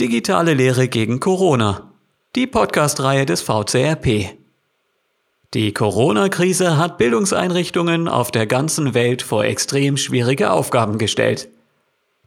Digitale 0.00 0.54
Lehre 0.54 0.88
gegen 0.88 1.20
Corona. 1.20 1.92
Die 2.34 2.48
Podcast-Reihe 2.48 3.26
des 3.26 3.42
VCRP. 3.42 4.36
Die 5.54 5.72
Corona-Krise 5.72 6.78
hat 6.78 6.98
Bildungseinrichtungen 6.98 8.08
auf 8.08 8.32
der 8.32 8.48
ganzen 8.48 8.94
Welt 8.94 9.22
vor 9.22 9.44
extrem 9.44 9.96
schwierige 9.96 10.50
Aufgaben 10.50 10.98
gestellt. 10.98 11.48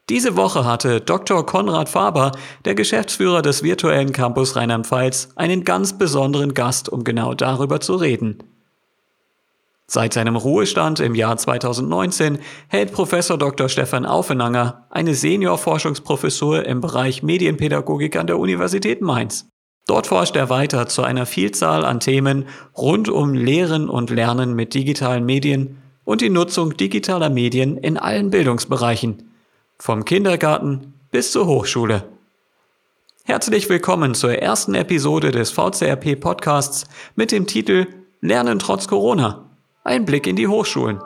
Diese 0.08 0.38
Woche 0.38 0.64
hatte 0.64 1.02
Dr. 1.02 1.46
Konrad 1.46 1.90
Faber, 1.90 2.32
der 2.64 2.74
Geschäftsführer 2.74 3.42
des 3.42 3.64
virtuellen 3.64 4.14
Campus 4.14 4.56
Rheinland-Pfalz, 4.56 5.32
einen 5.36 5.66
ganz 5.66 5.98
besonderen 5.98 6.54
Gast, 6.54 6.88
um 6.88 7.04
genau 7.04 7.34
darüber 7.34 7.82
zu 7.82 7.98
reden. 7.98 8.38
Seit 9.90 10.14
seinem 10.14 10.36
Ruhestand 10.36 11.00
im 11.00 11.16
Jahr 11.16 11.38
2019 11.38 12.40
hält 12.68 12.92
Professor 12.92 13.38
Dr. 13.38 13.70
Stefan 13.70 14.06
Aufenanger 14.06 14.86
eine 14.90 15.16
Seniorforschungsprofessur 15.16 16.66
im 16.66 16.82
Bereich 16.82 17.24
Medienpädagogik 17.24 18.18
an 18.18 18.28
der 18.28 18.38
Universität 18.38 19.02
Mainz. 19.02 19.48
Dort 19.88 20.08
forscht 20.08 20.36
er 20.36 20.50
weiter 20.50 20.88
zu 20.88 21.04
einer 21.04 21.26
Vielzahl 21.26 21.86
an 21.86 22.02
Themen 22.02 22.48
rund 22.76 23.08
um 23.08 23.34
Lehren 23.34 23.88
und 23.88 24.10
Lernen 24.10 24.54
mit 24.56 24.74
digitalen 24.74 25.26
Medien 25.26 25.78
und 26.04 26.20
die 26.20 26.30
Nutzung 26.30 26.76
digitaler 26.76 27.30
Medien 27.30 27.78
in 27.78 27.98
allen 27.98 28.30
Bildungsbereichen, 28.30 29.32
vom 29.80 30.04
Kindergarten 30.04 30.96
bis 31.12 31.32
zur 31.32 31.48
Hochschule. 31.48 32.04
Herzlich 33.24 33.70
willkommen 33.70 34.16
zur 34.16 34.34
ersten 34.34 34.76
Episode 34.76 35.32
des 35.32 35.52
VCRP 35.52 36.20
Podcasts 36.20 36.86
mit 37.16 37.32
dem 37.32 37.48
Titel 37.48 37.88
Lernen 38.20 38.60
trotz 38.60 38.90
Corona. 38.90 39.47
Ein 39.88 40.04
Blick 40.04 40.28
in 40.28 40.36
die 40.36 40.50
Hochschulen. 40.50 41.02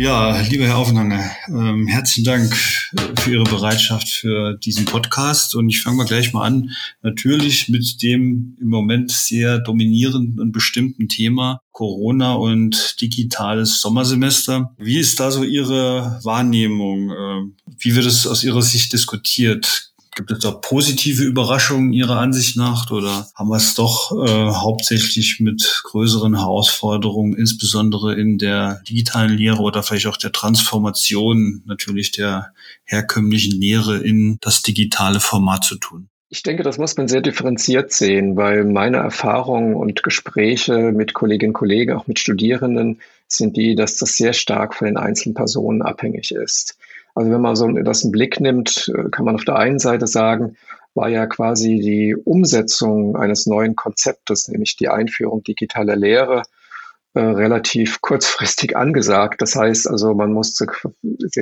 Ja, 0.00 0.40
lieber 0.42 0.64
Herr 0.64 0.78
Aufenanger, 0.78 1.28
ähm, 1.48 1.88
herzlichen 1.88 2.22
Dank 2.22 2.54
für 3.18 3.32
Ihre 3.32 3.42
Bereitschaft 3.42 4.08
für 4.08 4.54
diesen 4.54 4.84
Podcast. 4.84 5.56
Und 5.56 5.68
ich 5.70 5.80
fange 5.80 5.96
mal 5.96 6.06
gleich 6.06 6.32
mal 6.32 6.46
an, 6.46 6.70
natürlich 7.02 7.68
mit 7.68 8.00
dem 8.00 8.56
im 8.60 8.68
Moment 8.68 9.10
sehr 9.10 9.58
dominierenden 9.58 10.38
und 10.38 10.52
bestimmten 10.52 11.08
Thema 11.08 11.62
Corona 11.72 12.34
und 12.34 13.00
digitales 13.00 13.80
Sommersemester. 13.80 14.72
Wie 14.78 15.00
ist 15.00 15.18
da 15.18 15.32
so 15.32 15.42
Ihre 15.42 16.20
Wahrnehmung? 16.22 17.10
Ähm, 17.10 17.56
wie 17.80 17.96
wird 17.96 18.06
es 18.06 18.24
aus 18.28 18.44
Ihrer 18.44 18.62
Sicht 18.62 18.92
diskutiert? 18.92 19.87
Gibt 20.18 20.32
es 20.32 20.40
da 20.40 20.50
positive 20.50 21.22
Überraschungen 21.22 21.92
Ihrer 21.92 22.18
Ansicht 22.18 22.56
nach 22.56 22.90
oder 22.90 23.28
haben 23.36 23.50
wir 23.50 23.56
es 23.56 23.76
doch 23.76 24.10
äh, 24.10 24.50
hauptsächlich 24.50 25.38
mit 25.38 25.82
größeren 25.84 26.36
Herausforderungen, 26.36 27.36
insbesondere 27.36 28.18
in 28.18 28.36
der 28.36 28.82
digitalen 28.88 29.38
Lehre 29.38 29.60
oder 29.60 29.84
vielleicht 29.84 30.08
auch 30.08 30.16
der 30.16 30.32
Transformation 30.32 31.62
natürlich 31.66 32.10
der 32.10 32.52
herkömmlichen 32.82 33.60
Lehre 33.60 33.98
in 33.98 34.38
das 34.40 34.62
digitale 34.62 35.20
Format 35.20 35.62
zu 35.62 35.76
tun? 35.76 36.08
Ich 36.30 36.42
denke, 36.42 36.64
das 36.64 36.78
muss 36.78 36.96
man 36.96 37.06
sehr 37.06 37.20
differenziert 37.20 37.92
sehen, 37.92 38.34
weil 38.36 38.64
meine 38.64 38.96
Erfahrungen 38.96 39.76
und 39.76 40.02
Gespräche 40.02 40.90
mit 40.90 41.14
Kolleginnen 41.14 41.50
und 41.50 41.58
Kollegen, 41.58 41.92
auch 41.92 42.08
mit 42.08 42.18
Studierenden, 42.18 43.00
sind 43.28 43.56
die, 43.56 43.76
dass 43.76 43.98
das 43.98 44.16
sehr 44.16 44.32
stark 44.32 44.74
von 44.74 44.88
den 44.88 44.96
einzelnen 44.96 45.36
Personen 45.36 45.80
abhängig 45.80 46.32
ist. 46.32 46.76
Also 47.18 47.32
wenn 47.32 47.40
man 47.40 47.56
so 47.56 47.66
das 47.66 48.04
einen 48.04 48.12
Blick 48.12 48.38
nimmt, 48.38 48.92
äh, 48.94 49.10
kann 49.10 49.24
man 49.24 49.34
auf 49.34 49.44
der 49.44 49.56
einen 49.56 49.80
Seite 49.80 50.06
sagen, 50.06 50.56
war 50.94 51.08
ja 51.08 51.26
quasi 51.26 51.80
die 51.80 52.14
Umsetzung 52.14 53.16
eines 53.16 53.44
neuen 53.46 53.74
Konzeptes, 53.74 54.46
nämlich 54.46 54.76
die 54.76 54.88
Einführung 54.88 55.42
digitaler 55.42 55.96
Lehre, 55.96 56.44
äh, 57.14 57.20
relativ 57.20 58.00
kurzfristig 58.02 58.76
angesagt. 58.76 59.42
Das 59.42 59.56
heißt 59.56 59.88
also, 59.88 60.14
man 60.14 60.32
musste 60.32 60.68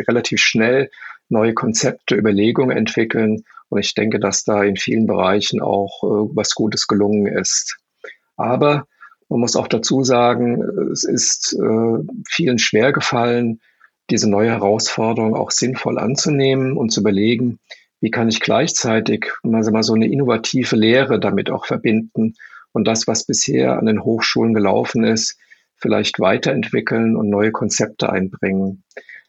relativ 0.08 0.40
schnell 0.40 0.88
neue 1.28 1.52
Konzepte, 1.52 2.14
Überlegungen 2.16 2.74
entwickeln. 2.74 3.44
Und 3.68 3.78
ich 3.80 3.92
denke, 3.92 4.18
dass 4.18 4.44
da 4.44 4.62
in 4.64 4.76
vielen 4.76 5.06
Bereichen 5.06 5.60
auch 5.60 6.02
äh, 6.04 6.34
was 6.34 6.54
Gutes 6.54 6.86
gelungen 6.86 7.26
ist. 7.26 7.76
Aber 8.38 8.86
man 9.28 9.40
muss 9.40 9.56
auch 9.56 9.68
dazu 9.68 10.04
sagen, 10.04 10.62
es 10.90 11.04
ist 11.04 11.52
äh, 11.52 11.98
vielen 12.30 12.58
schwer 12.58 12.94
gefallen, 12.94 13.60
diese 14.10 14.30
neue 14.30 14.50
Herausforderung 14.50 15.34
auch 15.34 15.50
sinnvoll 15.50 15.98
anzunehmen 15.98 16.76
und 16.76 16.90
zu 16.90 17.00
überlegen, 17.00 17.58
wie 18.00 18.10
kann 18.10 18.28
ich 18.28 18.40
gleichzeitig 18.40 19.32
mal, 19.42 19.62
mal 19.70 19.82
so 19.82 19.94
eine 19.94 20.06
innovative 20.06 20.76
Lehre 20.76 21.18
damit 21.18 21.50
auch 21.50 21.66
verbinden 21.66 22.34
und 22.72 22.86
das, 22.86 23.06
was 23.06 23.24
bisher 23.24 23.78
an 23.78 23.86
den 23.86 24.04
Hochschulen 24.04 24.54
gelaufen 24.54 25.04
ist, 25.04 25.38
vielleicht 25.76 26.20
weiterentwickeln 26.20 27.16
und 27.16 27.30
neue 27.30 27.52
Konzepte 27.52 28.10
einbringen. 28.10 28.84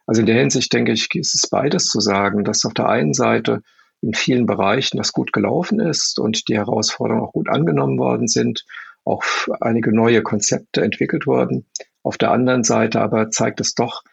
Also 0.05 0.21
in 0.21 0.27
der 0.27 0.39
Hinsicht 0.39 0.71
denke 0.73 0.93
ich, 0.93 1.13
ist 1.15 1.35
es 1.35 1.49
beides 1.49 1.85
zu 1.85 1.99
sagen, 1.99 2.43
dass 2.43 2.65
auf 2.65 2.73
der 2.73 2.87
einen 2.89 3.13
Seite 3.13 3.61
in 4.01 4.13
vielen 4.13 4.45
Bereichen 4.45 4.97
das 4.97 5.11
gut 5.11 5.33
gelaufen 5.33 5.79
ist 5.79 6.19
und 6.19 6.47
die 6.47 6.55
Herausforderungen 6.55 7.25
auch 7.25 7.33
gut 7.33 7.49
angenommen 7.49 7.97
worden 7.97 8.27
sind, 8.27 8.65
auch 9.03 9.23
einige 9.59 9.93
neue 9.93 10.21
Konzepte 10.21 10.81
entwickelt 10.81 11.25
wurden. 11.25 11.65
Auf 12.03 12.17
der 12.17 12.31
anderen 12.31 12.63
Seite 12.63 13.01
aber 13.01 13.31
zeigt 13.31 13.59
es 13.59 13.73
doch, 13.73 14.03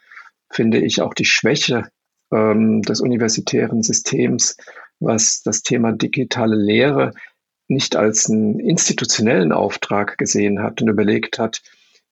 finde 0.51 0.79
ich 0.79 1.01
auch 1.01 1.13
die 1.13 1.25
Schwäche 1.25 1.89
ähm, 2.31 2.81
des 2.81 3.01
universitären 3.01 3.83
Systems, 3.83 4.57
was 4.99 5.41
das 5.43 5.61
Thema 5.61 5.91
digitale 5.91 6.55
Lehre 6.55 7.11
nicht 7.67 7.95
als 7.95 8.29
einen 8.29 8.59
institutionellen 8.59 9.51
Auftrag 9.51 10.17
gesehen 10.17 10.61
hat 10.61 10.81
und 10.81 10.87
überlegt 10.87 11.39
hat, 11.39 11.61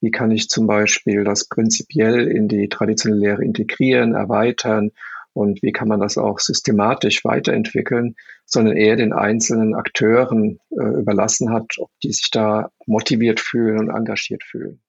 wie 0.02 0.12
kann 0.12 0.32
ich 0.32 0.50
zum 0.50 0.68
Beispiel 0.68 1.24
das 1.24 1.48
prinzipiell 1.48 2.28
in 2.28 2.48
die 2.48 2.68
traditionelle 2.68 3.22
Lehre 3.22 3.44
integrieren, 3.44 4.16
erweitern 4.16 4.92
und 5.34 5.62
wie 5.64 5.72
kann 5.72 5.88
man 5.88 6.00
das 6.00 6.18
auch 6.18 6.40
systematisch 6.40 7.24
weiterentwickeln, 7.24 8.16
sondern 8.46 8.76
eher 8.76 8.96
den 8.96 9.14
einzelnen 9.14 9.76
Akteuren 9.76 10.60
äh, 10.72 10.84
überlassen 10.84 11.52
hat, 11.52 11.72
ob 11.78 11.90
die 12.04 12.12
sich 12.12 12.30
da 12.32 12.70
motiviert 12.86 13.40
fühlen 13.40 13.80
und 13.80 13.90
engagiert 13.90 14.44
fühlen 14.44 14.82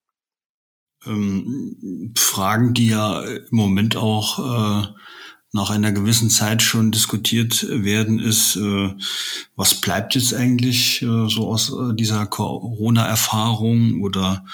ähm, 1.06 2.12
Fragen, 2.16 2.74
die 2.74 2.88
ja 2.88 3.20
im 3.22 3.46
Moment 3.50 3.96
auch 3.96 4.38
äh, 4.84 4.86
nach 5.54 5.70
einer 5.70 5.92
gewissen 5.92 6.30
Zeit 6.30 6.62
schon 6.62 6.90
diskutiert 6.90 7.64
werden, 7.70 8.18
ist, 8.18 8.56
äh, 8.56 8.92
was 9.54 9.80
bleibt 9.80 10.16
jetzt 10.16 10.34
eigentlich 10.34 11.00
äh, 11.02 11.28
so 11.28 11.48
aus 11.48 11.70
äh, 11.70 11.94
dieser 11.94 12.26
Corona-Erfahrung 12.26 14.02
oder 14.02 14.44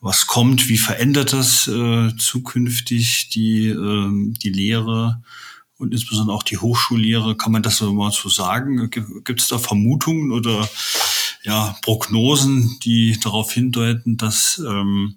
was 0.00 0.26
kommt, 0.26 0.70
wie 0.70 0.78
verändert 0.78 1.34
das 1.34 1.68
äh, 1.68 2.16
zukünftig 2.16 3.28
die, 3.28 3.68
äh, 3.68 4.32
die 4.42 4.48
Lehre 4.48 5.22
und 5.76 5.92
insbesondere 5.92 6.34
auch 6.34 6.42
die 6.42 6.56
Hochschullehre? 6.56 7.36
Kann 7.36 7.52
man 7.52 7.62
das 7.62 7.76
so 7.76 7.92
mal 7.92 8.10
so 8.10 8.30
sagen? 8.30 8.88
Gibt 8.90 9.42
es 9.42 9.48
da 9.48 9.58
Vermutungen 9.58 10.32
oder 10.32 10.66
ja, 11.42 11.76
Prognosen, 11.82 12.78
die 12.82 13.20
darauf 13.20 13.52
hindeuten, 13.52 14.16
dass 14.16 14.62
ähm, 14.66 15.16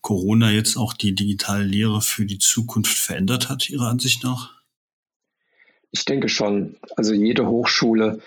Corona 0.00 0.50
jetzt 0.50 0.76
auch 0.76 0.92
die 0.92 1.14
digitale 1.14 1.64
Lehre 1.64 2.00
für 2.00 2.24
die 2.24 2.38
Zukunft 2.38 2.98
verändert 2.98 3.48
hat, 3.48 3.68
Ihrer 3.68 3.88
Ansicht 3.88 4.24
nach? 4.24 4.52
Ich 5.90 6.04
denke 6.04 6.28
schon. 6.28 6.76
Also 6.96 7.14
jede 7.14 7.46
Hochschule 7.46 8.20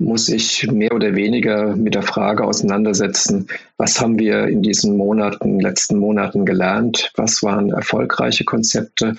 muss 0.00 0.26
sich 0.26 0.66
mehr 0.70 0.94
oder 0.94 1.14
weniger 1.14 1.76
mit 1.76 1.94
der 1.94 2.02
Frage 2.02 2.44
auseinandersetzen, 2.44 3.48
was 3.76 4.00
haben 4.00 4.18
wir 4.18 4.46
in 4.46 4.62
diesen 4.62 4.96
Monaten, 4.96 5.60
letzten 5.60 5.98
Monaten 5.98 6.46
gelernt, 6.46 7.12
was 7.16 7.42
waren 7.42 7.70
erfolgreiche 7.70 8.44
Konzepte, 8.44 9.16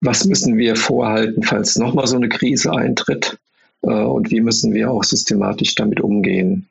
was 0.00 0.26
müssen 0.26 0.58
wir 0.58 0.76
vorhalten, 0.76 1.42
falls 1.42 1.76
nochmal 1.76 2.06
so 2.06 2.16
eine 2.16 2.28
Krise 2.28 2.72
eintritt 2.72 3.38
äh, 3.82 3.86
und 3.88 4.30
wie 4.30 4.42
müssen 4.42 4.74
wir 4.74 4.90
auch 4.90 5.04
systematisch 5.04 5.74
damit 5.76 6.00
umgehen. 6.00 6.68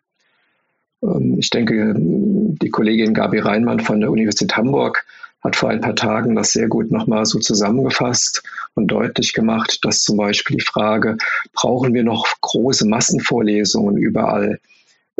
Ähm, 1.03 1.37
ich 1.39 1.49
denke, 1.49 1.93
die 1.97 2.69
Kollegin 2.69 3.13
Gabi 3.13 3.39
Reinmann 3.39 3.79
von 3.79 3.99
der 3.99 4.11
Universität 4.11 4.55
Hamburg 4.55 5.05
hat 5.43 5.55
vor 5.55 5.69
ein 5.69 5.81
paar 5.81 5.95
Tagen 5.95 6.35
das 6.35 6.51
sehr 6.51 6.67
gut 6.67 6.91
nochmal 6.91 7.25
so 7.25 7.39
zusammengefasst 7.39 8.43
und 8.75 8.87
deutlich 8.87 9.33
gemacht, 9.33 9.79
dass 9.83 10.03
zum 10.03 10.17
Beispiel 10.17 10.57
die 10.57 10.63
Frage, 10.63 11.17
brauchen 11.53 11.93
wir 11.93 12.03
noch 12.03 12.27
große 12.41 12.87
Massenvorlesungen 12.87 13.97
überall, 13.97 14.59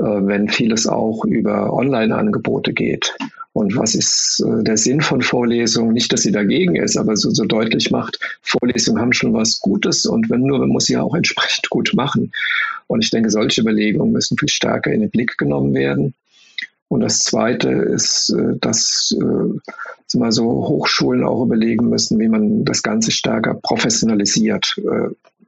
wenn 0.04 0.50
vieles 0.50 0.88
auch 0.88 1.26
über 1.26 1.74
Online-Angebote 1.74 2.74
geht? 2.74 3.16
Und 3.54 3.76
was 3.76 3.96
ist 3.96 4.44
äh, 4.46 4.64
der 4.64 4.78
Sinn 4.78 5.02
von 5.02 5.22
Vorlesungen? 5.22 5.94
Nicht, 5.94 6.14
dass 6.14 6.22
sie 6.22 6.32
dagegen 6.32 6.78
ist, 6.78 6.98
aber 6.98 7.18
so, 7.18 7.32
so 7.32 7.44
deutlich 7.44 7.92
macht, 7.92 8.18
Vorlesungen 8.42 9.02
haben 9.02 9.14
schon 9.14 9.34
was 9.34 9.60
Gutes 9.60 10.06
und 10.06 10.30
wenn 10.30 10.44
nur, 10.44 10.60
man 10.60 10.70
muss 10.70 10.86
sie 10.86 10.98
auch 10.98 11.16
entsprechend 11.16 11.70
gut 11.70 11.92
machen. 11.94 12.32
Und 12.88 13.04
ich 13.04 13.10
denke, 13.10 13.30
solche 13.30 13.62
Überlegungen 13.62 14.14
müssen 14.14 14.38
viel 14.38 14.50
stärker 14.50 14.92
in 14.92 15.02
den 15.02 15.10
Blick 15.10 15.38
genommen 15.38 15.74
werden. 15.74 16.14
Und 16.88 17.02
das 17.02 17.20
Zweite 17.20 17.70
ist, 17.70 18.30
äh, 18.30 18.58
dass 18.60 19.16
äh, 19.20 20.18
mal 20.18 20.32
so 20.32 20.44
Hochschulen 20.44 21.24
auch 21.24 21.44
überlegen 21.44 21.90
müssen, 21.90 22.20
wie 22.20 22.28
man 22.28 22.66
das 22.66 22.84
Ganze 22.84 23.12
stärker 23.12 23.54
professionalisiert. 23.54 24.78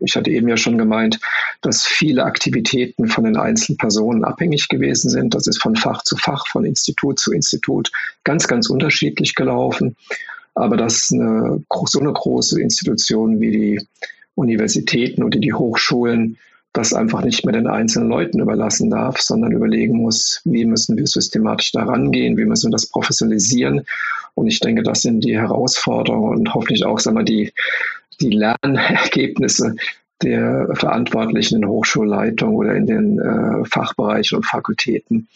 Ich 0.04 0.16
hatte 0.16 0.30
eben 0.30 0.48
ja 0.48 0.58
schon 0.58 0.78
gemeint, 0.78 1.20
dass 1.62 1.84
viele 1.84 2.24
Aktivitäten 2.24 3.08
von 3.08 3.24
den 3.24 3.38
einzelnen 3.38 3.78
Personen 3.78 4.24
abhängig 4.24 4.68
gewesen 4.70 5.10
sind. 5.10 5.34
Das 5.34 5.48
ist 5.48 5.62
von 5.62 5.76
Fach 5.76 6.04
zu 6.04 6.18
Fach, 6.18 6.48
von 6.48 6.66
Institut 6.66 7.20
zu 7.20 7.32
Institut 7.32 7.92
ganz, 8.24 8.48
ganz 8.48 8.70
unterschiedlich 8.70 9.36
gelaufen. 9.36 9.96
Aber 10.56 10.78
dass 10.78 11.10
eine, 11.12 11.64
so 11.86 12.00
eine 12.00 12.14
große 12.14 12.62
Institution 12.62 13.40
wie 13.40 13.52
die 13.52 13.88
Universitäten 14.36 15.24
oder 15.24 15.40
die 15.40 15.54
Hochschulen 15.54 16.38
das 16.74 16.94
einfach 16.94 17.24
nicht 17.24 17.46
mehr 17.46 17.54
den 17.54 17.68
einzelnen 17.68 18.10
Leuten 18.10 18.40
überlassen 18.40 18.90
darf, 18.90 19.22
sondern 19.22 19.52
überlegen 19.52 19.98
muss, 19.98 20.42
wie 20.44 20.66
müssen 20.66 20.98
wir 20.98 21.06
systematisch 21.06 21.72
da 21.72 21.84
rangehen, 21.84 22.36
wie 22.36 22.46
müssen 22.46 22.70
wir 22.70 22.76
das 22.76 22.88
professionalisieren. 22.88 23.86
Und 24.34 24.48
ich 24.48 24.60
denke, 24.60 24.82
das 24.82 25.04
sind 25.04 25.24
die 25.24 25.38
Herausforderungen 25.38 26.40
und 26.40 26.54
hoffentlich 26.54 26.84
auch 26.84 27.00
sagen 27.00 27.18
wir, 27.18 27.24
die, 27.24 27.54
die 28.20 28.32
Lernergebnisse 28.32 29.76
der 30.24 30.70
Verantwortlichen 30.74 31.58
in 31.58 31.68
Hochschulleitung 31.68 32.56
oder 32.56 32.76
in 32.76 32.88
den 32.88 33.20
äh, 33.20 33.66
Fachbereichen 33.66 34.38
und 34.38 34.46
Fakultäten, 34.46 35.28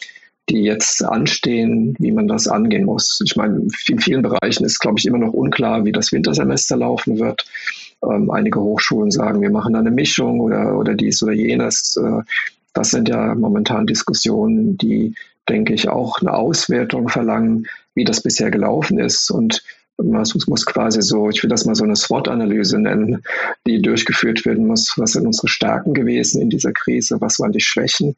die 0.48 0.62
jetzt 0.62 1.04
anstehen, 1.04 1.94
wie 1.98 2.10
man 2.10 2.26
das 2.26 2.48
angehen 2.48 2.84
muss. 2.84 3.20
Ich 3.24 3.36
meine, 3.36 3.68
in 3.86 4.00
vielen 4.00 4.22
Bereichen 4.22 4.64
ist, 4.64 4.80
glaube 4.80 4.98
ich, 4.98 5.06
immer 5.06 5.18
noch 5.18 5.34
unklar, 5.34 5.84
wie 5.84 5.92
das 5.92 6.10
Wintersemester 6.10 6.76
laufen 6.76 7.18
wird. 7.18 7.44
Ähm, 8.02 8.30
einige 8.30 8.60
Hochschulen 8.60 9.10
sagen, 9.10 9.40
wir 9.40 9.50
machen 9.50 9.72
da 9.72 9.80
eine 9.80 9.90
Mischung 9.90 10.40
oder, 10.40 10.78
oder 10.78 10.94
dies 10.94 11.22
oder 11.22 11.32
jenes. 11.32 11.96
Äh, 11.96 12.22
das 12.74 12.90
sind 12.90 13.08
ja 13.08 13.34
momentan 13.34 13.86
Diskussionen, 13.86 14.76
die, 14.78 15.14
denke 15.48 15.74
ich, 15.74 15.88
auch 15.88 16.20
eine 16.20 16.34
Auswertung 16.34 17.08
verlangen, 17.08 17.66
wie 17.94 18.04
das 18.04 18.22
bisher 18.22 18.50
gelaufen 18.50 18.98
ist. 18.98 19.30
Und 19.30 19.64
man 19.96 20.24
muss 20.46 20.64
quasi 20.64 21.02
so, 21.02 21.28
ich 21.28 21.42
will 21.42 21.50
das 21.50 21.64
mal 21.64 21.74
so 21.74 21.84
eine 21.84 21.96
SWOT-Analyse 21.96 22.78
nennen, 22.78 23.22
die 23.66 23.82
durchgeführt 23.82 24.46
werden 24.46 24.66
muss. 24.66 24.94
Was 24.96 25.12
sind 25.12 25.26
unsere 25.26 25.48
Stärken 25.48 25.92
gewesen 25.92 26.40
in 26.40 26.50
dieser 26.50 26.72
Krise? 26.72 27.20
Was 27.20 27.40
waren 27.40 27.52
die 27.52 27.60
Schwächen? 27.60 28.14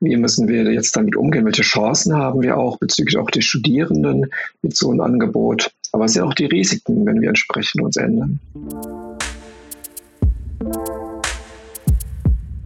Wie 0.00 0.14
müssen 0.16 0.46
wir 0.46 0.70
jetzt 0.70 0.94
damit 0.94 1.16
umgehen? 1.16 1.46
Welche 1.46 1.62
Chancen 1.62 2.14
haben 2.14 2.42
wir 2.42 2.58
auch 2.58 2.78
bezüglich 2.78 3.16
auch 3.16 3.30
der 3.30 3.40
Studierenden 3.40 4.26
mit 4.60 4.76
so 4.76 4.90
einem 4.90 5.00
Angebot? 5.00 5.70
Aber 5.92 6.04
es 6.04 6.12
sind 6.12 6.22
auch 6.22 6.34
die 6.34 6.44
Risiken, 6.44 7.06
wenn 7.06 7.22
wir 7.22 7.28
entsprechend 7.28 7.82
uns 7.82 7.96
ändern. 7.96 8.38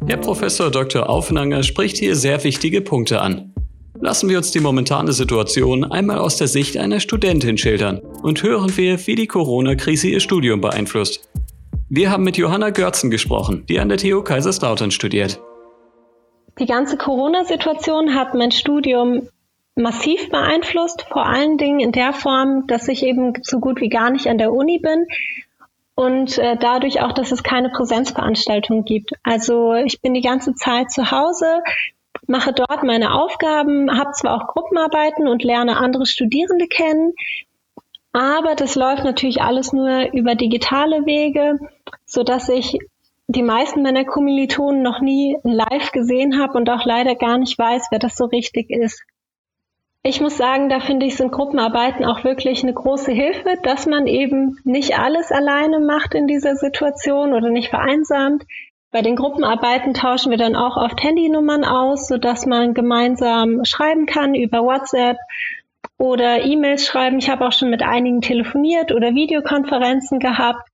Herr 0.09 0.17
Professor 0.17 0.73
Dr. 0.73 1.09
Aufenanger 1.09 1.63
spricht 1.63 1.99
hier 1.99 2.17
sehr 2.17 2.43
wichtige 2.43 2.81
Punkte 2.81 3.21
an. 3.21 3.55
Lassen 4.01 4.29
wir 4.29 4.39
uns 4.39 4.51
die 4.51 4.59
momentane 4.59 5.13
Situation 5.13 5.85
einmal 5.85 6.19
aus 6.19 6.37
der 6.37 6.49
Sicht 6.49 6.77
einer 6.79 6.99
Studentin 6.99 7.57
schildern 7.57 7.99
und 7.99 8.43
hören 8.43 8.77
wir, 8.77 9.07
wie 9.07 9.15
die 9.15 9.29
Corona-Krise 9.29 10.09
ihr 10.09 10.21
Studium 10.21 10.61
beeinflusst. 10.61 11.31
Wir 11.89 12.11
haben 12.11 12.25
mit 12.25 12.37
Johanna 12.37 12.71
Görzen 12.71 13.11
gesprochen, 13.11 13.65
die 13.69 13.79
an 13.79 13.89
der 13.89 13.99
TU 13.99 14.23
Kaiserslautern 14.23 14.91
studiert. 14.91 15.41
Die 16.61 16.67
ganze 16.67 16.99
Corona-Situation 16.99 18.15
hat 18.15 18.35
mein 18.35 18.51
Studium 18.51 19.29
massiv 19.75 20.29
beeinflusst, 20.29 21.07
vor 21.09 21.25
allen 21.25 21.57
Dingen 21.57 21.81
in 21.81 21.91
der 21.91 22.13
Form, 22.13 22.67
dass 22.67 22.87
ich 22.87 23.03
eben 23.03 23.33
so 23.43 23.61
gut 23.61 23.81
wie 23.81 23.89
gar 23.89 24.11
nicht 24.11 24.27
an 24.27 24.37
der 24.37 24.53
Uni 24.53 24.79
bin 24.79 25.07
und 25.95 26.37
äh, 26.37 26.59
dadurch 26.59 27.01
auch, 27.01 27.13
dass 27.13 27.33
es 27.33 27.43
keine 27.43 27.71
Präsenzveranstaltung 27.71 28.85
gibt. 28.85 29.13
Also 29.23 29.73
ich 29.73 30.03
bin 30.03 30.13
die 30.13 30.21
ganze 30.21 30.55
Zeit 30.55 30.91
zu 30.91 31.11
Hause, 31.11 31.63
mache 32.27 32.53
dort 32.53 32.83
meine 32.83 33.15
Aufgaben, 33.15 33.99
habe 33.99 34.13
zwar 34.13 34.37
auch 34.37 34.47
Gruppenarbeiten 34.49 35.29
und 35.29 35.43
lerne 35.43 35.79
andere 35.79 36.05
Studierende 36.05 36.67
kennen, 36.67 37.15
aber 38.13 38.55
das 38.55 38.75
läuft 38.75 39.05
natürlich 39.05 39.41
alles 39.41 39.73
nur 39.73 40.13
über 40.13 40.35
digitale 40.35 41.07
Wege, 41.07 41.59
so 42.05 42.23
dass 42.23 42.51
ich 42.51 42.79
die 43.33 43.43
meisten 43.45 43.83
meiner 43.83 44.05
Kommilitonen 44.05 44.83
noch 44.83 45.01
nie 45.01 45.37
live 45.45 45.93
gesehen 45.93 46.41
habe 46.41 46.59
und 46.59 46.69
auch 46.69 46.85
leider 46.85 47.15
gar 47.15 47.39
nicht 47.39 47.57
weiß, 47.57 47.87
wer 47.91 48.01
das 48.01 48.17
so 48.17 48.25
richtig 48.25 48.71
ist. 48.71 49.05
Ich 50.03 50.21
muss 50.21 50.37
sagen, 50.37 50.69
da 50.69 50.81
finde 50.81 51.07
ich, 51.07 51.17
sind 51.17 51.31
Gruppenarbeiten 51.31 52.05
auch 52.05 52.25
wirklich 52.25 52.65
eine 52.65 52.73
große 52.73 53.13
Hilfe, 53.13 53.57
dass 53.63 53.87
man 53.87 54.09
eben 54.09 54.59
nicht 54.65 54.99
alles 54.99 55.31
alleine 55.31 55.79
macht 55.79 56.15
in 56.15 56.27
dieser 56.27 56.57
Situation 56.57 57.33
oder 57.33 57.51
nicht 57.51 57.69
vereinsamt. 57.69 58.45
Bei 58.91 59.03
den 59.03 59.15
Gruppenarbeiten 59.15 59.95
tauschen 59.95 60.31
wir 60.31 60.39
dann 60.39 60.57
auch 60.57 60.77
oft 60.77 61.01
Handynummern 61.01 61.65
aus, 61.65 62.09
sodass 62.09 62.47
man 62.47 62.75
gemeinsam 62.75 63.65
schreiben 63.65 64.07
kann 64.07 64.35
über 64.35 64.65
WhatsApp 64.65 65.19
oder 65.99 66.45
E-Mails 66.45 66.85
schreiben. 66.85 67.19
Ich 67.19 67.31
habe 67.31 67.47
auch 67.47 67.53
schon 67.53 67.71
mit 67.71 67.83
einigen 67.83 68.23
telefoniert 68.23 68.91
oder 68.91 69.15
Videokonferenzen 69.15 70.19
gehabt. 70.19 70.70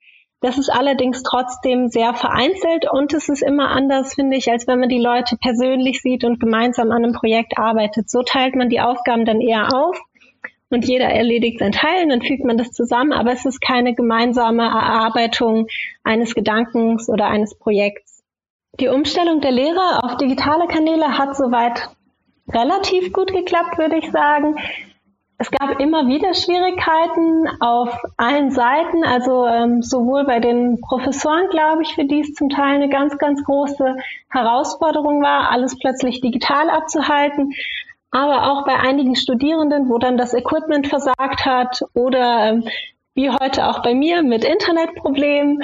Das 0.47 0.59
ist 0.59 0.69
allerdings 0.69 1.25
trotzdem 1.25 1.89
sehr 1.89 2.15
vereinzelt 2.15 2.89
und 2.89 3.13
es 3.13 3.29
ist 3.29 3.43
immer 3.43 3.69
anders, 3.71 4.15
finde 4.15 4.37
ich, 4.37 4.49
als 4.49 4.69
wenn 4.69 4.79
man 4.79 4.89
die 4.89 5.01
Leute 5.01 5.37
persönlich 5.37 6.03
sieht 6.03 6.23
und 6.23 6.39
gemeinsam 6.39 6.93
an 6.93 7.03
einem 7.03 7.13
Projekt 7.13 7.59
arbeitet. 7.59 8.09
So 8.09 8.23
teilt 8.23 8.55
man 8.55 8.69
die 8.69 8.81
Aufgaben 8.81 9.25
dann 9.25 9.41
eher 9.41 9.75
auf 9.75 9.99
und 10.71 10.87
jeder 10.87 11.07
erledigt 11.07 11.59
seinen 11.59 11.73
Teil 11.73 12.05
und 12.05 12.11
dann 12.11 12.23
fügt 12.23 12.45
man 12.45 12.57
das 12.57 12.71
zusammen, 12.71 13.13
aber 13.13 13.33
es 13.33 13.45
ist 13.45 13.61
keine 13.61 13.97
gemeinsame 13.97 14.63
Erarbeitung 14.63 15.67
eines 16.05 16.37
Gedankens 16.37 17.09
oder 17.09 17.27
eines 17.27 17.59
Projekts. 17.59 18.23
Die 18.79 18.87
Umstellung 18.87 19.41
der 19.41 19.51
Lehre 19.51 19.99
auf 20.05 20.17
digitale 20.17 20.69
Kanäle 20.69 21.19
hat 21.19 21.37
soweit 21.37 21.91
relativ 22.49 23.13
gut 23.13 23.33
geklappt, 23.33 23.79
würde 23.79 23.97
ich 23.97 24.13
sagen 24.13 24.55
es 25.39 25.51
gab 25.51 25.81
immer 25.81 26.07
wieder 26.07 26.33
Schwierigkeiten 26.33 27.47
auf 27.61 27.95
allen 28.17 28.51
Seiten, 28.51 29.05
also 29.05 29.47
ähm, 29.47 29.83
sowohl 29.83 30.25
bei 30.25 30.41
den 30.41 30.81
Professoren, 30.81 31.49
glaube 31.51 31.83
ich, 31.83 31.95
für 31.95 32.07
die 32.07 32.21
es 32.21 32.33
zum 32.33 32.49
Teil 32.49 32.77
eine 32.77 32.89
ganz, 32.89 33.19
ganz 33.19 33.45
große 33.45 33.97
Herausforderung 34.31 35.23
war, 35.23 35.51
alles 35.51 35.79
plötzlich 35.79 36.23
digital 36.23 36.71
abzuhalten, 36.71 37.53
aber 38.11 38.51
auch 38.51 38.65
bei 38.65 38.77
einigen 38.77 39.15
Studierenden, 39.15 39.91
wo 39.91 39.99
dann 39.99 40.17
das 40.17 40.33
Equipment 40.33 40.87
versagt 40.87 41.45
hat 41.45 41.83
oder 41.93 42.51
ähm, 42.51 42.69
wie 43.15 43.31
heute 43.31 43.69
auch 43.69 43.83
bei 43.83 43.95
mir 43.95 44.23
mit 44.23 44.43
Internetproblemen. 44.43 45.63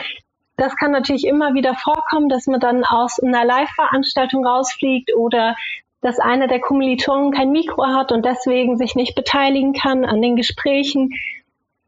Das 0.58 0.76
kann 0.76 0.90
natürlich 0.90 1.26
immer 1.26 1.54
wieder 1.54 1.74
vorkommen, 1.74 2.28
dass 2.28 2.46
man 2.46 2.60
dann 2.60 2.84
aus 2.84 3.18
einer 3.20 3.44
Live-Veranstaltung 3.46 4.46
rausfliegt 4.46 5.14
oder 5.16 5.56
dass 6.02 6.18
einer 6.18 6.48
der 6.48 6.60
Kommilitonen 6.60 7.32
kein 7.32 7.50
Mikro 7.52 7.86
hat 7.86 8.12
und 8.12 8.26
deswegen 8.26 8.76
sich 8.76 8.94
nicht 8.94 9.14
beteiligen 9.14 9.72
kann 9.72 10.04
an 10.04 10.20
den 10.20 10.36
Gesprächen. 10.36 11.10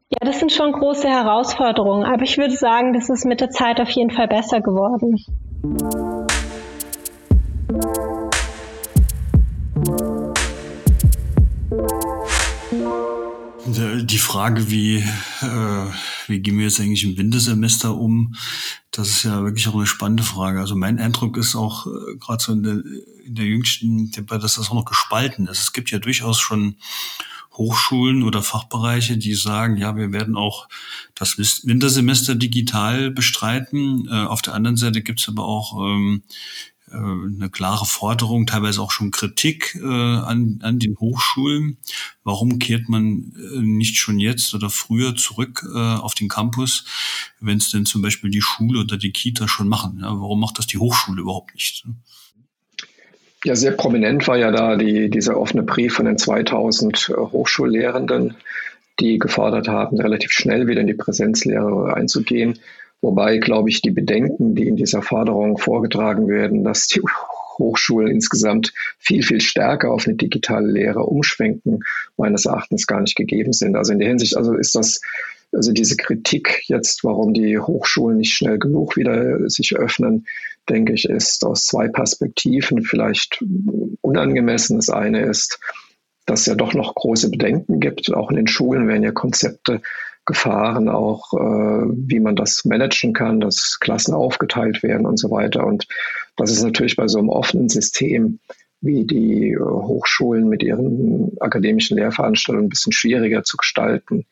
Ja, 0.09 0.19
das 0.25 0.39
sind 0.39 0.51
schon 0.51 0.71
große 0.71 1.07
Herausforderungen, 1.07 2.05
aber 2.05 2.23
ich 2.23 2.37
würde 2.37 2.55
sagen, 2.55 2.93
das 2.93 3.09
ist 3.09 3.25
mit 3.25 3.41
der 3.41 3.49
Zeit 3.49 3.79
auf 3.81 3.89
jeden 3.89 4.11
Fall 4.11 4.27
besser 4.27 4.61
geworden. 4.61 5.19
Die 13.67 14.19
Frage, 14.19 14.69
wie, 14.69 14.97
äh, 14.97 15.87
wie 16.27 16.39
gehen 16.39 16.59
wir 16.59 16.65
jetzt 16.65 16.79
eigentlich 16.79 17.03
im 17.03 17.17
Wintersemester 17.17 17.95
um, 17.95 18.35
das 18.91 19.09
ist 19.09 19.23
ja 19.23 19.43
wirklich 19.43 19.67
auch 19.67 19.73
eine 19.73 19.87
spannende 19.87 20.21
Frage. 20.21 20.59
Also 20.59 20.75
mein 20.75 20.99
Eindruck 20.99 21.35
ist 21.35 21.55
auch 21.55 21.87
äh, 21.87 22.15
gerade 22.19 22.43
so 22.43 22.53
in 22.53 22.61
der, 22.61 22.83
in 23.25 23.33
der 23.33 23.45
jüngsten 23.45 24.11
Debatte, 24.11 24.43
dass 24.43 24.55
das 24.55 24.69
auch 24.69 24.75
noch 24.75 24.85
gespalten 24.85 25.47
ist. 25.47 25.61
Es 25.61 25.73
gibt 25.73 25.89
ja 25.89 25.97
durchaus 25.97 26.39
schon 26.39 26.75
Hochschulen 27.53 28.21
oder 28.21 28.43
Fachbereiche, 28.43 29.17
die 29.17 29.33
sagen, 29.33 29.77
ja, 29.77 29.95
wir 29.95 30.11
werden 30.11 30.35
auch 30.35 30.67
das 31.15 31.37
Wintersemester 31.37 32.35
digital 32.35 33.09
bestreiten. 33.09 34.07
Äh, 34.11 34.25
auf 34.25 34.43
der 34.43 34.53
anderen 34.53 34.77
Seite 34.77 35.01
gibt 35.01 35.21
es 35.21 35.27
aber 35.27 35.43
auch 35.43 35.81
ähm, 35.81 36.21
äh, 36.91 36.95
eine 36.95 37.49
klare 37.49 37.85
Forderung, 37.85 38.45
teilweise 38.45 38.81
auch 38.81 38.91
schon 38.91 39.11
Kritik 39.11 39.77
äh, 39.81 39.85
an, 39.85 40.59
an 40.61 40.79
den 40.79 40.97
Hochschulen. 40.99 41.77
Warum 42.23 42.59
kehrt 42.59 42.89
man 42.89 43.33
äh, 43.35 43.59
nicht 43.59 43.97
schon 43.97 44.19
jetzt 44.19 44.53
oder 44.53 44.69
früher 44.69 45.15
zurück 45.15 45.65
äh, 45.73 45.77
auf 45.77 46.15
den 46.15 46.29
Campus, 46.29 46.85
wenn 47.39 47.57
es 47.57 47.71
denn 47.71 47.85
zum 47.85 48.01
Beispiel 48.01 48.29
die 48.29 48.41
Schule 48.41 48.81
oder 48.81 48.97
die 48.97 49.11
Kita 49.11 49.47
schon 49.47 49.67
machen? 49.67 49.99
Ja, 50.01 50.09
warum 50.09 50.39
macht 50.39 50.59
das 50.59 50.67
die 50.67 50.77
Hochschule 50.77 51.21
überhaupt 51.21 51.53
nicht? 51.53 51.85
Ja, 53.43 53.55
sehr 53.55 53.73
prominent 53.73 54.27
war 54.27 54.37
ja 54.37 54.51
da 54.51 54.75
die, 54.75 55.09
dieser 55.09 55.39
offene 55.39 55.63
Brief 55.63 55.93
von 55.93 56.05
den 56.05 56.17
2000 56.17 57.13
Hochschullehrenden, 57.15 58.35
die 58.99 59.19
gefordert 59.19 59.67
haben, 59.67 59.99
relativ 59.99 60.31
schnell 60.31 60.67
wieder 60.67 60.81
in 60.81 60.87
die 60.87 60.93
Präsenzlehre 60.93 61.93
einzugehen. 61.93 62.59
Wobei, 63.05 63.37
glaube 63.37 63.69
ich, 63.69 63.83
die 63.83 63.91
Bedenken, 63.91 64.55
die 64.55 64.67
in 64.67 64.77
dieser 64.77 65.03
Forderung 65.03 65.59
vorgetragen 65.59 66.27
werden, 66.27 66.63
dass 66.63 66.87
die 66.87 67.01
Hochschulen 67.59 68.07
insgesamt 68.07 68.73
viel, 68.97 69.21
viel 69.21 69.41
stärker 69.41 69.91
auf 69.91 70.07
eine 70.07 70.15
digitale 70.15 70.65
Lehre 70.65 71.03
umschwenken, 71.03 71.81
meines 72.17 72.47
Erachtens 72.47 72.87
gar 72.87 73.01
nicht 73.01 73.15
gegeben 73.15 73.53
sind. 73.53 73.75
Also 73.75 73.93
in 73.93 73.99
der 73.99 74.07
Hinsicht, 74.07 74.35
also 74.35 74.55
ist 74.55 74.73
das, 74.73 75.01
also 75.53 75.71
diese 75.71 75.97
Kritik 75.97 76.63
jetzt, 76.65 77.03
warum 77.03 77.35
die 77.35 77.59
Hochschulen 77.59 78.17
nicht 78.17 78.33
schnell 78.33 78.57
genug 78.57 78.97
wieder 78.97 79.47
sich 79.51 79.77
öffnen, 79.77 80.25
denke 80.67 80.93
ich, 80.93 81.07
ist 81.07 81.45
aus 81.45 81.67
zwei 81.67 81.87
Perspektiven 81.87 82.81
vielleicht 82.81 83.39
unangemessen. 84.01 84.77
Das 84.77 84.89
eine 84.89 85.21
ist, 85.21 85.59
dass 86.25 86.39
es 86.39 86.45
ja 86.47 86.55
doch 86.55 86.73
noch 86.73 86.95
große 86.95 87.29
Bedenken 87.29 87.79
gibt. 87.79 88.11
Auch 88.11 88.31
in 88.31 88.37
den 88.37 88.47
Schulen 88.47 88.87
werden 88.87 89.03
ja 89.03 89.11
Konzepte 89.11 89.83
Gefahren 90.25 90.89
auch, 90.89 91.33
äh, 91.33 91.85
wie 91.87 92.19
man 92.19 92.35
das 92.35 92.65
managen 92.65 93.13
kann, 93.13 93.39
dass 93.39 93.79
Klassen 93.79 94.13
aufgeteilt 94.13 94.81
werden 94.83 95.05
und 95.05 95.17
so 95.17 95.29
weiter. 95.29 95.65
Und 95.65 95.87
das 96.35 96.51
ist 96.51 96.63
natürlich 96.63 96.95
bei 96.95 97.07
so 97.07 97.19
einem 97.19 97.29
offenen 97.29 97.69
System 97.69 98.39
wie 98.81 99.05
die 99.05 99.51
äh, 99.51 99.59
Hochschulen 99.59 100.49
mit 100.49 100.63
ihren 100.63 101.37
akademischen 101.39 101.97
Lehrveranstaltungen 101.97 102.67
ein 102.67 102.69
bisschen 102.69 102.91
schwieriger 102.91 103.43
zu 103.43 103.57
gestalten. 103.57 104.25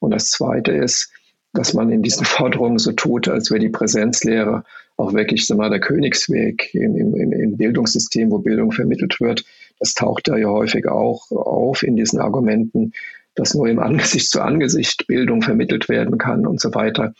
Und 0.00 0.10
das 0.10 0.30
Zweite 0.30 0.72
ist, 0.72 1.10
dass 1.54 1.72
man 1.72 1.90
in 1.90 2.02
diesen 2.02 2.24
Forderungen 2.26 2.78
so 2.78 2.92
tut, 2.92 3.28
als 3.28 3.50
wäre 3.50 3.60
die 3.60 3.70
Präsenzlehre 3.70 4.64
auch 4.96 5.12
wirklich 5.12 5.48
mal, 5.50 5.70
der 5.70 5.80
Königsweg 5.80 6.72
im, 6.74 6.96
im, 6.96 7.32
im 7.32 7.56
Bildungssystem, 7.56 8.30
wo 8.30 8.38
Bildung 8.38 8.72
vermittelt 8.72 9.20
wird. 9.20 9.44
Das 9.80 9.94
taucht 9.94 10.28
da 10.28 10.36
ja 10.36 10.48
häufig 10.48 10.86
auch 10.86 11.30
auf 11.30 11.82
in 11.82 11.96
diesen 11.96 12.20
Argumenten, 12.20 12.92
dass 13.34 13.54
nur 13.54 13.68
im 13.68 13.78
Angesicht 13.78 14.30
zu 14.30 14.40
Angesicht 14.40 15.06
Bildung 15.06 15.42
vermittelt 15.42 15.88
werden 15.88 16.18
kann 16.18 16.46
und 16.46 16.60
so 16.60 16.74
weiter. 16.74 17.14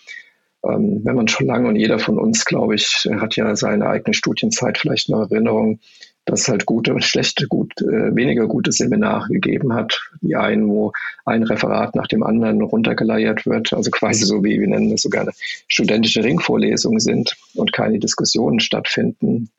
Ähm, 0.64 1.00
wenn 1.04 1.16
man 1.16 1.28
schon 1.28 1.47
lange 1.47 1.68
und 1.68 1.76
jeder 1.76 1.99
von 1.99 2.18
uns, 2.18 2.44
glaube 2.44 2.75
ich, 2.75 3.09
hat 3.21 3.37
ja 3.37 3.54
seine 3.56 3.88
eigene 3.88 4.14
Studienzeit 4.14 4.78
vielleicht 4.78 5.09
noch 5.09 5.30
Erinnerung, 5.30 5.80
dass 6.25 6.42
es 6.42 6.49
halt 6.49 6.64
gute 6.64 6.94
und 6.94 7.04
schlechte, 7.04 7.47
gut, 7.47 7.73
äh, 7.83 8.14
weniger 8.16 8.47
gute 8.47 8.73
Seminare 8.73 9.28
gegeben 9.28 9.75
hat. 9.75 10.00
Die 10.23 10.37
einen, 10.37 10.68
wo 10.68 10.92
ein 11.26 11.42
Referat 11.42 11.94
nach 11.94 12.06
dem 12.06 12.23
anderen 12.23 12.62
runtergeleiert 12.62 13.44
wird, 13.44 13.75
also 13.75 13.90
quasi 13.90 14.25
so 14.25 14.42
wie 14.42 14.59
wir 14.59 14.68
nennen 14.68 14.90
das 14.90 15.02
sogar 15.02 15.28
studentische 15.68 16.25
Ringvorlesungen 16.25 17.00
sind 17.00 17.37
und 17.54 17.73
keine 17.73 17.99
Diskussionen 17.99 18.61
stattfinden. 18.61 19.50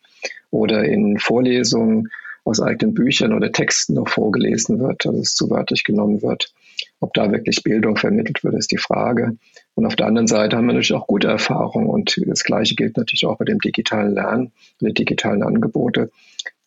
Oder 0.49 0.85
in 0.85 1.19
Vorlesungen 1.19 2.09
aus 2.45 2.61
eigenen 2.61 2.93
Büchern 2.93 3.33
oder 3.33 3.51
Texten 3.51 3.95
noch 3.95 4.07
vorgelesen 4.07 4.79
wird, 4.79 5.05
also 5.05 5.19
es 5.19 5.35
zu 5.35 5.49
wörtlich 5.49 5.83
genommen 5.83 6.21
wird. 6.21 6.53
Ob 7.01 7.13
da 7.13 7.31
wirklich 7.31 7.63
Bildung 7.63 7.97
vermittelt 7.97 8.43
wird, 8.43 8.55
ist 8.55 8.71
die 8.71 8.77
Frage. 8.77 9.37
Und 9.73 9.85
auf 9.85 9.95
der 9.95 10.07
anderen 10.07 10.27
Seite 10.27 10.55
haben 10.55 10.67
wir 10.67 10.73
natürlich 10.73 10.93
auch 10.93 11.07
gute 11.07 11.27
Erfahrungen. 11.27 11.87
Und 11.87 12.21
das 12.25 12.43
Gleiche 12.43 12.75
gilt 12.75 12.95
natürlich 12.95 13.25
auch 13.25 13.37
bei 13.37 13.45
dem 13.45 13.59
digitalen 13.59 14.13
Lernen, 14.13 14.53
den 14.79 14.93
digitalen 14.93 15.43
Angebote 15.43 16.11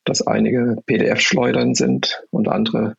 dass 0.09 0.27
einige 0.27 0.77
PDF-Schleudern 0.87 1.75
sind 1.75 2.23
und 2.31 2.49
andere 2.49 2.97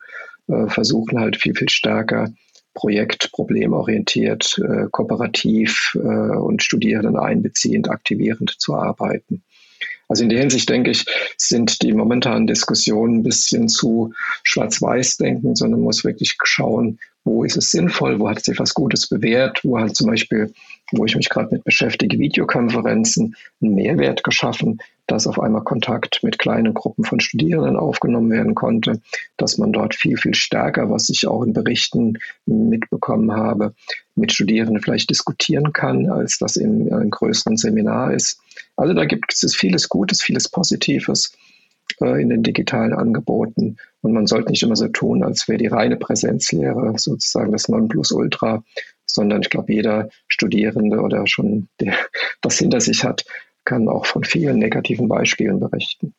äh, 0.48 0.68
versuchen 0.68 1.20
halt 1.20 1.38
viel, 1.38 1.56
viel 1.56 1.70
stärker 1.70 2.30
Projekt, 2.76 3.32
problemorientiert, 3.32 4.60
äh, 4.64 4.86
kooperativ 4.92 5.96
äh, 5.96 5.98
und 5.98 6.62
Studierenden 6.62 7.18
einbeziehend, 7.18 7.90
aktivierend 7.90 8.56
zu 8.60 8.76
arbeiten. 8.76 9.44
Also 10.10 10.24
in 10.24 10.30
der 10.30 10.40
Hinsicht 10.40 10.68
denke 10.68 10.90
ich, 10.90 11.06
sind 11.38 11.84
die 11.84 11.94
momentanen 11.94 12.48
Diskussionen 12.48 13.20
ein 13.20 13.24
bisschen 13.24 13.70
zu 13.70 14.12
schwarz-weiß 14.44 15.18
denken, 15.18 15.56
sondern 15.56 15.82
muss 15.82 16.04
wirklich 16.04 16.36
schauen, 16.44 17.00
wo 17.24 17.44
ist 17.44 17.58
es 17.58 17.70
sinnvoll, 17.70 18.20
wo 18.20 18.28
hat 18.28 18.44
sich 18.44 18.60
was 18.60 18.74
Gutes 18.74 19.08
bewährt, 19.08 19.64
wo 19.64 19.80
hat 19.80 19.96
zum 19.96 20.08
Beispiel, 20.08 20.52
wo 20.92 21.06
ich 21.06 21.16
mich 21.16 21.30
gerade 21.30 21.54
mit 21.54 21.64
beschäftige, 21.64 22.18
Videokonferenzen 22.18 23.36
einen 23.62 23.76
Mehrwert 23.76 24.24
geschaffen, 24.24 24.80
dass 25.12 25.28
auf 25.28 25.40
einmal 25.40 25.64
Kontakt 25.64 26.22
mit 26.24 26.38
kleinen 26.38 26.74
Gruppen 26.74 27.04
von 27.04 27.20
Studierenden 27.20 27.76
aufgenommen 27.76 28.32
werden 28.32 28.54
konnte, 28.54 29.02
dass 29.38 29.58
man 29.58 29.74
dort 29.74 29.96
viel, 29.96 30.18
viel 30.18 30.36
stärker, 30.36 30.90
was 30.90 31.10
ich 31.10 31.28
auch 31.28 31.44
in 31.44 31.54
Berichten 31.54 32.18
mitbekommen 32.46 33.32
habe, 33.32 33.74
mit 34.16 34.32
Studierenden 34.32 34.82
vielleicht 34.82 35.10
diskutieren 35.10 35.74
kann, 35.74 36.10
als 36.10 36.38
das 36.38 36.56
in 36.56 36.94
einem 36.94 37.10
größeren 37.10 37.58
Seminar 37.58 38.14
ist. 38.14 38.40
Also 38.76 38.94
da 38.94 39.06
gibt 39.06 39.34
es 39.34 39.56
vieles 39.56 39.90
Gutes, 39.90 40.22
vieles 40.22 40.48
Positives 40.48 41.34
äh, 42.02 42.22
in 42.22 42.30
den 42.30 42.44
digitalen 42.44 42.94
Angeboten. 42.94 43.78
Und 44.02 44.14
man 44.14 44.28
sollte 44.28 44.52
nicht 44.52 44.64
immer 44.64 44.76
so 44.76 44.88
tun, 44.88 45.24
als 45.24 45.48
wäre 45.48 45.58
die 45.58 45.68
reine 45.68 45.98
Präsenzlehre 45.98 46.94
sozusagen 46.98 47.52
das 47.52 47.68
Nonplusultra, 47.68 48.64
sondern 49.06 49.42
ich 49.42 49.50
glaube, 49.50 49.74
jeder 49.74 50.10
Studierende 50.28 51.00
oder 51.00 51.26
schon 51.26 51.68
der 51.80 51.96
das 52.42 52.60
hinter 52.60 52.80
sich 52.80 53.04
hat, 53.04 53.26
kann 53.66 53.88
auch 53.88 54.06
von 54.06 54.24
vielen 54.24 54.58
negativen 54.58 55.08
Beispielen 55.08 55.60
berichten. 55.60 56.14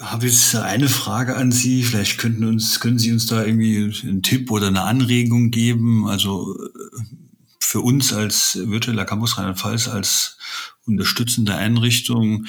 Habe 0.00 0.26
jetzt 0.26 0.54
eine 0.54 0.88
Frage 0.88 1.36
an 1.36 1.50
Sie. 1.50 1.82
Vielleicht 1.82 2.18
könnten, 2.18 2.44
uns, 2.44 2.78
können 2.78 2.98
Sie 2.98 3.10
uns 3.10 3.26
da 3.26 3.44
irgendwie 3.44 3.92
einen 4.06 4.22
Tipp 4.22 4.50
oder 4.50 4.68
eine 4.68 4.82
Anregung 4.82 5.50
geben? 5.50 6.06
Also 6.06 6.54
äh, 6.54 7.27
für 7.68 7.82
uns 7.82 8.14
als 8.14 8.58
virtueller 8.64 9.04
Campus 9.04 9.36
Rheinland-Pfalz, 9.36 9.88
als 9.88 10.38
unterstützende 10.86 11.54
Einrichtung, 11.54 12.46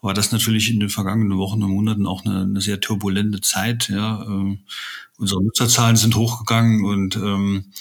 war 0.00 0.14
das 0.14 0.30
natürlich 0.30 0.70
in 0.70 0.78
den 0.78 0.90
vergangenen 0.90 1.38
Wochen 1.38 1.64
und 1.64 1.72
Monaten 1.72 2.06
auch 2.06 2.24
eine, 2.24 2.42
eine 2.42 2.60
sehr 2.60 2.80
turbulente 2.80 3.40
Zeit. 3.40 3.88
Ja. 3.88 4.22
Ähm, 4.22 4.60
unsere 5.18 5.42
Nutzerzahlen 5.42 5.96
sind 5.96 6.14
hochgegangen 6.14 6.84
und 6.84 7.16
ähm, 7.16 7.72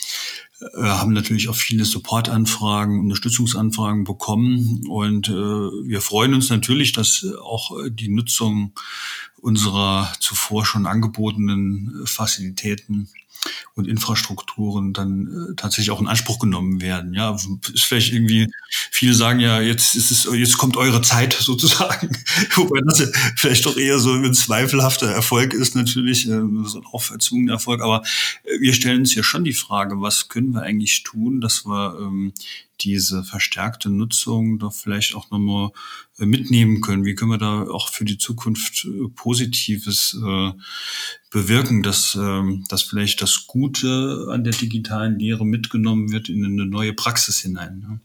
äh, 0.61 0.81
haben 0.81 1.13
natürlich 1.13 1.47
auch 1.47 1.55
viele 1.55 1.85
Supportanfragen, 1.85 2.99
Unterstützungsanfragen 2.99 4.03
bekommen. 4.03 4.87
Und 4.89 5.29
äh, 5.29 5.31
wir 5.31 6.01
freuen 6.01 6.33
uns 6.33 6.49
natürlich, 6.49 6.91
dass 6.91 7.23
auch 7.39 7.69
die 7.87 8.09
Nutzung 8.09 8.73
unserer 9.37 10.11
zuvor 10.19 10.65
schon 10.65 10.87
angebotenen 10.87 12.01
Facilitäten 12.05 13.09
und 13.75 13.87
Infrastrukturen 13.87 14.93
dann 14.93 15.27
äh, 15.27 15.55
tatsächlich 15.55 15.91
auch 15.91 16.01
in 16.01 16.07
Anspruch 16.07 16.39
genommen 16.39 16.81
werden. 16.81 17.13
Ja, 17.13 17.35
ist 17.35 17.83
vielleicht 17.83 18.13
irgendwie, 18.13 18.47
viele 18.91 19.13
sagen 19.13 19.39
ja, 19.39 19.61
jetzt 19.61 19.95
ist 19.95 20.11
es, 20.11 20.27
jetzt 20.33 20.57
kommt 20.57 20.77
eure 20.77 21.01
Zeit 21.01 21.33
sozusagen, 21.39 22.09
wobei 22.55 22.79
das 22.85 22.99
ja 22.99 23.07
vielleicht 23.35 23.65
doch 23.65 23.77
eher 23.77 23.99
so 23.99 24.13
ein 24.13 24.33
zweifelhafter 24.33 25.07
Erfolg 25.07 25.53
ist 25.53 25.75
natürlich, 25.75 26.27
äh, 26.27 26.41
so 26.65 26.79
ein 26.79 26.85
auferzwungener 26.91 27.53
Erfolg, 27.53 27.81
aber 27.81 28.03
äh, 28.43 28.59
wir 28.59 28.73
stellen 28.73 28.99
uns 28.99 29.15
ja 29.15 29.23
schon 29.23 29.43
die 29.43 29.53
Frage, 29.53 30.01
was 30.01 30.29
können 30.29 30.53
wir 30.53 30.63
eigentlich 30.63 31.03
tun, 31.03 31.41
dass 31.41 31.65
wir 31.65 31.97
ähm, 31.99 32.33
diese 32.81 33.23
verstärkte 33.23 33.89
Nutzung 33.89 34.59
doch 34.59 34.73
vielleicht 34.73 35.15
auch 35.15 35.29
nochmal 35.31 35.71
äh, 36.19 36.25
mitnehmen 36.25 36.81
können? 36.81 37.05
Wie 37.05 37.15
können 37.15 37.31
wir 37.31 37.37
da 37.37 37.63
auch 37.63 37.89
für 37.89 38.05
die 38.05 38.17
Zukunft 38.17 38.85
äh, 38.85 39.09
Positives 39.15 40.17
äh, 40.21 40.51
bewirken, 41.31 41.83
dass, 41.83 42.17
ähm, 42.19 42.65
dass 42.69 42.83
vielleicht 42.83 43.21
das 43.21 43.47
Gute 43.47 44.27
an 44.31 44.43
der 44.43 44.53
digitalen 44.53 45.19
Lehre 45.19 45.45
mitgenommen 45.45 46.11
wird 46.11 46.29
in 46.29 46.45
eine 46.45 46.65
neue 46.65 46.93
Praxis 46.93 47.39
hinein? 47.39 47.79
Ne? 47.79 47.99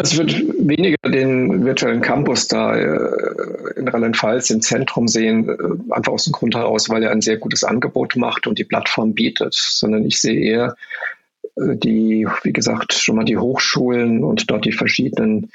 Ich 0.00 0.16
würde 0.16 0.32
weniger 0.60 1.10
den 1.10 1.64
virtuellen 1.64 2.00
Campus 2.00 2.46
da 2.46 2.72
in 2.76 3.88
Rheinland-Pfalz 3.88 4.48
im 4.50 4.62
Zentrum 4.62 5.08
sehen, 5.08 5.50
einfach 5.90 6.12
aus 6.12 6.22
dem 6.22 6.32
Grund 6.32 6.54
heraus, 6.54 6.88
weil 6.88 7.02
er 7.02 7.10
ein 7.10 7.20
sehr 7.20 7.36
gutes 7.36 7.64
Angebot 7.64 8.14
macht 8.14 8.46
und 8.46 8.60
die 8.60 8.64
Plattform 8.64 9.12
bietet, 9.12 9.54
sondern 9.54 10.06
ich 10.06 10.20
sehe 10.20 10.38
eher 10.38 10.76
die, 11.74 12.26
wie 12.42 12.52
gesagt, 12.52 12.92
schon 12.92 13.16
mal 13.16 13.24
die 13.24 13.38
Hochschulen 13.38 14.22
und 14.22 14.50
dort 14.50 14.64
die 14.64 14.72
verschiedenen 14.72 15.50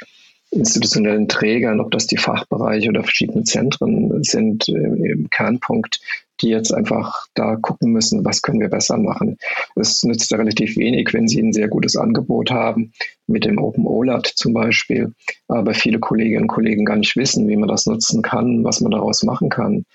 institutionellen 0.53 1.27
Trägern, 1.27 1.79
ob 1.79 1.91
das 1.91 2.07
die 2.07 2.17
Fachbereiche 2.17 2.89
oder 2.89 3.03
verschiedene 3.03 3.43
Zentren 3.43 4.23
sind 4.23 4.67
äh, 4.69 4.71
im 4.71 5.29
Kernpunkt, 5.29 5.99
die 6.41 6.49
jetzt 6.49 6.73
einfach 6.73 7.25
da 7.33 7.55
gucken 7.55 7.91
müssen, 7.91 8.25
was 8.25 8.41
können 8.41 8.59
wir 8.59 8.69
besser 8.69 8.97
machen. 8.97 9.37
Es 9.75 10.03
nützt 10.03 10.31
ja 10.31 10.37
relativ 10.37 10.77
wenig, 10.77 11.13
wenn 11.13 11.27
sie 11.27 11.41
ein 11.41 11.53
sehr 11.53 11.67
gutes 11.67 11.95
Angebot 11.95 12.51
haben, 12.51 12.91
mit 13.27 13.45
dem 13.45 13.57
Open 13.57 13.85
OLAT 13.87 14.27
zum 14.27 14.53
Beispiel, 14.53 15.13
aber 15.47 15.73
viele 15.73 15.99
Kolleginnen 15.99 16.43
und 16.43 16.47
Kollegen 16.47 16.85
gar 16.85 16.97
nicht 16.97 17.15
wissen, 17.15 17.47
wie 17.47 17.57
man 17.57 17.69
das 17.69 17.85
nutzen 17.85 18.21
kann, 18.21 18.63
was 18.63 18.81
man 18.81 18.91
daraus 18.91 19.23
machen 19.23 19.49
kann. 19.49 19.85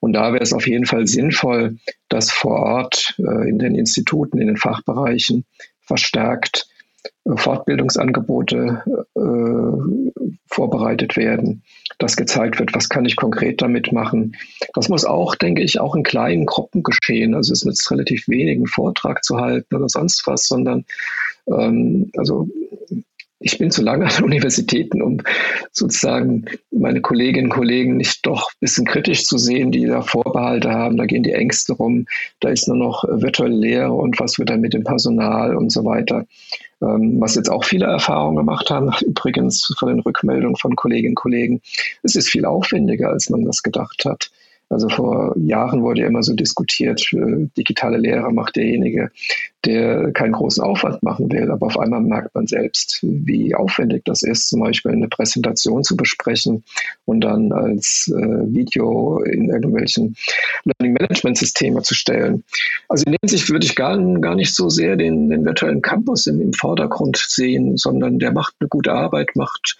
Und 0.00 0.12
da 0.12 0.32
wäre 0.32 0.42
es 0.42 0.52
auf 0.52 0.66
jeden 0.66 0.86
Fall 0.86 1.06
sinnvoll, 1.06 1.76
dass 2.08 2.30
vor 2.30 2.58
Ort 2.58 3.14
äh, 3.18 3.48
in 3.48 3.58
den 3.58 3.74
Instituten, 3.74 4.38
in 4.38 4.48
den 4.48 4.56
Fachbereichen 4.56 5.44
verstärkt 5.80 6.68
äh, 7.24 7.36
Fortbildungsangebote 7.36 8.82
äh, 9.14 10.30
vorbereitet 10.48 11.16
werden, 11.16 11.62
dass 11.98 12.16
gezeigt 12.16 12.58
wird, 12.58 12.74
was 12.74 12.88
kann 12.88 13.04
ich 13.04 13.16
konkret 13.16 13.62
damit 13.62 13.92
machen. 13.92 14.36
Das 14.74 14.88
muss 14.88 15.04
auch, 15.04 15.34
denke 15.34 15.62
ich, 15.62 15.80
auch 15.80 15.94
in 15.94 16.02
kleinen 16.02 16.46
Gruppen 16.46 16.82
geschehen. 16.82 17.34
Also 17.34 17.52
es 17.52 17.64
nützt 17.64 17.90
relativ 17.90 18.28
wenig, 18.28 18.56
einen 18.56 18.66
Vortrag 18.66 19.24
zu 19.24 19.38
halten 19.38 19.74
oder 19.74 19.88
sonst 19.88 20.26
was, 20.26 20.46
sondern 20.46 20.84
ähm, 21.48 22.10
also 22.16 22.48
ich 23.46 23.58
bin 23.58 23.70
zu 23.70 23.82
lange 23.82 24.06
an 24.06 24.24
Universitäten, 24.24 25.00
um 25.00 25.18
sozusagen 25.70 26.46
meine 26.72 27.00
Kolleginnen 27.00 27.46
und 27.46 27.56
Kollegen 27.56 27.96
nicht 27.96 28.26
doch 28.26 28.50
ein 28.50 28.58
bisschen 28.60 28.86
kritisch 28.86 29.24
zu 29.24 29.38
sehen, 29.38 29.70
die 29.70 29.86
da 29.86 30.02
Vorbehalte 30.02 30.70
haben. 30.70 30.96
Da 30.96 31.06
gehen 31.06 31.22
die 31.22 31.32
Ängste 31.32 31.74
rum. 31.74 32.06
Da 32.40 32.48
ist 32.48 32.66
nur 32.66 32.76
noch 32.76 33.04
virtuelle 33.08 33.54
Lehre 33.54 33.92
und 33.92 34.18
was 34.18 34.38
wird 34.38 34.50
dann 34.50 34.60
mit 34.60 34.74
dem 34.74 34.82
Personal 34.82 35.56
und 35.56 35.70
so 35.70 35.84
weiter. 35.84 36.26
Ähm, 36.82 37.20
was 37.20 37.36
jetzt 37.36 37.48
auch 37.48 37.64
viele 37.64 37.86
Erfahrungen 37.86 38.36
gemacht 38.36 38.68
haben, 38.68 38.90
übrigens 39.06 39.72
von 39.78 39.88
den 39.88 40.00
Rückmeldungen 40.00 40.56
von 40.56 40.74
Kolleginnen 40.74 41.12
und 41.12 41.16
Kollegen. 41.16 41.62
Es 42.02 42.16
ist 42.16 42.28
viel 42.28 42.44
aufwendiger, 42.44 43.10
als 43.10 43.30
man 43.30 43.44
das 43.44 43.62
gedacht 43.62 44.04
hat. 44.04 44.30
Also 44.68 44.88
vor 44.88 45.34
Jahren 45.38 45.82
wurde 45.82 46.00
ja 46.00 46.08
immer 46.08 46.22
so 46.22 46.34
diskutiert, 46.34 47.12
äh, 47.12 47.46
digitale 47.56 47.98
Lehre 47.98 48.32
macht 48.32 48.56
derjenige, 48.56 49.10
der 49.64 50.12
keinen 50.12 50.32
großen 50.32 50.62
Aufwand 50.62 51.02
machen 51.02 51.30
will. 51.30 51.50
Aber 51.50 51.66
auf 51.66 51.78
einmal 51.78 52.00
merkt 52.00 52.34
man 52.34 52.46
selbst, 52.46 53.00
wie 53.02 53.54
aufwendig 53.54 54.04
das 54.04 54.22
ist, 54.22 54.48
zum 54.48 54.60
Beispiel 54.60 54.92
eine 54.92 55.08
Präsentation 55.08 55.84
zu 55.84 55.96
besprechen 55.96 56.64
und 57.04 57.20
dann 57.20 57.52
als 57.52 58.12
äh, 58.12 58.54
Video 58.54 59.20
in 59.22 59.50
irgendwelchen 59.50 60.16
Learning 60.64 60.96
Management 61.00 61.38
Systeme 61.38 61.82
zu 61.82 61.94
stellen. 61.94 62.42
Also 62.88 63.04
in 63.06 63.12
dem 63.12 63.28
Sicht 63.28 63.48
würde 63.50 63.66
ich 63.66 63.76
gar, 63.76 63.96
gar 64.20 64.34
nicht 64.34 64.54
so 64.54 64.68
sehr 64.68 64.96
den, 64.96 65.30
den 65.30 65.44
virtuellen 65.44 65.82
Campus 65.82 66.26
im, 66.26 66.40
im 66.40 66.52
Vordergrund 66.52 67.16
sehen, 67.16 67.76
sondern 67.76 68.18
der 68.18 68.32
macht 68.32 68.54
eine 68.58 68.68
gute 68.68 68.92
Arbeit, 68.92 69.30
macht, 69.36 69.78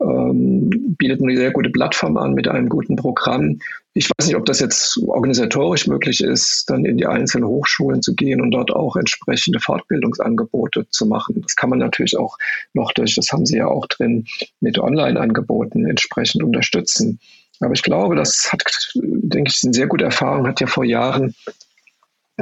ähm, 0.00 0.96
bietet 0.98 1.22
eine 1.22 1.36
sehr 1.36 1.50
gute 1.52 1.70
Plattform 1.70 2.16
an 2.16 2.32
mit 2.32 2.48
einem 2.48 2.68
guten 2.68 2.96
Programm 2.96 3.58
ich 3.94 4.08
weiß 4.08 4.26
nicht, 4.26 4.36
ob 4.36 4.46
das 4.46 4.60
jetzt 4.60 4.98
organisatorisch 5.06 5.86
möglich 5.86 6.22
ist, 6.22 6.70
dann 6.70 6.84
in 6.84 6.96
die 6.96 7.06
einzelnen 7.06 7.46
Hochschulen 7.46 8.00
zu 8.00 8.14
gehen 8.14 8.40
und 8.40 8.50
dort 8.50 8.70
auch 8.70 8.96
entsprechende 8.96 9.60
Fortbildungsangebote 9.60 10.88
zu 10.88 11.06
machen. 11.06 11.40
Das 11.42 11.56
kann 11.56 11.70
man 11.70 11.78
natürlich 11.78 12.16
auch 12.16 12.38
noch 12.72 12.92
durch, 12.92 13.14
das 13.14 13.30
haben 13.32 13.44
Sie 13.44 13.58
ja 13.58 13.66
auch 13.66 13.86
drin, 13.86 14.26
mit 14.60 14.78
Online-Angeboten 14.78 15.86
entsprechend 15.86 16.42
unterstützen. 16.42 17.20
Aber 17.60 17.74
ich 17.74 17.82
glaube, 17.82 18.16
das 18.16 18.50
hat, 18.50 18.62
denke 18.94 19.50
ich, 19.54 19.60
eine 19.62 19.74
sehr 19.74 19.86
gute 19.86 20.04
Erfahrung, 20.04 20.46
hat 20.46 20.60
ja 20.60 20.66
vor 20.66 20.84
Jahren 20.84 21.34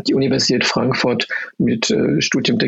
die 0.07 0.15
Universität 0.15 0.65
Frankfurt 0.65 1.27
mit 1.59 1.91
äh, 1.91 2.21
Studium 2.23 2.59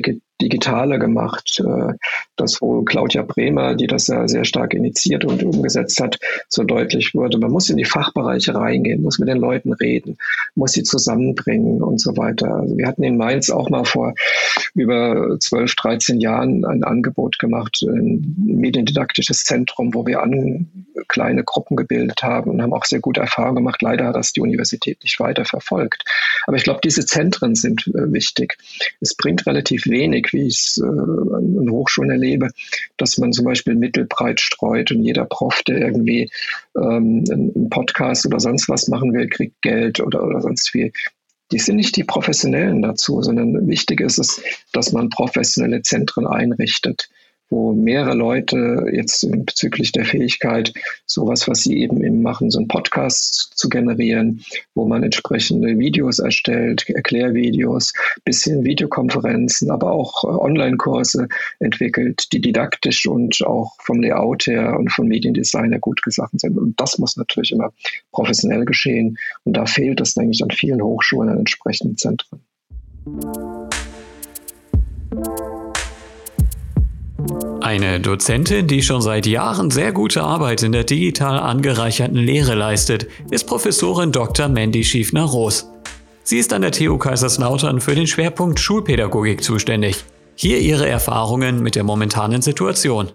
digitaler 0.43 0.99
gemacht. 0.99 1.61
Äh, 1.65 1.95
das, 2.37 2.61
wo 2.61 2.83
Claudia 2.83 3.23
Bremer, 3.23 3.75
die 3.75 3.87
das 3.87 4.09
ja 4.09 4.27
sehr 4.27 4.45
stark 4.45 4.75
initiiert 4.75 5.25
und 5.25 5.43
umgesetzt 5.43 6.01
hat, 6.01 6.19
so 6.49 6.65
deutlich 6.65 7.15
wurde. 7.15 7.39
Man 7.39 7.53
muss 7.53 7.71
in 7.71 7.77
die 7.77 7.85
Fachbereiche 7.85 8.55
reingehen, 8.55 9.03
muss 9.03 9.19
mit 9.19 9.29
den 9.29 9.39
Leuten 9.39 9.73
reden, 9.73 10.17
muss 10.55 10.73
sie 10.73 10.83
zusammenbringen 10.83 11.83
und 11.83 12.01
so 12.01 12.17
weiter. 12.17 12.55
Also 12.55 12.77
wir 12.77 12.87
hatten 12.87 13.05
in 13.05 13.17
Mainz 13.17 13.51
auch 13.51 13.71
mal 13.71 13.85
vor 13.85 14.15
über 14.75 15.37
12, 15.39 15.75
13 15.77 16.21
Jahren 16.21 16.65
ein 16.65 16.85
Angebot 16.85 17.39
gemacht, 17.39 17.83
ein 17.83 18.35
mediendidaktisches 18.45 19.45
Zentrum, 19.45 19.95
wo 19.95 20.07
wir 20.07 20.23
an 20.23 20.87
kleine 21.09 21.45
Gruppen 21.45 21.77
gebildet 21.77 22.23
haben 22.23 22.51
und 22.51 22.63
haben 22.63 22.73
auch 22.73 22.85
sehr 22.85 23.01
gute 23.01 23.21
Erfahrungen 23.21 23.57
gemacht. 23.57 23.83
Leider 23.83 24.07
hat 24.07 24.17
das 24.17 24.33
die 24.33 24.41
Universität 24.41 25.03
nicht 25.03 25.19
weiter 25.21 25.45
verfolgt. 25.45 26.05
Aber 26.47 26.57
ich 26.57 26.65
glaube, 26.65 26.81
diese 26.83 27.05
Zentren 27.07 27.55
sind 27.55 27.87
äh, 27.89 28.13
wichtig. 28.13 28.57
Es 29.01 29.15
bringt 29.15 29.47
relativ 29.47 29.87
wenig, 29.87 30.32
wie 30.33 30.47
ich 30.47 30.55
es 30.55 30.81
äh, 30.83 30.87
an 30.87 31.69
Hochschulen 31.71 32.11
erlebe, 32.11 32.49
dass 32.97 33.19
man 33.19 33.33
zum 33.33 33.45
Beispiel 33.45 33.75
mittelbreit 33.75 34.41
streut 34.41 34.91
und 34.93 35.03
jeder 35.03 35.25
Prof, 35.25 35.63
der 35.63 35.79
irgendwie 35.79 36.31
ähm, 36.77 37.25
einen 37.31 37.71
Podcast 37.71 38.27
oder 38.27 38.41
sonst 38.41 38.69
was 38.69 38.89
machen 38.89 39.13
will, 39.13 39.29
kriegt 39.29 39.61
Geld 39.63 40.01
oder, 40.01 40.25
oder 40.25 40.41
sonst 40.41 40.71
viel 40.71 40.93
die 41.53 41.59
sind 41.59 41.77
nicht 41.77 41.97
die 41.97 42.05
Professionellen 42.05 42.81
dazu, 42.81 43.21
sondern 43.21 43.69
wichtig 43.69 44.01
ist 44.01 44.19
es, 44.19 44.43
dass 44.73 44.93
man 44.93 45.11
professionelle 45.11 45.83
Zentren 45.83 46.27
einrichtet 46.27 47.11
wo 47.53 47.75
mehrere 47.75 48.15
Leute 48.15 48.87
jetzt 48.93 49.31
bezüglich 49.31 49.93
der 49.93 50.07
Fähigkeit, 50.07 50.73
sowas, 51.05 51.47
was 51.47 51.63
sie 51.63 51.77
eben 51.77 52.03
eben 52.03 52.23
machen, 52.23 52.51
so 52.51 52.59
einen 52.59 52.67
Podcast 52.67 53.53
zu 53.55 53.69
generieren, 53.69 54.43
wo 54.75 54.87
man 54.87 55.03
entsprechende 55.03 55.79
Videos 55.79 56.19
erstellt, 56.19 56.89
Erklärvideos, 56.89 57.93
bisschen 58.25 58.65
Videokonferenzen, 58.65 59.71
aber 59.71 59.93
auch 59.93 60.25
Online-Kurse 60.25 61.29
entwickelt, 61.59 62.33
die 62.33 62.41
didaktisch 62.41 63.07
und 63.07 63.43
auch 63.45 63.77
vom 63.83 64.01
Layout 64.01 64.47
her 64.47 64.79
und 64.79 64.91
vom 64.91 65.09
Mediendesign 65.09 65.73
her 65.73 65.81
gut 65.81 66.03
gesacht 66.03 66.41
sind. 66.41 66.57
Und 66.57 66.81
das 66.81 66.97
muss 66.99 67.19
natürlich 67.19 67.53
immer 67.53 67.71
professionell 68.13 68.65
geschehen. 68.65 69.19
Und 69.45 69.59
da 69.59 69.67
fehlt 69.67 70.01
es, 70.01 70.15
denke 70.15 70.33
ich, 70.33 70.43
an 70.43 70.51
vielen 70.51 70.81
Hochschulen 70.81 71.29
an 71.29 71.39
entsprechenden 71.39 71.99
Zentren. 71.99 72.41
Eine 77.73 78.01
Dozentin, 78.01 78.67
die 78.67 78.83
schon 78.83 79.01
seit 79.01 79.25
Jahren 79.25 79.71
sehr 79.71 79.93
gute 79.93 80.23
Arbeit 80.23 80.63
in 80.63 80.73
der 80.73 80.85
digital 80.85 81.39
angereicherten 81.39 82.19
Lehre 82.19 82.55
leistet, 82.55 83.07
ist 83.31 83.47
Professorin 83.47 84.13
Dr. 84.13 84.49
Mandy 84.49 84.85
Schiefner-Roos. 84.85 85.73
Sie 86.23 86.37
ist 86.37 86.53
an 86.53 86.61
der 86.61 86.73
TU 86.73 86.99
Kaiserslautern 86.99 87.81
für 87.81 87.95
den 87.95 88.07
Schwerpunkt 88.07 88.61
Schulpädagogik 88.61 89.43
zuständig. 89.43 90.05
Hier 90.35 90.59
ihre 90.59 90.87
Erfahrungen 90.87 91.63
mit 91.63 91.75
der 91.75 91.83
momentanen 91.83 92.43
Situation. 92.43 93.11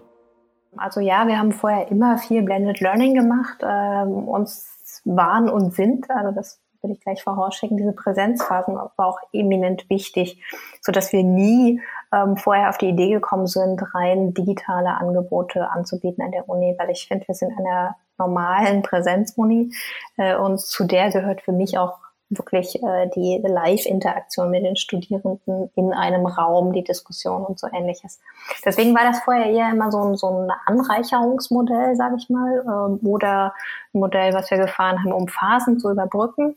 Also 0.76 0.98
ja, 0.98 1.28
wir 1.28 1.38
haben 1.38 1.52
vorher 1.52 1.88
immer 1.92 2.18
viel 2.18 2.42
Blended 2.42 2.80
Learning 2.80 3.14
gemacht. 3.14 3.58
Ähm, 3.62 4.26
uns 4.26 4.66
waren 5.04 5.48
und 5.48 5.72
sind, 5.72 6.10
also 6.10 6.32
das 6.34 6.58
will 6.82 6.90
ich 6.90 7.00
gleich 7.00 7.22
vorausschicken, 7.22 7.76
diese 7.76 7.92
Präsenzphasen 7.92 8.74
war 8.74 9.06
auch 9.06 9.18
eminent 9.32 9.88
wichtig, 9.88 10.42
so 10.80 10.90
dass 10.90 11.12
wir 11.12 11.22
nie 11.22 11.80
ähm, 12.12 12.36
vorher 12.36 12.68
auf 12.68 12.78
die 12.78 12.88
Idee 12.88 13.12
gekommen 13.12 13.46
sind, 13.46 13.82
rein 13.94 14.34
digitale 14.34 14.96
Angebote 14.96 15.70
anzubieten 15.70 16.24
an 16.24 16.32
der 16.32 16.48
Uni, 16.48 16.74
weil 16.78 16.90
ich 16.90 17.06
finde, 17.06 17.26
wir 17.28 17.34
sind 17.34 17.52
einer 17.58 17.96
normalen 18.18 18.82
Präsenzuni 18.82 19.72
äh, 20.16 20.36
und 20.36 20.60
zu 20.60 20.84
der 20.84 21.10
gehört 21.10 21.42
für 21.42 21.52
mich 21.52 21.78
auch 21.78 21.98
wirklich 22.30 22.82
äh, 22.82 23.08
die 23.14 23.42
Live-Interaktion 23.42 24.50
mit 24.50 24.64
den 24.64 24.76
Studierenden 24.76 25.70
in 25.74 25.92
einem 25.92 26.26
Raum, 26.26 26.72
die 26.72 26.84
Diskussion 26.84 27.44
und 27.44 27.58
so 27.58 27.68
ähnliches. 27.72 28.20
Deswegen 28.64 28.94
war 28.94 29.04
das 29.04 29.20
vorher 29.20 29.46
eher 29.46 29.70
immer 29.70 29.90
so 29.90 30.02
ein, 30.02 30.16
so 30.16 30.28
ein 30.28 30.52
Anreicherungsmodell, 30.66 31.96
sage 31.96 32.16
ich 32.18 32.28
mal, 32.28 32.58
äh, 32.58 33.06
oder 33.06 33.54
ein 33.94 34.00
Modell, 34.00 34.34
was 34.34 34.50
wir 34.50 34.58
gefahren 34.58 34.98
haben, 34.98 35.12
um 35.12 35.28
Phasen 35.28 35.78
zu 35.78 35.90
überbrücken. 35.90 36.56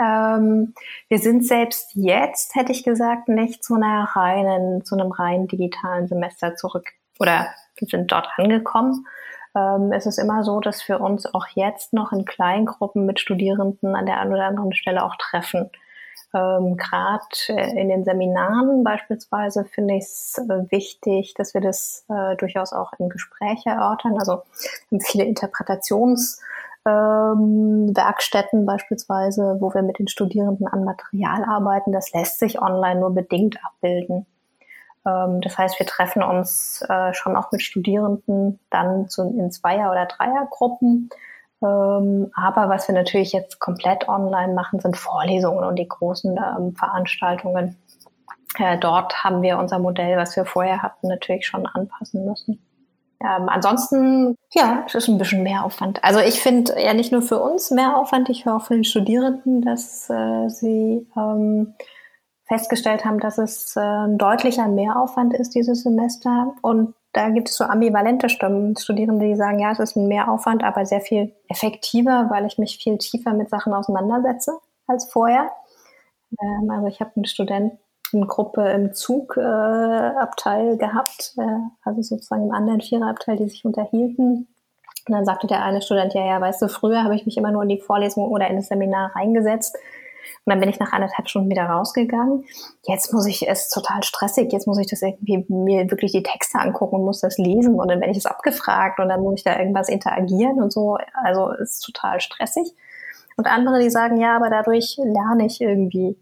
Ähm, 0.00 0.74
wir 1.08 1.18
sind 1.18 1.46
selbst 1.46 1.90
jetzt, 1.94 2.54
hätte 2.54 2.72
ich 2.72 2.84
gesagt, 2.84 3.28
nicht 3.28 3.64
zu 3.64 3.74
einer 3.74 4.04
reinen, 4.14 4.84
zu 4.84 4.96
einem 4.96 5.12
rein 5.12 5.46
digitalen 5.46 6.08
Semester 6.08 6.54
zurück 6.56 6.86
oder 7.18 7.48
sind 7.80 8.12
dort 8.12 8.28
angekommen. 8.36 9.06
Ähm, 9.54 9.92
es 9.92 10.06
ist 10.06 10.18
immer 10.18 10.44
so, 10.44 10.60
dass 10.60 10.86
wir 10.88 11.00
uns 11.00 11.32
auch 11.34 11.46
jetzt 11.54 11.92
noch 11.92 12.12
in 12.12 12.24
Kleingruppen 12.24 13.06
mit 13.06 13.20
Studierenden 13.20 13.96
an 13.96 14.06
der 14.06 14.20
einen 14.20 14.32
oder 14.32 14.46
anderen 14.46 14.74
Stelle 14.74 15.04
auch 15.04 15.16
treffen. 15.16 15.70
Ähm, 16.32 16.76
Gerade 16.76 17.24
äh, 17.48 17.80
in 17.80 17.88
den 17.88 18.04
Seminaren 18.04 18.84
beispielsweise 18.84 19.64
finde 19.64 19.94
ich 19.94 20.04
es 20.04 20.38
äh, 20.38 20.70
wichtig, 20.70 21.34
dass 21.34 21.54
wir 21.54 21.60
das 21.60 22.04
äh, 22.08 22.36
durchaus 22.36 22.72
auch 22.72 22.92
im 22.98 23.08
Gespräch 23.08 23.66
erörtern. 23.66 24.16
Also 24.18 24.42
viele 25.02 25.24
Interpretations- 25.24 26.40
ähm, 26.86 27.92
Werkstätten 27.94 28.64
beispielsweise, 28.66 29.56
wo 29.60 29.72
wir 29.74 29.82
mit 29.82 29.98
den 29.98 30.08
Studierenden 30.08 30.66
an 30.66 30.84
Material 30.84 31.44
arbeiten. 31.44 31.92
Das 31.92 32.12
lässt 32.12 32.38
sich 32.38 32.60
online 32.60 33.00
nur 33.00 33.14
bedingt 33.14 33.58
abbilden. 33.64 34.26
Ähm, 35.06 35.40
das 35.40 35.58
heißt, 35.58 35.78
wir 35.78 35.86
treffen 35.86 36.22
uns 36.22 36.82
äh, 36.88 37.12
schon 37.14 37.36
auch 37.36 37.52
mit 37.52 37.62
Studierenden 37.62 38.58
dann 38.70 39.08
zu, 39.08 39.22
in 39.22 39.50
Zweier- 39.50 39.90
oder 39.90 40.06
Dreiergruppen. 40.06 41.10
Ähm, 41.62 42.30
aber 42.34 42.68
was 42.68 42.88
wir 42.88 42.94
natürlich 42.94 43.32
jetzt 43.32 43.58
komplett 43.58 44.08
online 44.08 44.54
machen, 44.54 44.80
sind 44.80 44.96
Vorlesungen 44.96 45.64
und 45.64 45.76
die 45.76 45.88
großen 45.88 46.36
ähm, 46.36 46.74
Veranstaltungen. 46.74 47.76
Äh, 48.58 48.78
dort 48.78 49.22
haben 49.22 49.42
wir 49.42 49.58
unser 49.58 49.78
Modell, 49.78 50.16
was 50.16 50.36
wir 50.36 50.44
vorher 50.44 50.82
hatten, 50.82 51.08
natürlich 51.08 51.46
schon 51.46 51.66
anpassen 51.66 52.24
müssen. 52.24 52.60
Ähm, 53.22 53.48
ansonsten, 53.48 54.36
ja, 54.52 54.84
es 54.86 54.94
ist 54.94 55.08
ein 55.08 55.18
bisschen 55.18 55.42
mehr 55.42 55.64
Aufwand. 55.64 56.02
Also 56.02 56.20
ich 56.20 56.40
finde 56.40 56.80
ja 56.82 56.94
nicht 56.94 57.12
nur 57.12 57.20
für 57.20 57.38
uns 57.38 57.70
mehr 57.70 57.96
Aufwand, 57.96 58.30
ich 58.30 58.46
höre 58.46 58.56
auch 58.56 58.62
von 58.62 58.78
den 58.78 58.84
Studierenden, 58.84 59.60
dass 59.60 60.08
äh, 60.08 60.48
sie 60.48 61.06
ähm, 61.16 61.74
festgestellt 62.46 63.04
haben, 63.04 63.20
dass 63.20 63.36
es 63.38 63.76
äh, 63.76 63.80
ein 63.80 64.16
deutlicher 64.16 64.68
Mehraufwand 64.68 65.34
ist 65.34 65.54
dieses 65.54 65.82
Semester. 65.82 66.54
Und 66.62 66.94
da 67.12 67.28
gibt 67.28 67.50
es 67.50 67.56
so 67.56 67.64
ambivalente 67.64 68.28
Stimmen, 68.28 68.76
Studierende, 68.76 69.26
die 69.26 69.36
sagen, 69.36 69.58
ja, 69.58 69.70
es 69.72 69.80
ist 69.80 69.96
ein 69.96 70.08
Mehraufwand, 70.08 70.64
aber 70.64 70.86
sehr 70.86 71.00
viel 71.00 71.34
effektiver, 71.48 72.28
weil 72.30 72.46
ich 72.46 72.56
mich 72.56 72.78
viel 72.82 72.96
tiefer 72.98 73.34
mit 73.34 73.50
Sachen 73.50 73.74
auseinandersetze 73.74 74.58
als 74.86 75.10
vorher. 75.12 75.50
Ähm, 76.40 76.70
also 76.70 76.86
ich 76.86 77.00
habe 77.00 77.12
einen 77.16 77.26
Studenten, 77.26 77.78
Gruppe 78.12 78.68
im 78.70 78.92
Zugabteil 78.92 80.74
äh, 80.74 80.76
gehabt, 80.76 81.34
äh, 81.38 81.60
also 81.84 82.02
sozusagen 82.02 82.44
im 82.44 82.52
anderen 82.52 82.80
Viererabteil, 82.80 83.36
die 83.36 83.48
sich 83.48 83.64
unterhielten. 83.64 84.48
Und 85.06 85.14
dann 85.14 85.24
sagte 85.24 85.46
der 85.46 85.64
eine 85.64 85.82
Student, 85.82 86.14
ja, 86.14 86.24
ja, 86.24 86.40
weißt 86.40 86.62
du, 86.62 86.68
früher 86.68 87.04
habe 87.04 87.14
ich 87.14 87.26
mich 87.26 87.36
immer 87.36 87.50
nur 87.50 87.62
in 87.62 87.68
die 87.68 87.80
Vorlesung 87.80 88.28
oder 88.30 88.48
in 88.48 88.56
das 88.56 88.68
Seminar 88.68 89.14
reingesetzt. 89.14 89.76
Und 90.44 90.52
dann 90.52 90.60
bin 90.60 90.68
ich 90.68 90.78
nach 90.78 90.92
anderthalb 90.92 91.28
Stunden 91.28 91.50
wieder 91.50 91.64
rausgegangen. 91.64 92.44
Jetzt 92.86 93.12
muss 93.12 93.26
ich, 93.26 93.48
es 93.48 93.68
total 93.68 94.02
stressig. 94.02 94.52
Jetzt 94.52 94.66
muss 94.66 94.78
ich 94.78 94.86
das 94.86 95.02
irgendwie 95.02 95.44
mir 95.48 95.90
wirklich 95.90 96.12
die 96.12 96.22
Texte 96.22 96.58
angucken 96.58 96.96
und 96.96 97.04
muss 97.04 97.20
das 97.20 97.38
lesen. 97.38 97.78
Und 97.78 97.90
dann 97.90 98.00
werde 98.00 98.12
ich 98.12 98.18
es 98.18 98.26
abgefragt 98.26 99.00
und 99.00 99.08
dann 99.08 99.22
muss 99.22 99.38
ich 99.38 99.44
da 99.44 99.58
irgendwas 99.58 99.88
interagieren 99.88 100.62
und 100.62 100.72
so. 100.72 100.98
Also 101.24 101.52
es 101.52 101.74
ist 101.74 101.80
total 101.80 102.20
stressig. 102.20 102.74
Und 103.36 103.46
andere, 103.46 103.80
die 103.80 103.90
sagen, 103.90 104.20
ja, 104.20 104.36
aber 104.36 104.50
dadurch 104.50 104.96
lerne 105.02 105.46
ich 105.46 105.60
irgendwie 105.60 106.16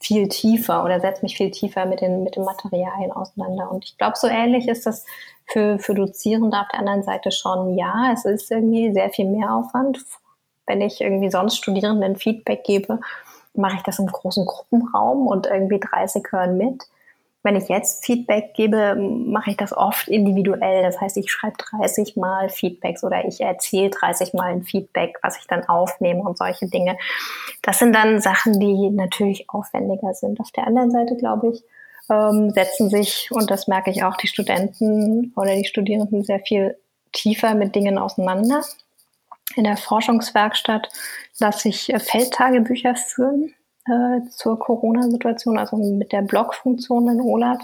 viel 0.00 0.28
tiefer 0.28 0.84
oder 0.84 1.00
setze 1.00 1.22
mich 1.22 1.36
viel 1.36 1.50
tiefer 1.50 1.86
mit 1.86 2.00
den, 2.00 2.22
mit 2.22 2.36
den 2.36 2.44
Materialien 2.44 3.12
auseinander. 3.12 3.70
Und 3.70 3.84
ich 3.84 3.98
glaube, 3.98 4.16
so 4.16 4.28
ähnlich 4.28 4.68
ist 4.68 4.86
das 4.86 5.04
für, 5.46 5.78
für 5.78 5.94
Dozierende 5.94 6.58
auf 6.58 6.68
der 6.72 6.80
anderen 6.80 7.02
Seite 7.02 7.30
schon. 7.30 7.76
Ja, 7.76 8.12
es 8.12 8.24
ist 8.24 8.50
irgendwie 8.50 8.92
sehr 8.92 9.10
viel 9.10 9.26
mehr 9.26 9.54
Aufwand. 9.54 9.98
Wenn 10.66 10.80
ich 10.80 11.00
irgendwie 11.00 11.30
sonst 11.30 11.56
Studierenden 11.56 12.16
Feedback 12.16 12.64
gebe, 12.64 13.00
mache 13.54 13.76
ich 13.76 13.82
das 13.82 13.98
im 13.98 14.06
großen 14.06 14.44
Gruppenraum 14.44 15.26
und 15.26 15.46
irgendwie 15.46 15.80
30 15.80 16.24
hören 16.30 16.56
mit. 16.56 16.84
Wenn 17.44 17.56
ich 17.56 17.68
jetzt 17.68 18.04
Feedback 18.04 18.54
gebe, 18.54 18.96
mache 18.96 19.50
ich 19.50 19.56
das 19.56 19.72
oft 19.72 20.08
individuell. 20.08 20.82
Das 20.82 21.00
heißt, 21.00 21.16
ich 21.16 21.30
schreibe 21.30 21.56
30 21.56 22.16
Mal 22.16 22.48
Feedbacks 22.48 23.04
oder 23.04 23.24
ich 23.26 23.40
erzähle 23.40 23.90
30 23.90 24.34
Mal 24.34 24.52
ein 24.52 24.64
Feedback, 24.64 25.18
was 25.22 25.38
ich 25.38 25.46
dann 25.46 25.64
aufnehme 25.68 26.20
und 26.22 26.36
solche 26.36 26.66
Dinge. 26.66 26.98
Das 27.62 27.78
sind 27.78 27.94
dann 27.94 28.20
Sachen, 28.20 28.58
die 28.58 28.90
natürlich 28.90 29.48
aufwendiger 29.48 30.14
sind. 30.14 30.40
Auf 30.40 30.50
der 30.50 30.66
anderen 30.66 30.90
Seite, 30.90 31.16
glaube 31.16 31.50
ich, 31.50 31.62
ähm, 32.10 32.50
setzen 32.50 32.90
sich, 32.90 33.28
und 33.30 33.50
das 33.50 33.68
merke 33.68 33.90
ich 33.90 34.02
auch, 34.02 34.16
die 34.16 34.28
Studenten 34.28 35.32
oder 35.36 35.54
die 35.54 35.66
Studierenden 35.66 36.24
sehr 36.24 36.40
viel 36.40 36.76
tiefer 37.12 37.54
mit 37.54 37.74
Dingen 37.74 37.98
auseinander. 37.98 38.62
In 39.54 39.64
der 39.64 39.76
Forschungswerkstatt 39.76 40.88
lasse 41.38 41.68
ich 41.68 41.92
äh, 41.92 42.00
Feldtagebücher 42.00 42.96
führen 42.96 43.54
äh, 43.88 44.28
zur 44.30 44.58
Corona-Situation, 44.58 45.58
also 45.58 45.76
mit 45.76 46.12
der 46.12 46.22
Blog-Funktion 46.22 47.08
in 47.08 47.20
OLAT. 47.20 47.60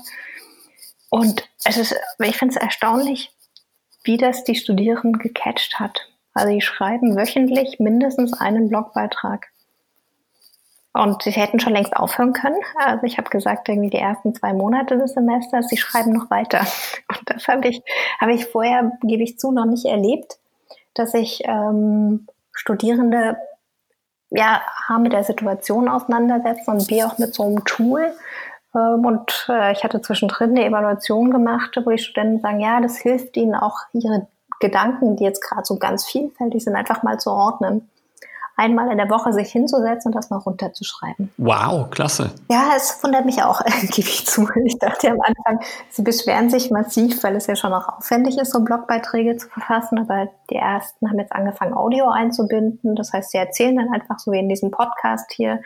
Und 1.10 1.48
es 1.64 1.76
ist, 1.76 1.94
ich 2.18 2.36
finde 2.36 2.54
es 2.54 2.60
erstaunlich, 2.60 3.32
wie 4.02 4.16
das 4.16 4.44
die 4.44 4.54
Studierenden 4.54 5.18
gecatcht 5.18 5.78
hat. 5.78 6.08
Also 6.34 6.52
die 6.52 6.60
schreiben 6.60 7.16
wöchentlich 7.16 7.78
mindestens 7.78 8.32
einen 8.38 8.68
Blogbeitrag. 8.68 9.46
Und 10.92 11.22
sie 11.22 11.32
hätten 11.32 11.58
schon 11.58 11.72
längst 11.72 11.96
aufhören 11.96 12.32
können. 12.32 12.60
Also 12.76 13.04
ich 13.04 13.18
habe 13.18 13.28
gesagt, 13.28 13.68
irgendwie 13.68 13.90
die 13.90 13.98
ersten 13.98 14.32
zwei 14.32 14.52
Monate 14.52 14.96
des 14.96 15.14
Semesters, 15.14 15.68
sie 15.68 15.76
schreiben 15.76 16.12
noch 16.12 16.30
weiter. 16.30 16.60
Und 17.08 17.22
das 17.26 17.48
habe 17.48 17.68
ich, 17.68 17.82
habe 18.20 18.32
ich 18.32 18.46
vorher, 18.46 18.92
gebe 19.02 19.24
ich 19.24 19.38
zu, 19.38 19.50
noch 19.50 19.66
nicht 19.66 19.86
erlebt, 19.86 20.38
dass 20.94 21.14
ich 21.14 21.42
ähm, 21.46 22.28
Studierende 22.52 23.36
ja, 24.34 24.62
A, 24.88 24.98
mit 24.98 25.12
der 25.12 25.24
Situation 25.24 25.88
auseinandersetzen 25.88 26.70
und 26.70 26.88
B, 26.88 27.04
auch 27.04 27.18
mit 27.18 27.34
so 27.34 27.44
einem 27.44 27.64
Tool. 27.64 28.12
Ähm, 28.74 29.04
und 29.04 29.46
äh, 29.48 29.72
ich 29.72 29.84
hatte 29.84 30.02
zwischendrin 30.02 30.50
eine 30.50 30.64
Evaluation 30.64 31.30
gemacht, 31.30 31.78
wo 31.84 31.90
die 31.90 31.98
Studenten 31.98 32.40
sagen, 32.40 32.60
ja, 32.60 32.80
das 32.80 32.96
hilft 32.96 33.36
ihnen 33.36 33.54
auch, 33.54 33.78
ihre 33.92 34.26
Gedanken, 34.60 35.16
die 35.16 35.24
jetzt 35.24 35.42
gerade 35.42 35.64
so 35.64 35.76
ganz 35.76 36.04
vielfältig 36.04 36.64
sind, 36.64 36.76
einfach 36.76 37.02
mal 37.02 37.18
zu 37.18 37.30
ordnen 37.30 37.88
einmal 38.56 38.90
in 38.90 38.98
der 38.98 39.10
Woche 39.10 39.32
sich 39.32 39.50
hinzusetzen 39.50 40.10
und 40.10 40.16
das 40.16 40.30
mal 40.30 40.38
runterzuschreiben. 40.38 41.32
Wow, 41.38 41.90
klasse. 41.90 42.30
Ja, 42.50 42.72
es 42.76 43.02
wundert 43.02 43.24
mich 43.24 43.42
auch, 43.42 43.60
gebe 43.90 44.08
ich 44.08 44.26
zu. 44.26 44.48
Ich 44.64 44.78
dachte 44.78 45.10
am 45.10 45.20
Anfang, 45.20 45.64
sie 45.90 46.02
beschweren 46.02 46.48
sich 46.48 46.70
massiv, 46.70 47.22
weil 47.22 47.36
es 47.36 47.46
ja 47.46 47.56
schon 47.56 47.72
auch 47.72 47.88
aufwendig 47.88 48.38
ist, 48.38 48.52
so 48.52 48.60
Blogbeiträge 48.60 49.36
zu 49.36 49.48
verfassen. 49.48 49.98
Aber 49.98 50.28
die 50.50 50.56
ersten 50.56 51.08
haben 51.08 51.18
jetzt 51.18 51.32
angefangen, 51.32 51.74
Audio 51.74 52.08
einzubinden. 52.08 52.94
Das 52.94 53.12
heißt, 53.12 53.30
sie 53.30 53.38
erzählen 53.38 53.76
dann 53.76 53.92
einfach 53.92 54.18
so 54.18 54.32
wie 54.32 54.38
in 54.38 54.48
diesem 54.48 54.70
Podcast 54.70 55.32
hier, 55.32 55.60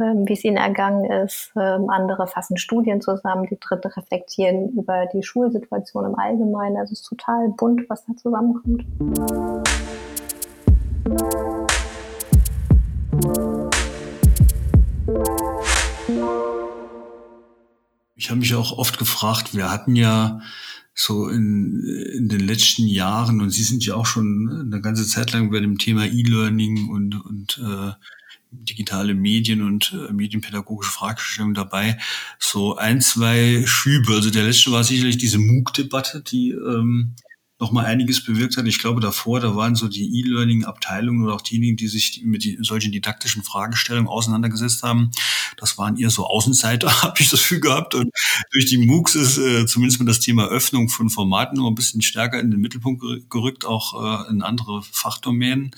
ähm, 0.00 0.26
wie 0.26 0.32
es 0.32 0.44
ihnen 0.44 0.56
ergangen 0.56 1.04
ist. 1.04 1.52
Ähm, 1.56 1.88
andere 1.90 2.26
fassen 2.26 2.56
Studien 2.56 3.00
zusammen, 3.00 3.46
die 3.46 3.58
dritte 3.60 3.96
reflektieren 3.96 4.70
über 4.70 5.06
die 5.12 5.22
Schulsituation 5.22 6.06
im 6.06 6.18
Allgemeinen. 6.18 6.76
Also 6.76 6.92
es 6.92 7.00
ist 7.00 7.08
total 7.08 7.48
bunt, 7.50 7.88
was 7.88 8.04
da 8.06 8.14
zusammenkommt. 8.16 8.84
Ich 18.22 18.30
habe 18.30 18.38
mich 18.38 18.54
auch 18.54 18.70
oft 18.78 18.98
gefragt, 18.98 19.52
wir 19.52 19.68
hatten 19.68 19.96
ja 19.96 20.40
so 20.94 21.28
in, 21.28 21.82
in 22.14 22.28
den 22.28 22.38
letzten 22.38 22.86
Jahren, 22.86 23.40
und 23.40 23.50
Sie 23.50 23.64
sind 23.64 23.84
ja 23.84 23.96
auch 23.96 24.06
schon 24.06 24.48
eine 24.64 24.80
ganze 24.80 25.08
Zeit 25.08 25.32
lang 25.32 25.50
bei 25.50 25.58
dem 25.58 25.76
Thema 25.76 26.06
E-Learning 26.06 26.88
und, 26.88 27.20
und 27.20 27.58
äh, 27.58 27.90
digitale 28.52 29.14
Medien 29.14 29.62
und 29.62 29.92
äh, 29.92 30.12
medienpädagogische 30.12 30.92
Fragestellungen 30.92 31.54
dabei, 31.54 31.98
so 32.38 32.76
ein, 32.76 33.00
zwei 33.00 33.64
Schübe. 33.66 34.14
Also 34.14 34.30
der 34.30 34.44
letzte 34.44 34.70
war 34.70 34.84
sicherlich 34.84 35.18
diese 35.18 35.38
MOOC-Debatte, 35.38 36.22
die 36.22 36.50
ähm, 36.50 37.16
noch 37.62 37.70
mal 37.70 37.86
einiges 37.86 38.24
bewirkt 38.24 38.56
hat. 38.56 38.66
Ich 38.66 38.80
glaube, 38.80 39.00
davor, 39.00 39.38
da 39.38 39.54
waren 39.54 39.76
so 39.76 39.86
die 39.86 40.18
E-Learning-Abteilungen 40.18 41.22
oder 41.22 41.34
auch 41.34 41.40
diejenigen, 41.40 41.76
die 41.76 41.86
sich 41.86 42.20
mit 42.24 42.44
solchen 42.60 42.90
didaktischen 42.90 43.44
Fragestellungen 43.44 44.08
auseinandergesetzt 44.08 44.82
haben. 44.82 45.12
Das 45.56 45.78
waren 45.78 45.96
eher 45.96 46.10
so 46.10 46.26
Außenseiter, 46.26 47.02
habe 47.02 47.20
ich 47.20 47.30
das 47.30 47.40
Gefühl 47.40 47.60
gehabt. 47.60 47.94
Und 47.94 48.10
durch 48.50 48.66
die 48.66 48.78
MOOCs 48.78 49.14
ist 49.14 49.38
äh, 49.38 49.64
zumindest 49.66 50.00
mal 50.00 50.06
das 50.06 50.18
Thema 50.18 50.46
Öffnung 50.46 50.88
von 50.88 51.08
Formaten 51.08 51.56
noch 51.56 51.68
ein 51.68 51.76
bisschen 51.76 52.02
stärker 52.02 52.40
in 52.40 52.50
den 52.50 52.60
Mittelpunkt 52.60 53.30
gerückt, 53.30 53.64
auch 53.64 54.26
äh, 54.26 54.30
in 54.30 54.42
andere 54.42 54.82
Fachdomänen. 54.82 55.70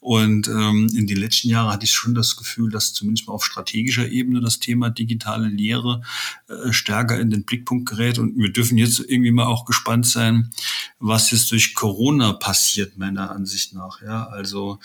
Und 0.00 0.48
ähm, 0.48 0.90
in 0.96 1.06
den 1.06 1.18
letzten 1.18 1.50
Jahren 1.50 1.72
hatte 1.72 1.84
ich 1.84 1.92
schon 1.92 2.16
das 2.16 2.36
Gefühl, 2.36 2.70
dass 2.70 2.94
zumindest 2.94 3.28
mal 3.28 3.34
auf 3.34 3.44
strategischer 3.44 4.08
Ebene 4.08 4.40
das 4.40 4.58
Thema 4.58 4.90
digitale 4.90 5.46
Lehre 5.46 6.02
äh, 6.48 6.72
stärker 6.72 7.20
in 7.20 7.30
den 7.30 7.44
Blickpunkt 7.44 7.88
gerät. 7.88 8.18
Und 8.18 8.36
wir 8.36 8.50
dürfen 8.50 8.76
jetzt 8.76 8.98
irgendwie 8.98 9.30
mal 9.30 9.46
auch 9.46 9.66
gespannt 9.66 10.04
sein, 10.04 10.50
was 10.98 11.27
was 11.28 11.40
jetzt 11.40 11.50
durch 11.50 11.74
Corona 11.74 12.32
passiert, 12.32 12.96
meiner 12.96 13.30
Ansicht 13.30 13.74
nach. 13.74 14.00
Ja, 14.02 14.28
also 14.28 14.78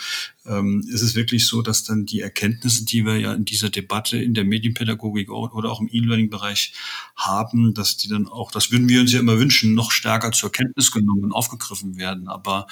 ähm, 0.45 0.85
ist 0.89 1.01
es 1.01 1.15
wirklich 1.15 1.47
so, 1.47 1.61
dass 1.61 1.83
dann 1.83 2.05
die 2.05 2.21
Erkenntnisse, 2.21 2.83
die 2.83 3.05
wir 3.05 3.17
ja 3.17 3.33
in 3.33 3.45
dieser 3.45 3.69
Debatte 3.69 4.17
in 4.17 4.33
der 4.33 4.43
Medienpädagogik 4.43 5.31
oder 5.31 5.71
auch 5.71 5.79
im 5.79 5.89
E-Learning-Bereich 5.91 6.73
haben, 7.15 7.73
dass 7.73 7.95
die 7.95 8.09
dann 8.09 8.27
auch, 8.27 8.51
das 8.51 8.71
würden 8.71 8.89
wir 8.89 8.99
uns 8.99 9.13
ja 9.13 9.19
immer 9.19 9.39
wünschen, 9.39 9.73
noch 9.73 9.91
stärker 9.91 10.31
zur 10.31 10.51
Kenntnis 10.51 10.91
genommen 10.91 11.23
und 11.23 11.31
aufgegriffen 11.31 11.97
werden. 11.97 12.27
Aber 12.27 12.67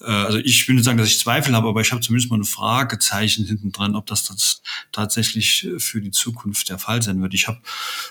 äh, 0.00 0.10
also 0.10 0.38
ich 0.38 0.68
nicht 0.68 0.84
sagen, 0.84 0.98
dass 0.98 1.08
ich 1.08 1.18
Zweifel 1.18 1.54
habe, 1.54 1.68
aber 1.68 1.80
ich 1.80 1.92
habe 1.92 2.02
zumindest 2.02 2.30
mal 2.30 2.38
ein 2.38 2.44
Fragezeichen 2.44 3.46
hinten 3.46 3.72
dran, 3.72 3.96
ob 3.96 4.06
das, 4.06 4.24
das 4.24 4.62
tatsächlich 4.92 5.66
für 5.78 6.00
die 6.00 6.10
Zukunft 6.10 6.68
der 6.68 6.78
Fall 6.78 7.02
sein 7.02 7.22
wird. 7.22 7.32
Ich 7.32 7.48
habe 7.48 7.60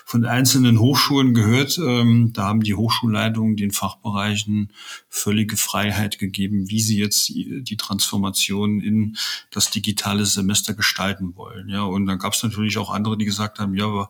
von 0.04 0.24
einzelnen 0.24 0.80
Hochschulen 0.80 1.34
gehört, 1.34 1.78
ähm, 1.78 2.32
da 2.32 2.44
haben 2.44 2.62
die 2.62 2.74
Hochschulleitungen 2.74 3.56
den 3.56 3.70
Fachbereichen 3.70 4.72
völlige 5.08 5.56
Freiheit 5.56 6.18
gegeben, 6.18 6.68
wie 6.68 6.80
sie 6.80 6.98
jetzt 6.98 7.28
die 7.28 7.76
Transformation 7.76 8.80
in 8.80 9.03
das 9.50 9.70
digitale 9.70 10.26
Semester 10.26 10.74
gestalten 10.74 11.36
wollen. 11.36 11.68
Ja, 11.68 11.82
und 11.82 12.06
dann 12.06 12.18
gab 12.18 12.32
es 12.32 12.42
natürlich 12.42 12.78
auch 12.78 12.90
andere, 12.92 13.16
die 13.16 13.24
gesagt 13.24 13.58
haben, 13.58 13.74
ja, 13.74 13.84
aber 13.84 14.08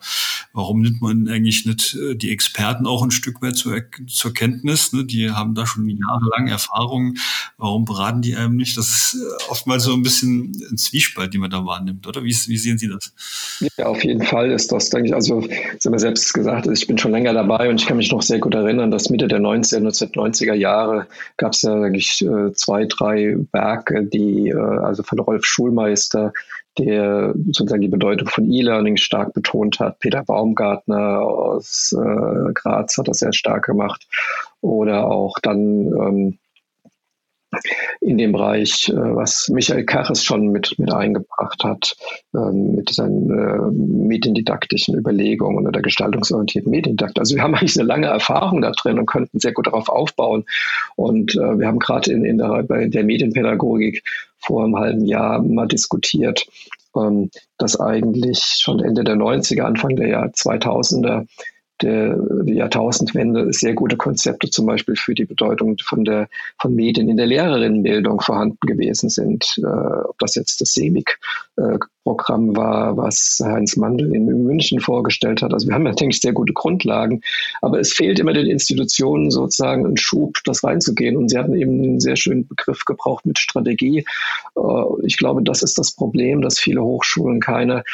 warum 0.52 0.80
nimmt 0.80 1.02
man 1.02 1.28
eigentlich 1.28 1.66
nicht 1.66 1.94
äh, 1.94 2.14
die 2.14 2.30
Experten 2.30 2.86
auch 2.86 3.02
ein 3.02 3.10
Stück 3.10 3.42
weit 3.42 3.56
zur, 3.56 3.82
zur 4.06 4.32
Kenntnis? 4.32 4.92
Ne? 4.92 5.04
Die 5.04 5.30
haben 5.30 5.54
da 5.54 5.66
schon 5.66 5.88
jahrelang 5.88 6.48
Erfahrung. 6.48 7.16
Warum 7.58 7.84
beraten 7.84 8.22
die 8.22 8.36
einem 8.36 8.56
nicht? 8.56 8.76
Das 8.76 8.88
ist 8.88 9.14
äh, 9.14 9.50
oftmals 9.50 9.84
so 9.84 9.92
ein 9.92 10.02
bisschen 10.02 10.52
ein 10.70 10.78
Zwiespalt, 10.78 11.34
die 11.34 11.38
man 11.38 11.50
da 11.50 11.64
wahrnimmt, 11.64 12.06
oder? 12.06 12.22
Wie, 12.22 12.34
wie 12.46 12.58
sehen 12.58 12.78
Sie 12.78 12.88
das? 12.88 13.12
Ja, 13.76 13.86
auf 13.86 14.02
jeden 14.04 14.22
Fall 14.22 14.50
ist 14.50 14.72
das, 14.72 14.90
denke 14.90 15.08
ich, 15.08 15.14
also 15.14 15.40
Sie 15.42 15.86
haben 15.86 15.92
ja 15.92 15.98
selbst 15.98 16.32
gesagt, 16.32 16.66
ich 16.66 16.86
bin 16.86 16.98
schon 16.98 17.12
länger 17.12 17.32
dabei 17.32 17.68
und 17.68 17.80
ich 17.80 17.86
kann 17.86 17.96
mich 17.96 18.10
noch 18.10 18.22
sehr 18.22 18.38
gut 18.38 18.54
erinnern, 18.54 18.90
dass 18.90 19.10
Mitte 19.10 19.28
der 19.28 19.40
19, 19.40 19.86
1990er 19.86 20.54
Jahre 20.54 21.06
gab 21.36 21.52
es 21.52 21.62
ja 21.62 21.74
eigentlich 21.74 22.22
äh, 22.22 22.52
zwei, 22.52 22.86
drei 22.86 23.36
Werke, 23.52 24.04
die, 24.04 24.48
also 24.84 25.02
von 25.02 25.18
Rolf 25.18 25.44
Schulmeister, 25.44 26.32
der 26.78 27.34
sozusagen 27.46 27.82
die 27.82 27.88
Bedeutung 27.88 28.28
von 28.28 28.50
E-Learning 28.50 28.96
stark 28.96 29.32
betont 29.32 29.78
hat. 29.80 29.98
Peter 30.00 30.24
Baumgartner 30.24 31.20
aus 31.20 31.94
äh, 31.96 32.52
Graz 32.52 32.96
hat 32.98 33.08
das 33.08 33.18
sehr 33.18 33.32
stark 33.32 33.64
gemacht. 33.64 34.06
Oder 34.60 35.06
auch 35.06 35.38
dann 35.40 35.60
ähm, 35.86 36.38
in 38.00 38.18
dem 38.18 38.32
Bereich, 38.32 38.88
äh, 38.88 38.94
was 38.94 39.48
Michael 39.52 39.84
Kaches 39.84 40.24
schon 40.24 40.48
mit, 40.48 40.78
mit 40.78 40.92
eingebracht 40.92 41.64
hat, 41.64 41.96
ähm, 42.34 42.76
mit 42.76 42.90
seinen 42.90 43.30
äh, 43.30 43.70
mediendidaktischen 43.72 44.96
Überlegungen 44.96 45.66
oder 45.66 45.82
gestaltungsorientierten 45.82 46.70
Mediendidaktik. 46.70 47.18
Also 47.18 47.36
wir 47.36 47.42
haben 47.42 47.54
eigentlich 47.54 47.78
eine 47.78 47.86
lange 47.86 48.06
Erfahrung 48.06 48.62
da 48.62 48.70
drin 48.72 48.98
und 48.98 49.06
könnten 49.06 49.40
sehr 49.40 49.52
gut 49.52 49.66
darauf 49.66 49.88
aufbauen. 49.88 50.44
Und 50.96 51.34
äh, 51.34 51.58
wir 51.58 51.66
haben 51.66 51.78
gerade 51.78 52.12
in, 52.12 52.24
in 52.24 52.38
der, 52.38 52.62
bei 52.62 52.86
der 52.86 53.04
Medienpädagogik 53.04 54.02
vor 54.38 54.64
einem 54.64 54.76
halben 54.76 55.04
Jahr 55.04 55.42
mal 55.42 55.66
diskutiert, 55.66 56.46
ähm, 56.96 57.30
dass 57.58 57.80
eigentlich 57.80 58.38
schon 58.60 58.80
Ende 58.80 59.04
der 59.04 59.16
90er, 59.16 59.62
Anfang 59.62 59.96
der 59.96 60.08
Jahr 60.08 60.26
2000er 60.26 61.26
der 61.84 62.18
Jahrtausendwende 62.46 63.52
sehr 63.52 63.74
gute 63.74 63.96
Konzepte 63.96 64.50
zum 64.50 64.66
Beispiel 64.66 64.96
für 64.96 65.14
die 65.14 65.24
Bedeutung 65.24 65.76
von 65.82 66.04
der 66.04 66.28
von 66.60 66.74
Medien 66.74 67.08
in 67.08 67.16
der 67.16 67.26
Lehrerinnenbildung 67.26 68.20
vorhanden 68.20 68.66
gewesen 68.66 69.08
sind. 69.08 69.58
Äh, 69.58 69.66
ob 70.08 70.18
das 70.18 70.34
jetzt 70.34 70.60
das 70.60 70.72
SEMIC 70.72 71.18
äh, 71.56 71.78
Programm 72.04 72.54
war, 72.54 72.96
was 72.96 73.40
Heinz 73.42 73.76
Mandel 73.76 74.14
in 74.14 74.26
München 74.26 74.80
vorgestellt 74.80 75.40
hat. 75.40 75.54
Also 75.54 75.66
wir 75.68 75.74
haben 75.74 75.86
ja, 75.86 75.92
denke 75.92 76.14
ich, 76.14 76.20
sehr 76.20 76.34
gute 76.34 76.52
Grundlagen, 76.52 77.22
aber 77.62 77.80
es 77.80 77.94
fehlt 77.94 78.18
immer 78.18 78.34
den 78.34 78.46
Institutionen 78.46 79.30
sozusagen 79.30 79.86
ein 79.86 79.96
Schub, 79.96 80.38
das 80.44 80.62
reinzugehen. 80.62 81.16
Und 81.16 81.30
Sie 81.30 81.38
hatten 81.38 81.54
eben 81.54 81.82
einen 81.82 82.00
sehr 82.00 82.16
schönen 82.16 82.46
Begriff 82.46 82.84
gebraucht 82.84 83.24
mit 83.24 83.38
Strategie. 83.38 84.04
Äh, 84.56 84.60
ich 85.04 85.16
glaube, 85.16 85.42
das 85.42 85.62
ist 85.62 85.78
das 85.78 85.92
Problem, 85.92 86.42
dass 86.42 86.58
viele 86.58 86.82
Hochschulen 86.82 87.40
keine 87.40 87.84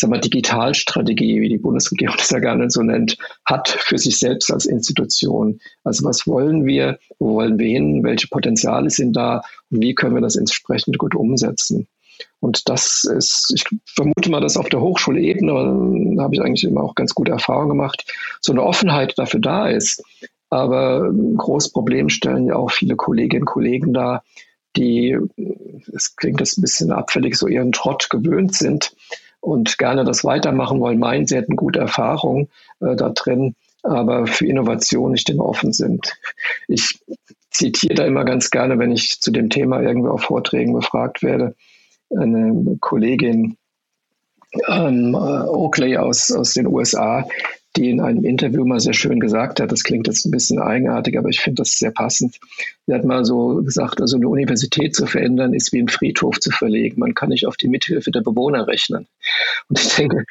sagen 0.00 0.12
wir, 0.12 0.20
Digitalstrategie, 0.20 1.40
wie 1.40 1.48
die 1.48 1.58
Bundesregierung 1.58 2.16
das 2.16 2.30
ja 2.30 2.38
gerne 2.38 2.70
so 2.70 2.82
nennt, 2.82 3.18
hat 3.44 3.68
für 3.68 3.98
sich 3.98 4.18
selbst 4.18 4.52
als 4.52 4.66
Institution. 4.66 5.60
Also 5.84 6.04
was 6.04 6.26
wollen 6.26 6.66
wir, 6.66 6.98
wo 7.18 7.34
wollen 7.34 7.58
wir 7.58 7.68
hin, 7.68 8.04
welche 8.04 8.28
Potenziale 8.28 8.90
sind 8.90 9.14
da 9.14 9.42
und 9.70 9.82
wie 9.82 9.94
können 9.94 10.14
wir 10.14 10.22
das 10.22 10.36
entsprechend 10.36 10.98
gut 10.98 11.14
umsetzen. 11.14 11.88
Und 12.40 12.68
das 12.68 13.04
ist, 13.04 13.52
ich 13.54 13.64
vermute 13.86 14.30
mal, 14.30 14.40
dass 14.40 14.56
auf 14.56 14.68
der 14.68 14.80
Hochschulebene, 14.80 16.16
da 16.16 16.22
habe 16.22 16.34
ich 16.34 16.40
eigentlich 16.40 16.64
immer 16.64 16.82
auch 16.82 16.94
ganz 16.94 17.14
gute 17.14 17.32
Erfahrungen 17.32 17.70
gemacht, 17.70 18.12
so 18.40 18.52
eine 18.52 18.62
Offenheit 18.62 19.18
dafür 19.18 19.40
da 19.40 19.68
ist. 19.68 20.02
Aber 20.50 21.08
ein 21.10 21.36
großes 21.36 21.72
Problem 21.72 22.08
stellen 22.08 22.46
ja 22.46 22.56
auch 22.56 22.70
viele 22.70 22.96
Kolleginnen 22.96 23.42
und 23.42 23.46
Kollegen 23.46 23.92
dar, 23.92 24.24
die, 24.76 25.16
es 25.92 26.14
klingt 26.16 26.40
jetzt 26.40 26.58
ein 26.58 26.62
bisschen 26.62 26.92
abfällig, 26.92 27.36
so 27.36 27.48
ihren 27.48 27.72
Trott 27.72 28.08
gewöhnt 28.10 28.54
sind 28.54 28.92
und 29.48 29.78
gerne 29.78 30.04
das 30.04 30.24
weitermachen 30.24 30.80
wollen, 30.80 30.98
meinen, 30.98 31.26
sie 31.26 31.36
hätten 31.36 31.56
gute 31.56 31.80
Erfahrungen 31.80 32.48
äh, 32.80 32.94
da 32.96 33.08
drin, 33.10 33.54
aber 33.82 34.26
für 34.26 34.46
Innovation 34.46 35.12
nicht 35.12 35.30
immer 35.30 35.46
offen 35.46 35.72
sind. 35.72 36.14
Ich 36.68 37.00
zitiere 37.50 37.94
da 37.94 38.04
immer 38.04 38.24
ganz 38.24 38.50
gerne, 38.50 38.78
wenn 38.78 38.92
ich 38.92 39.20
zu 39.20 39.30
dem 39.30 39.48
Thema 39.48 39.80
irgendwo 39.80 40.10
auf 40.10 40.22
Vorträgen 40.22 40.74
befragt 40.74 41.22
werde, 41.22 41.54
eine 42.14 42.76
Kollegin 42.80 43.56
ähm, 44.68 45.14
Oakley 45.14 45.96
aus, 45.96 46.30
aus 46.30 46.52
den 46.52 46.66
USA, 46.66 47.26
die 47.78 47.90
in 47.90 48.00
einem 48.00 48.24
Interview 48.24 48.64
mal 48.64 48.80
sehr 48.80 48.92
schön 48.92 49.20
gesagt 49.20 49.60
hat, 49.60 49.70
das 49.70 49.84
klingt 49.84 50.08
jetzt 50.08 50.26
ein 50.26 50.32
bisschen 50.32 50.58
eigenartig, 50.58 51.16
aber 51.16 51.28
ich 51.28 51.40
finde 51.40 51.62
das 51.62 51.78
sehr 51.78 51.92
passend. 51.92 52.38
Sie 52.86 52.92
hat 52.92 53.04
mal 53.04 53.24
so 53.24 53.62
gesagt, 53.62 54.00
also 54.00 54.16
eine 54.16 54.28
Universität 54.28 54.96
zu 54.96 55.06
verändern, 55.06 55.54
ist 55.54 55.72
wie 55.72 55.78
einen 55.78 55.88
Friedhof 55.88 56.40
zu 56.40 56.50
verlegen. 56.50 56.98
Man 56.98 57.14
kann 57.14 57.28
nicht 57.28 57.46
auf 57.46 57.56
die 57.56 57.68
Mithilfe 57.68 58.10
der 58.10 58.22
Bewohner 58.22 58.66
rechnen. 58.66 59.06
Und 59.68 59.78
ich 59.78 59.94
denke, 59.94 60.24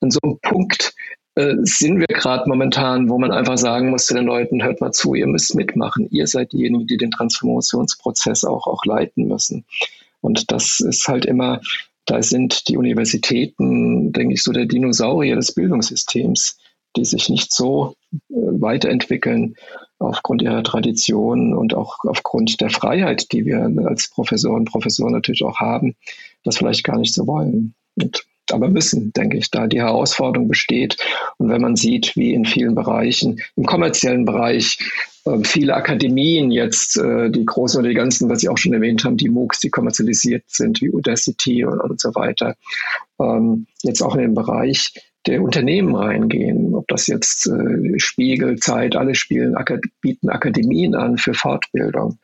an 0.00 0.10
so 0.12 0.20
einem 0.22 0.38
Punkt 0.40 0.94
äh, 1.34 1.56
sind 1.62 1.98
wir 1.98 2.06
gerade 2.06 2.48
momentan, 2.48 3.08
wo 3.08 3.18
man 3.18 3.32
einfach 3.32 3.58
sagen 3.58 3.90
muss 3.90 4.06
zu 4.06 4.14
den 4.14 4.26
Leuten, 4.26 4.62
hört 4.62 4.80
mal 4.80 4.92
zu, 4.92 5.14
ihr 5.14 5.26
müsst 5.26 5.56
mitmachen. 5.56 6.06
Ihr 6.10 6.28
seid 6.28 6.52
diejenigen, 6.52 6.86
die 6.86 6.98
den 6.98 7.10
Transformationsprozess 7.10 8.44
auch, 8.44 8.68
auch 8.68 8.84
leiten 8.84 9.26
müssen. 9.26 9.64
Und 10.20 10.52
das 10.52 10.78
ist 10.78 11.08
halt 11.08 11.26
immer, 11.26 11.60
da 12.04 12.22
sind 12.22 12.68
die 12.68 12.76
Universitäten, 12.76 14.12
denke 14.12 14.34
ich, 14.34 14.42
so 14.42 14.52
der 14.52 14.66
Dinosaurier 14.66 15.34
des 15.34 15.52
Bildungssystems 15.52 16.58
die 16.96 17.04
sich 17.04 17.28
nicht 17.28 17.52
so 17.52 17.94
äh, 18.12 18.16
weiterentwickeln 18.30 19.56
aufgrund 19.98 20.42
ihrer 20.42 20.62
Tradition 20.62 21.54
und 21.54 21.74
auch 21.74 21.98
aufgrund 22.06 22.60
der 22.60 22.70
Freiheit, 22.70 23.32
die 23.32 23.44
wir 23.46 23.70
als 23.86 24.10
Professoren 24.10 24.60
und 24.60 24.70
Professoren 24.70 25.12
natürlich 25.12 25.44
auch 25.44 25.60
haben, 25.60 25.94
das 26.44 26.58
vielleicht 26.58 26.84
gar 26.84 26.98
nicht 26.98 27.14
so 27.14 27.26
wollen. 27.26 27.74
Und, 27.94 28.24
aber 28.50 28.68
müssen, 28.68 29.12
denke 29.12 29.38
ich, 29.38 29.50
da 29.50 29.66
die 29.66 29.80
Herausforderung 29.80 30.48
besteht. 30.48 30.96
Und 31.38 31.48
wenn 31.48 31.62
man 31.62 31.76
sieht, 31.76 32.16
wie 32.16 32.34
in 32.34 32.44
vielen 32.44 32.74
Bereichen, 32.74 33.40
im 33.56 33.64
kommerziellen 33.64 34.24
Bereich, 34.24 34.78
äh, 35.24 35.38
viele 35.44 35.74
Akademien 35.74 36.50
jetzt, 36.50 36.96
äh, 36.98 37.30
die 37.30 37.46
großen 37.46 37.78
oder 37.78 37.88
die 37.88 37.94
ganzen, 37.94 38.28
was 38.28 38.40
Sie 38.40 38.48
auch 38.48 38.58
schon 38.58 38.74
erwähnt 38.74 39.04
haben, 39.04 39.16
die 39.16 39.28
MOOCs, 39.28 39.60
die 39.60 39.70
kommerzialisiert 39.70 40.44
sind, 40.48 40.82
wie 40.82 40.90
Udacity 40.90 41.64
und, 41.64 41.80
und 41.80 42.00
so 42.00 42.14
weiter, 42.14 42.56
ähm, 43.20 43.66
jetzt 43.82 44.02
auch 44.02 44.14
in 44.16 44.22
dem 44.22 44.34
Bereich 44.34 44.92
der 45.26 45.42
Unternehmen 45.42 45.94
reingehen. 45.94 46.74
Ob 46.74 46.88
das 46.88 47.06
jetzt 47.06 47.46
äh, 47.46 47.98
Spiegel, 47.98 48.58
Zeit, 48.58 48.96
alle 48.96 49.14
spielen, 49.14 49.54
bieten 50.00 50.28
Akademien 50.28 50.94
an 50.94 51.18
für 51.18 51.34
Fortbildung. 51.34 52.18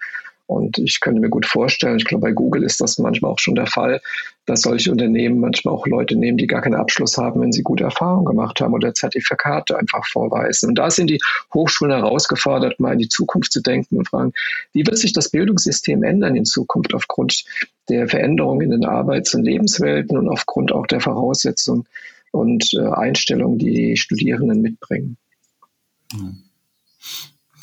Und 0.48 0.78
ich 0.78 1.00
könnte 1.00 1.20
mir 1.20 1.28
gut 1.28 1.44
vorstellen, 1.44 1.98
ich 1.98 2.06
glaube, 2.06 2.22
bei 2.22 2.32
Google 2.32 2.62
ist 2.62 2.80
das 2.80 2.98
manchmal 2.98 3.30
auch 3.30 3.38
schon 3.38 3.54
der 3.54 3.66
Fall, 3.66 4.00
dass 4.46 4.62
solche 4.62 4.90
Unternehmen 4.90 5.40
manchmal 5.40 5.74
auch 5.74 5.86
Leute 5.86 6.16
nehmen, 6.16 6.38
die 6.38 6.46
gar 6.46 6.62
keinen 6.62 6.74
Abschluss 6.74 7.18
haben, 7.18 7.42
wenn 7.42 7.52
sie 7.52 7.62
gute 7.62 7.84
Erfahrungen 7.84 8.24
gemacht 8.24 8.58
haben 8.62 8.72
oder 8.72 8.94
Zertifikate 8.94 9.78
einfach 9.78 10.06
vorweisen. 10.06 10.70
Und 10.70 10.76
da 10.76 10.90
sind 10.90 11.10
die 11.10 11.20
Hochschulen 11.52 11.92
herausgefordert, 11.92 12.80
mal 12.80 12.94
in 12.94 12.98
die 12.98 13.10
Zukunft 13.10 13.52
zu 13.52 13.60
denken 13.60 13.98
und 13.98 14.08
fragen, 14.08 14.32
wie 14.72 14.86
wird 14.86 14.96
sich 14.96 15.12
das 15.12 15.28
Bildungssystem 15.28 16.02
ändern 16.02 16.34
in 16.34 16.46
Zukunft 16.46 16.94
aufgrund 16.94 17.44
der 17.90 18.08
Veränderungen 18.08 18.62
in 18.62 18.70
den 18.70 18.84
Arbeits- 18.86 19.34
und 19.34 19.44
Lebenswelten 19.44 20.16
und 20.16 20.30
aufgrund 20.30 20.72
auch 20.72 20.86
der 20.86 21.00
Voraussetzungen, 21.00 21.84
und 22.32 22.72
äh, 22.74 22.80
Einstellungen, 22.80 23.58
die 23.58 23.72
die 23.72 23.96
Studierenden 23.96 24.60
mitbringen. 24.60 25.16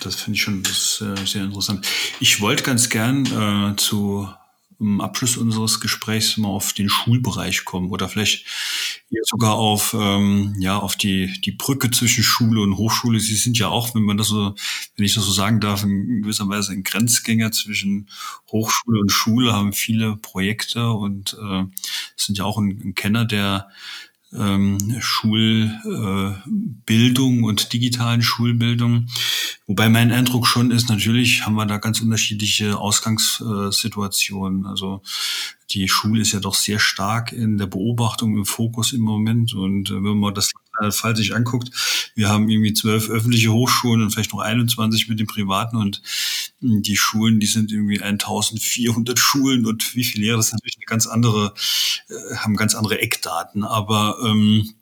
Das 0.01 0.15
finde 0.15 0.35
ich 0.37 0.41
schon 0.41 0.63
das, 0.63 1.01
äh, 1.01 1.25
sehr 1.25 1.43
interessant. 1.43 1.87
Ich 2.19 2.41
wollte 2.41 2.63
ganz 2.63 2.89
gern 2.89 3.25
äh, 3.25 3.75
zu 3.75 4.27
im 4.79 5.01
Abschluss 5.01 5.37
unseres 5.37 5.79
Gesprächs 5.79 6.37
mal 6.37 6.49
auf 6.49 6.73
den 6.73 6.89
Schulbereich 6.89 7.63
kommen 7.65 7.91
oder 7.91 8.09
vielleicht 8.09 8.45
sogar 9.23 9.53
auf 9.53 9.95
ähm, 9.97 10.55
ja 10.59 10.77
auf 10.77 10.95
die 10.95 11.39
die 11.41 11.53
Brücke 11.53 11.91
zwischen 11.91 12.23
Schule 12.23 12.61
und 12.61 12.77
Hochschule. 12.77 13.19
Sie 13.19 13.35
sind 13.35 13.57
ja 13.57 13.69
auch, 13.69 13.95
wenn 13.95 14.03
man 14.03 14.17
das 14.17 14.27
so, 14.27 14.53
wenn 14.95 15.05
ich 15.05 15.15
das 15.15 15.25
so 15.25 15.31
sagen 15.31 15.59
darf, 15.59 15.83
in 15.83 16.21
gewisser 16.21 16.49
Weise 16.49 16.73
ein 16.73 16.83
Grenzgänger 16.83 17.51
zwischen 17.51 18.09
Hochschule 18.51 18.99
und 18.99 19.11
Schule, 19.11 19.53
haben 19.53 19.73
viele 19.73 20.17
Projekte 20.17 20.89
und 20.91 21.37
äh, 21.41 21.63
sind 22.17 22.37
ja 22.37 22.43
auch 22.43 22.57
ein, 22.57 22.81
ein 22.83 22.95
Kenner 22.95 23.25
der 23.25 23.69
ähm, 24.37 24.77
Schulbildung 24.99 25.79
äh, 27.39 27.43
und 27.45 27.73
digitalen 27.73 28.21
Schulbildung. 28.21 29.07
Wobei 29.67 29.89
mein 29.89 30.11
Eindruck 30.11 30.47
schon 30.47 30.71
ist, 30.71 30.89
natürlich 30.89 31.45
haben 31.45 31.55
wir 31.55 31.65
da 31.65 31.77
ganz 31.77 32.01
unterschiedliche 32.01 32.77
Ausgangssituationen. 32.77 34.65
Also 34.65 35.01
die 35.71 35.87
Schule 35.87 36.21
ist 36.21 36.31
ja 36.33 36.39
doch 36.39 36.55
sehr 36.55 36.79
stark 36.79 37.31
in 37.31 37.57
der 37.57 37.65
Beobachtung 37.65 38.37
im 38.37 38.45
Fokus 38.45 38.93
im 38.93 39.01
Moment. 39.01 39.53
Und 39.53 39.89
äh, 39.89 39.95
wenn 39.95 40.17
man 40.17 40.33
das 40.33 40.51
Fall 40.91 41.15
sich 41.15 41.33
anguckt, 41.33 41.69
wir 42.15 42.29
haben 42.29 42.49
irgendwie 42.49 42.73
zwölf 42.73 43.09
öffentliche 43.09 43.51
Hochschulen 43.51 44.01
und 44.01 44.11
vielleicht 44.11 44.33
noch 44.33 44.41
21 44.41 45.07
mit 45.07 45.19
den 45.19 45.27
privaten 45.27 45.77
und 45.77 46.01
hm, 46.59 46.81
die 46.81 46.97
Schulen, 46.97 47.39
die 47.39 47.47
sind 47.47 47.71
irgendwie 47.71 48.01
1400 48.01 49.17
Schulen 49.17 49.65
und 49.65 49.95
wie 49.95 50.03
viele 50.03 50.25
Lehrer, 50.25 50.37
das 50.37 50.47
ist 50.47 50.53
natürlich 50.53 50.77
eine 50.77 50.85
ganz 50.85 51.07
andere, 51.07 51.53
äh, 52.09 52.35
haben 52.35 52.55
ganz 52.55 52.75
andere 52.75 52.99
Eckdaten. 52.99 53.63
Aber 53.63 54.17
ähm, 54.23 54.73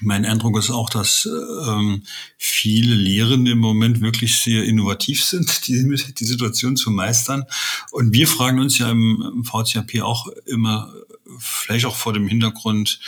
mein 0.00 0.24
Eindruck 0.24 0.58
ist 0.58 0.70
auch, 0.70 0.90
dass 0.90 1.26
ähm, 1.26 2.02
viele 2.38 2.94
Lehrende 2.94 3.52
im 3.52 3.58
Moment 3.58 4.00
wirklich 4.00 4.40
sehr 4.40 4.64
innovativ 4.64 5.24
sind, 5.24 5.66
die, 5.68 5.96
die 6.18 6.24
Situation 6.24 6.76
zu 6.76 6.90
meistern. 6.90 7.44
Und 7.90 8.12
wir 8.12 8.26
fragen 8.26 8.58
uns 8.58 8.78
ja 8.78 8.90
im, 8.90 9.22
im 9.34 9.44
VCAP 9.44 10.02
auch 10.02 10.26
immer, 10.46 10.92
vielleicht 11.38 11.86
auch 11.86 11.96
vor 11.96 12.12
dem 12.12 12.28
Hintergrund 12.28 13.00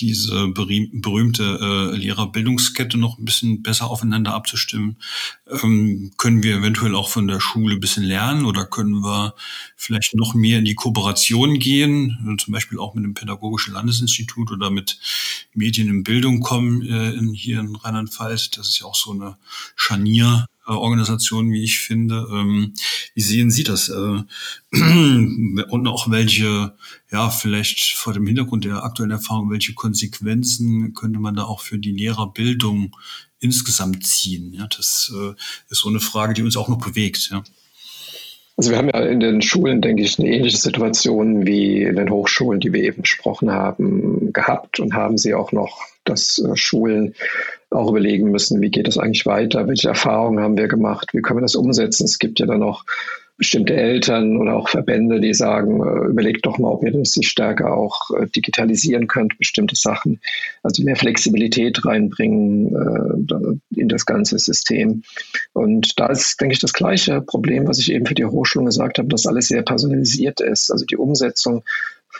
diese 0.00 0.48
berühmte 0.48 1.58
äh, 1.60 1.96
Lehrerbildungskette 1.96 2.98
noch 2.98 3.18
ein 3.18 3.24
bisschen 3.24 3.62
besser 3.62 3.90
aufeinander 3.90 4.34
abzustimmen. 4.34 4.96
Ähm, 5.62 6.12
können 6.16 6.42
wir 6.42 6.56
eventuell 6.56 6.94
auch 6.94 7.08
von 7.08 7.28
der 7.28 7.40
Schule 7.40 7.74
ein 7.74 7.80
bisschen 7.80 8.04
lernen 8.04 8.44
oder 8.44 8.64
können 8.64 9.00
wir 9.00 9.34
vielleicht 9.76 10.14
noch 10.14 10.34
mehr 10.34 10.58
in 10.58 10.64
die 10.64 10.74
Kooperation 10.74 11.58
gehen, 11.58 12.38
zum 12.38 12.52
Beispiel 12.52 12.78
auch 12.78 12.94
mit 12.94 13.04
dem 13.04 13.14
Pädagogischen 13.14 13.74
Landesinstitut 13.74 14.50
oder 14.50 14.70
mit 14.70 14.98
Medien 15.54 15.88
in 15.88 16.04
Bildung 16.04 16.40
kommen 16.40 16.82
äh, 16.82 17.10
in, 17.10 17.32
hier 17.32 17.60
in 17.60 17.76
Rheinland-Pfalz. 17.76 18.50
Das 18.50 18.68
ist 18.68 18.80
ja 18.80 18.86
auch 18.86 18.94
so 18.94 19.12
eine 19.12 19.36
Scharnier 19.76 20.46
Organisation, 20.74 21.50
wie 21.50 21.64
ich 21.64 21.78
finde. 21.78 22.26
Ähm, 22.30 22.74
wie 23.14 23.20
sehen 23.20 23.50
Sie 23.50 23.64
das? 23.64 23.88
Äh, 23.88 24.22
und 25.70 25.86
auch 25.86 26.10
welche, 26.10 26.74
ja, 27.10 27.30
vielleicht 27.30 27.94
vor 27.94 28.12
dem 28.12 28.26
Hintergrund 28.26 28.64
der 28.64 28.84
aktuellen 28.84 29.12
Erfahrung, 29.12 29.50
welche 29.50 29.74
Konsequenzen 29.74 30.94
könnte 30.94 31.18
man 31.18 31.34
da 31.34 31.44
auch 31.44 31.60
für 31.60 31.78
die 31.78 31.92
Lehrerbildung 31.92 32.96
insgesamt 33.40 34.06
ziehen? 34.06 34.52
Ja, 34.52 34.66
das 34.66 35.12
äh, 35.14 35.34
ist 35.70 35.80
so 35.80 35.88
eine 35.88 36.00
Frage, 36.00 36.34
die 36.34 36.42
uns 36.42 36.56
auch 36.56 36.68
noch 36.68 36.78
bewegt. 36.78 37.30
Ja. 37.32 37.42
Also 38.58 38.72
wir 38.72 38.78
haben 38.78 38.90
ja 38.92 39.00
in 39.04 39.20
den 39.20 39.40
Schulen, 39.40 39.80
denke 39.80 40.02
ich, 40.02 40.18
eine 40.18 40.28
ähnliche 40.28 40.56
Situation 40.56 41.46
wie 41.46 41.84
in 41.84 41.94
den 41.94 42.10
Hochschulen, 42.10 42.58
die 42.58 42.72
wir 42.72 42.82
eben 42.82 43.02
besprochen 43.02 43.52
haben, 43.52 44.32
gehabt 44.32 44.80
und 44.80 44.94
haben 44.94 45.16
sie 45.16 45.32
auch 45.32 45.52
noch, 45.52 45.80
dass 46.08 46.38
äh, 46.38 46.56
Schulen 46.56 47.14
auch 47.70 47.90
überlegen 47.90 48.30
müssen, 48.30 48.60
wie 48.60 48.70
geht 48.70 48.88
es 48.88 48.98
eigentlich 48.98 49.26
weiter, 49.26 49.68
welche 49.68 49.88
Erfahrungen 49.88 50.40
haben 50.40 50.56
wir 50.56 50.68
gemacht, 50.68 51.10
wie 51.12 51.20
können 51.20 51.38
wir 51.38 51.42
das 51.42 51.54
umsetzen. 51.54 52.04
Es 52.04 52.18
gibt 52.18 52.40
ja 52.40 52.46
dann 52.46 52.60
noch 52.60 52.84
bestimmte 53.36 53.74
Eltern 53.76 54.36
oder 54.36 54.56
auch 54.56 54.68
Verbände, 54.68 55.20
die 55.20 55.32
sagen, 55.32 55.80
äh, 55.80 56.10
überlegt 56.10 56.44
doch 56.44 56.58
mal, 56.58 56.70
ob 56.70 56.82
ihr 56.82 56.90
das 56.90 57.10
sich 57.10 57.28
stärker 57.28 57.72
auch 57.72 58.10
äh, 58.18 58.26
digitalisieren 58.26 59.06
könnt, 59.06 59.38
bestimmte 59.38 59.76
Sachen, 59.76 60.20
also 60.64 60.82
mehr 60.82 60.96
Flexibilität 60.96 61.84
reinbringen 61.84 63.28
in 63.70 63.88
das 63.88 64.06
ganze 64.06 64.38
System. 64.38 65.02
Und 65.52 66.00
da 66.00 66.06
ist, 66.06 66.40
denke 66.40 66.54
ich, 66.54 66.58
das 66.58 66.72
gleiche 66.72 67.20
Problem, 67.20 67.68
was 67.68 67.78
ich 67.78 67.92
eben 67.92 68.06
für 68.06 68.14
die 68.14 68.24
Hochschulen 68.24 68.66
gesagt 68.66 68.98
habe, 68.98 69.08
dass 69.08 69.26
alles 69.26 69.48
sehr 69.48 69.62
personalisiert 69.62 70.40
ist. 70.40 70.72
Also 70.72 70.84
die 70.84 70.96
Umsetzung 70.96 71.62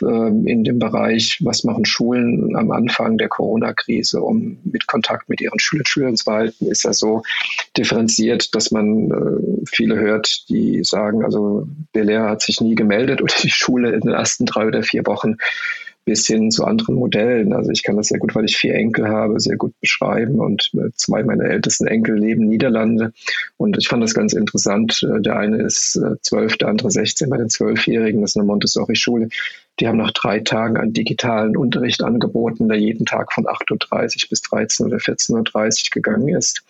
in 0.01 0.63
dem 0.63 0.79
Bereich, 0.79 1.39
was 1.43 1.63
machen 1.63 1.85
Schulen 1.85 2.55
am 2.55 2.71
Anfang 2.71 3.17
der 3.17 3.29
Corona-Krise, 3.29 4.21
um 4.21 4.59
mit 4.63 4.87
Kontakt 4.87 5.29
mit 5.29 5.41
ihren 5.41 5.59
Schülern 5.59 5.85
Schülern 5.85 6.15
zu 6.15 6.31
halten, 6.31 6.67
ist 6.67 6.83
ja 6.83 6.93
so 6.93 7.23
differenziert, 7.77 8.55
dass 8.55 8.71
man 8.71 9.11
äh, 9.11 9.65
viele 9.65 9.97
hört, 9.97 10.45
die 10.49 10.83
sagen, 10.83 11.23
also 11.23 11.67
der 11.95 12.05
Lehrer 12.05 12.29
hat 12.29 12.41
sich 12.41 12.61
nie 12.61 12.75
gemeldet 12.75 13.21
oder 13.21 13.33
die 13.41 13.49
Schule 13.49 13.91
in 13.91 14.01
den 14.01 14.11
ersten 14.11 14.45
drei 14.45 14.67
oder 14.67 14.83
vier 14.83 15.05
Wochen 15.05 15.35
bis 16.05 16.25
hin 16.25 16.49
zu 16.49 16.63
anderen 16.63 16.95
Modellen. 16.95 17.53
Also 17.53 17.69
ich 17.71 17.83
kann 17.83 17.97
das 17.97 18.07
sehr 18.07 18.17
gut, 18.17 18.33
weil 18.33 18.45
ich 18.45 18.57
vier 18.57 18.73
Enkel 18.73 19.09
habe, 19.09 19.39
sehr 19.39 19.57
gut 19.57 19.73
beschreiben 19.79 20.39
und 20.39 20.71
äh, 20.73 20.89
zwei 20.95 21.23
meiner 21.23 21.45
ältesten 21.45 21.85
Enkel 21.85 22.17
leben 22.17 22.47
Niederlande 22.47 23.13
und 23.57 23.77
ich 23.77 23.87
fand 23.87 24.01
das 24.01 24.15
ganz 24.15 24.33
interessant. 24.33 25.03
Äh, 25.03 25.21
der 25.21 25.37
eine 25.37 25.61
ist 25.61 25.99
zwölf, 26.21 26.57
der 26.57 26.69
andere 26.69 26.89
16 26.89 27.29
bei 27.29 27.37
den 27.37 27.49
Zwölfjährigen, 27.49 28.21
das 28.21 28.31
ist 28.31 28.37
eine 28.37 28.45
Montessori-Schule 28.45 29.29
Die 29.79 29.87
haben 29.87 29.97
nach 29.97 30.11
drei 30.11 30.39
Tagen 30.39 30.77
einen 30.77 30.93
digitalen 30.93 31.55
Unterricht 31.55 32.03
angeboten, 32.03 32.67
der 32.67 32.77
jeden 32.77 33.05
Tag 33.05 33.31
von 33.33 33.45
8.30 33.45 34.23
Uhr 34.23 34.29
bis 34.29 34.41
13 34.41 34.85
oder 34.85 34.97
14.30 34.97 35.33
Uhr 35.33 35.91
gegangen 35.91 36.27
ist. 36.29 36.63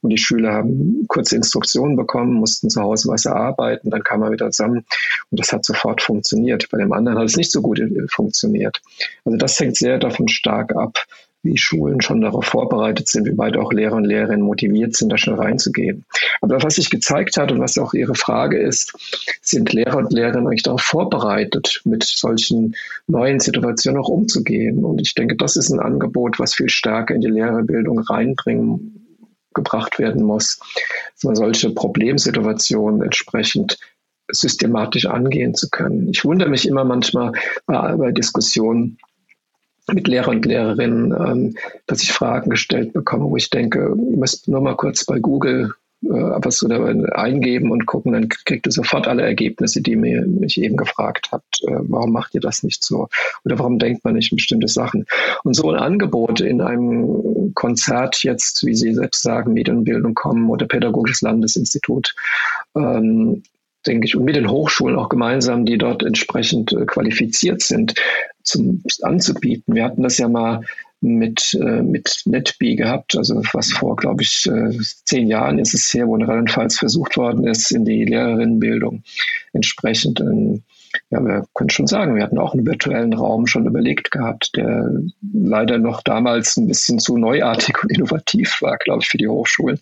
Und 0.00 0.10
die 0.10 0.18
Schüler 0.18 0.52
haben 0.52 1.04
kurze 1.08 1.36
Instruktionen 1.36 1.96
bekommen, 1.96 2.34
mussten 2.34 2.70
zu 2.70 2.80
Hause 2.80 3.08
was 3.08 3.24
erarbeiten, 3.24 3.90
dann 3.90 4.04
kam 4.04 4.20
man 4.20 4.32
wieder 4.32 4.50
zusammen 4.50 4.84
und 5.30 5.40
das 5.40 5.52
hat 5.52 5.64
sofort 5.64 6.02
funktioniert. 6.02 6.68
Bei 6.70 6.78
dem 6.78 6.92
anderen 6.92 7.18
hat 7.18 7.26
es 7.26 7.36
nicht 7.36 7.50
so 7.50 7.62
gut 7.62 7.80
funktioniert. 8.08 8.80
Also 9.24 9.38
das 9.38 9.58
hängt 9.58 9.76
sehr 9.76 9.98
davon 9.98 10.28
stark 10.28 10.76
ab, 10.76 10.98
wie 11.42 11.58
Schulen 11.58 12.00
schon 12.00 12.20
darauf 12.20 12.44
vorbereitet 12.44 13.08
sind, 13.08 13.26
wie 13.26 13.36
weit 13.36 13.56
auch 13.56 13.72
Lehrer 13.72 13.96
und 13.96 14.04
Lehrerinnen 14.04 14.42
motiviert 14.42 14.94
sind, 14.94 15.10
da 15.10 15.18
schnell 15.18 15.36
reinzugehen. 15.36 16.04
Aber 16.40 16.62
was 16.62 16.76
sich 16.76 16.90
gezeigt 16.90 17.36
hat 17.36 17.50
und 17.50 17.60
was 17.60 17.78
auch 17.78 17.94
Ihre 17.94 18.14
Frage 18.14 18.58
ist, 18.58 18.92
sind 19.40 19.72
Lehrer 19.72 19.96
und 19.96 20.12
Lehrerinnen 20.12 20.46
eigentlich 20.46 20.62
darauf 20.62 20.82
vorbereitet, 20.82 21.82
mit 21.84 22.04
solchen 22.04 22.76
neuen 23.06 23.40
Situationen 23.40 24.00
auch 24.00 24.08
umzugehen. 24.08 24.84
Und 24.84 25.00
ich 25.00 25.14
denke, 25.14 25.36
das 25.36 25.56
ist 25.56 25.70
ein 25.70 25.80
Angebot, 25.80 26.38
was 26.38 26.54
viel 26.54 26.68
stärker 26.68 27.14
in 27.14 27.20
die 27.20 27.28
Lehrerbildung 27.28 27.98
reinbringen 27.98 28.98
gebracht 29.54 29.98
werden 29.98 30.22
muss, 30.22 30.58
dass 31.14 31.24
man 31.24 31.34
solche 31.36 31.70
Problemsituationen 31.70 33.02
entsprechend 33.02 33.78
systematisch 34.30 35.06
angehen 35.06 35.54
zu 35.54 35.68
können. 35.68 36.08
Ich 36.08 36.24
wundere 36.24 36.48
mich 36.48 36.66
immer 36.66 36.84
manchmal 36.84 37.32
bei, 37.66 37.94
bei 37.96 38.12
Diskussionen, 38.12 38.98
mit 39.94 40.08
Lehrer 40.08 40.28
und 40.28 40.44
Lehrerinnen, 40.44 41.12
ähm, 41.12 41.54
dass 41.86 42.02
ich 42.02 42.12
Fragen 42.12 42.50
gestellt 42.50 42.92
bekomme, 42.92 43.24
wo 43.24 43.36
ich 43.36 43.50
denke, 43.50 43.94
ihr 43.96 44.16
müsst 44.16 44.48
nur 44.48 44.60
mal 44.60 44.76
kurz 44.76 45.04
bei 45.04 45.18
Google 45.18 45.72
äh, 46.04 46.08
was 46.08 46.62
oder 46.62 46.84
eingeben 47.16 47.70
und 47.70 47.86
gucken, 47.86 48.12
dann 48.12 48.28
kriegt 48.28 48.66
ihr 48.66 48.72
sofort 48.72 49.06
alle 49.06 49.22
Ergebnisse, 49.22 49.82
die 49.82 49.94
mir, 49.94 50.26
mich 50.26 50.60
eben 50.60 50.76
gefragt 50.76 51.28
habt. 51.30 51.62
Äh, 51.62 51.76
warum 51.82 52.12
macht 52.12 52.34
ihr 52.34 52.40
das 52.40 52.62
nicht 52.62 52.82
so? 52.84 53.08
Oder 53.44 53.58
warum 53.58 53.78
denkt 53.78 54.04
man 54.04 54.14
nicht 54.14 54.34
bestimmte 54.34 54.68
Sachen? 54.68 55.06
Und 55.44 55.54
so 55.54 55.70
ein 55.70 55.78
Angebot 55.78 56.40
in 56.40 56.60
einem 56.60 57.52
Konzert 57.54 58.22
jetzt, 58.24 58.66
wie 58.66 58.74
Sie 58.74 58.94
selbst 58.94 59.22
sagen, 59.22 59.52
Medienbildung 59.52 60.14
kommen 60.14 60.50
oder 60.50 60.66
Pädagogisches 60.66 61.22
Landesinstitut, 61.22 62.14
ähm, 62.76 63.42
denke 63.86 64.06
ich, 64.06 64.16
und 64.16 64.24
mit 64.24 64.36
den 64.36 64.50
Hochschulen 64.50 64.96
auch 64.96 65.08
gemeinsam, 65.08 65.64
die 65.64 65.78
dort 65.78 66.02
entsprechend 66.02 66.72
äh, 66.72 66.84
qualifiziert 66.86 67.62
sind, 67.62 67.94
zum, 68.42 68.82
anzubieten. 69.02 69.74
Wir 69.74 69.84
hatten 69.84 70.02
das 70.02 70.18
ja 70.18 70.28
mal 70.28 70.62
mit, 71.00 71.54
äh, 71.54 71.82
mit 71.82 72.22
NetBee 72.26 72.76
gehabt, 72.76 73.16
also 73.16 73.42
was 73.52 73.72
vor, 73.72 73.96
glaube 73.96 74.22
ich, 74.22 74.46
äh, 74.46 74.78
zehn 75.04 75.26
Jahren 75.26 75.58
ist 75.58 75.74
es 75.74 75.92
her, 75.92 76.06
wo 76.06 76.14
in 76.16 76.22
Rheinland-Pfalz 76.22 76.78
versucht 76.78 77.16
worden 77.16 77.44
ist, 77.46 77.72
in 77.72 77.84
die 77.84 78.04
Lehrerinnenbildung 78.04 79.02
entsprechend 79.52 80.20
ein 80.20 80.62
ja, 81.10 81.20
wir 81.20 81.46
können 81.54 81.70
schon 81.70 81.86
sagen, 81.86 82.16
wir 82.16 82.22
hatten 82.22 82.38
auch 82.38 82.54
einen 82.54 82.66
virtuellen 82.66 83.12
Raum 83.12 83.46
schon 83.46 83.66
überlegt 83.66 84.10
gehabt, 84.10 84.56
der 84.56 84.90
leider 85.32 85.78
noch 85.78 86.02
damals 86.02 86.56
ein 86.56 86.66
bisschen 86.66 86.98
zu 86.98 87.16
neuartig 87.16 87.82
und 87.82 87.92
innovativ 87.96 88.60
war, 88.60 88.76
glaube 88.78 89.02
ich, 89.02 89.08
für 89.08 89.18
die 89.18 89.28
Hochschulen. 89.28 89.78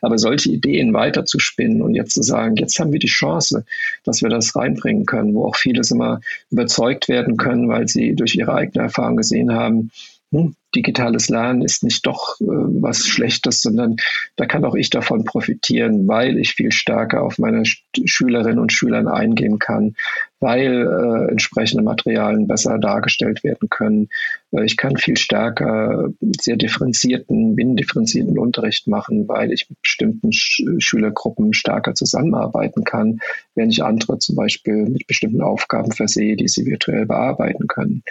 Aber 0.00 0.18
solche 0.18 0.50
Ideen 0.50 0.92
weiter 0.92 1.24
zu 1.24 1.38
spinnen 1.38 1.82
und 1.82 1.94
jetzt 1.94 2.14
zu 2.14 2.22
sagen, 2.22 2.56
jetzt 2.56 2.78
haben 2.78 2.92
wir 2.92 2.98
die 2.98 3.06
Chance, 3.06 3.64
dass 4.04 4.22
wir 4.22 4.28
das 4.28 4.54
reinbringen 4.56 5.06
können, 5.06 5.34
wo 5.34 5.46
auch 5.46 5.56
vieles 5.56 5.90
immer 5.90 6.20
überzeugt 6.50 7.08
werden 7.08 7.36
können, 7.36 7.68
weil 7.68 7.88
sie 7.88 8.14
durch 8.14 8.34
ihre 8.34 8.54
eigene 8.54 8.84
Erfahrung 8.84 9.16
gesehen 9.16 9.52
haben, 9.52 9.90
hm, 10.32 10.54
digitales 10.74 11.28
Lernen 11.28 11.60
ist 11.60 11.84
nicht 11.84 12.06
doch 12.06 12.40
äh, 12.40 12.44
was 12.46 13.06
Schlechtes, 13.06 13.60
sondern 13.60 13.96
da 14.36 14.46
kann 14.46 14.64
auch 14.64 14.74
ich 14.74 14.88
davon 14.88 15.24
profitieren, 15.24 16.08
weil 16.08 16.38
ich 16.38 16.54
viel 16.54 16.72
stärker 16.72 17.22
auf 17.22 17.38
meine 17.38 17.64
Schülerinnen 17.66 18.58
und 18.58 18.72
Schüler 18.72 19.06
eingehen 19.12 19.58
kann, 19.58 19.94
weil 20.40 20.86
äh, 20.86 21.30
entsprechende 21.30 21.82
Materialien 21.82 22.48
besser 22.48 22.78
dargestellt 22.78 23.44
werden 23.44 23.68
können. 23.68 24.08
Äh, 24.52 24.64
ich 24.64 24.78
kann 24.78 24.96
viel 24.96 25.18
stärker 25.18 26.08
sehr 26.40 26.56
differenzierten, 26.56 27.54
binnendifferenzierten 27.54 28.38
Unterricht 28.38 28.88
machen, 28.88 29.28
weil 29.28 29.52
ich 29.52 29.68
mit 29.68 29.82
bestimmten 29.82 30.32
Sch 30.32 30.62
Schülergruppen 30.78 31.52
stärker 31.52 31.94
zusammenarbeiten 31.94 32.84
kann, 32.84 33.20
wenn 33.54 33.68
ich 33.68 33.84
andere 33.84 34.18
zum 34.18 34.36
Beispiel 34.36 34.86
mit 34.86 35.06
bestimmten 35.06 35.42
Aufgaben 35.42 35.92
versehe, 35.92 36.36
die 36.36 36.48
sie 36.48 36.64
virtuell 36.64 37.04
bearbeiten 37.04 37.66
können. 37.66 38.02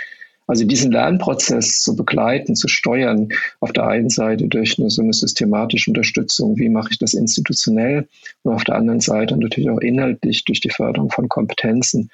Also 0.47 0.65
diesen 0.65 0.91
Lernprozess 0.91 1.81
zu 1.81 1.95
begleiten, 1.95 2.55
zu 2.55 2.67
steuern, 2.67 3.29
auf 3.59 3.71
der 3.71 3.87
einen 3.87 4.09
Seite 4.09 4.47
durch 4.47 4.77
eine, 4.79 4.89
so 4.89 5.01
eine 5.01 5.13
systematische 5.13 5.91
Unterstützung, 5.91 6.57
wie 6.57 6.69
mache 6.69 6.89
ich 6.91 6.99
das 6.99 7.13
institutionell, 7.13 8.07
und 8.43 8.53
auf 8.53 8.63
der 8.63 8.75
anderen 8.75 8.99
Seite 8.99 9.37
natürlich 9.37 9.69
auch 9.69 9.79
inhaltlich 9.79 10.43
durch 10.43 10.59
die 10.59 10.69
Förderung 10.69 11.09
von 11.09 11.29
Kompetenzen 11.29 12.09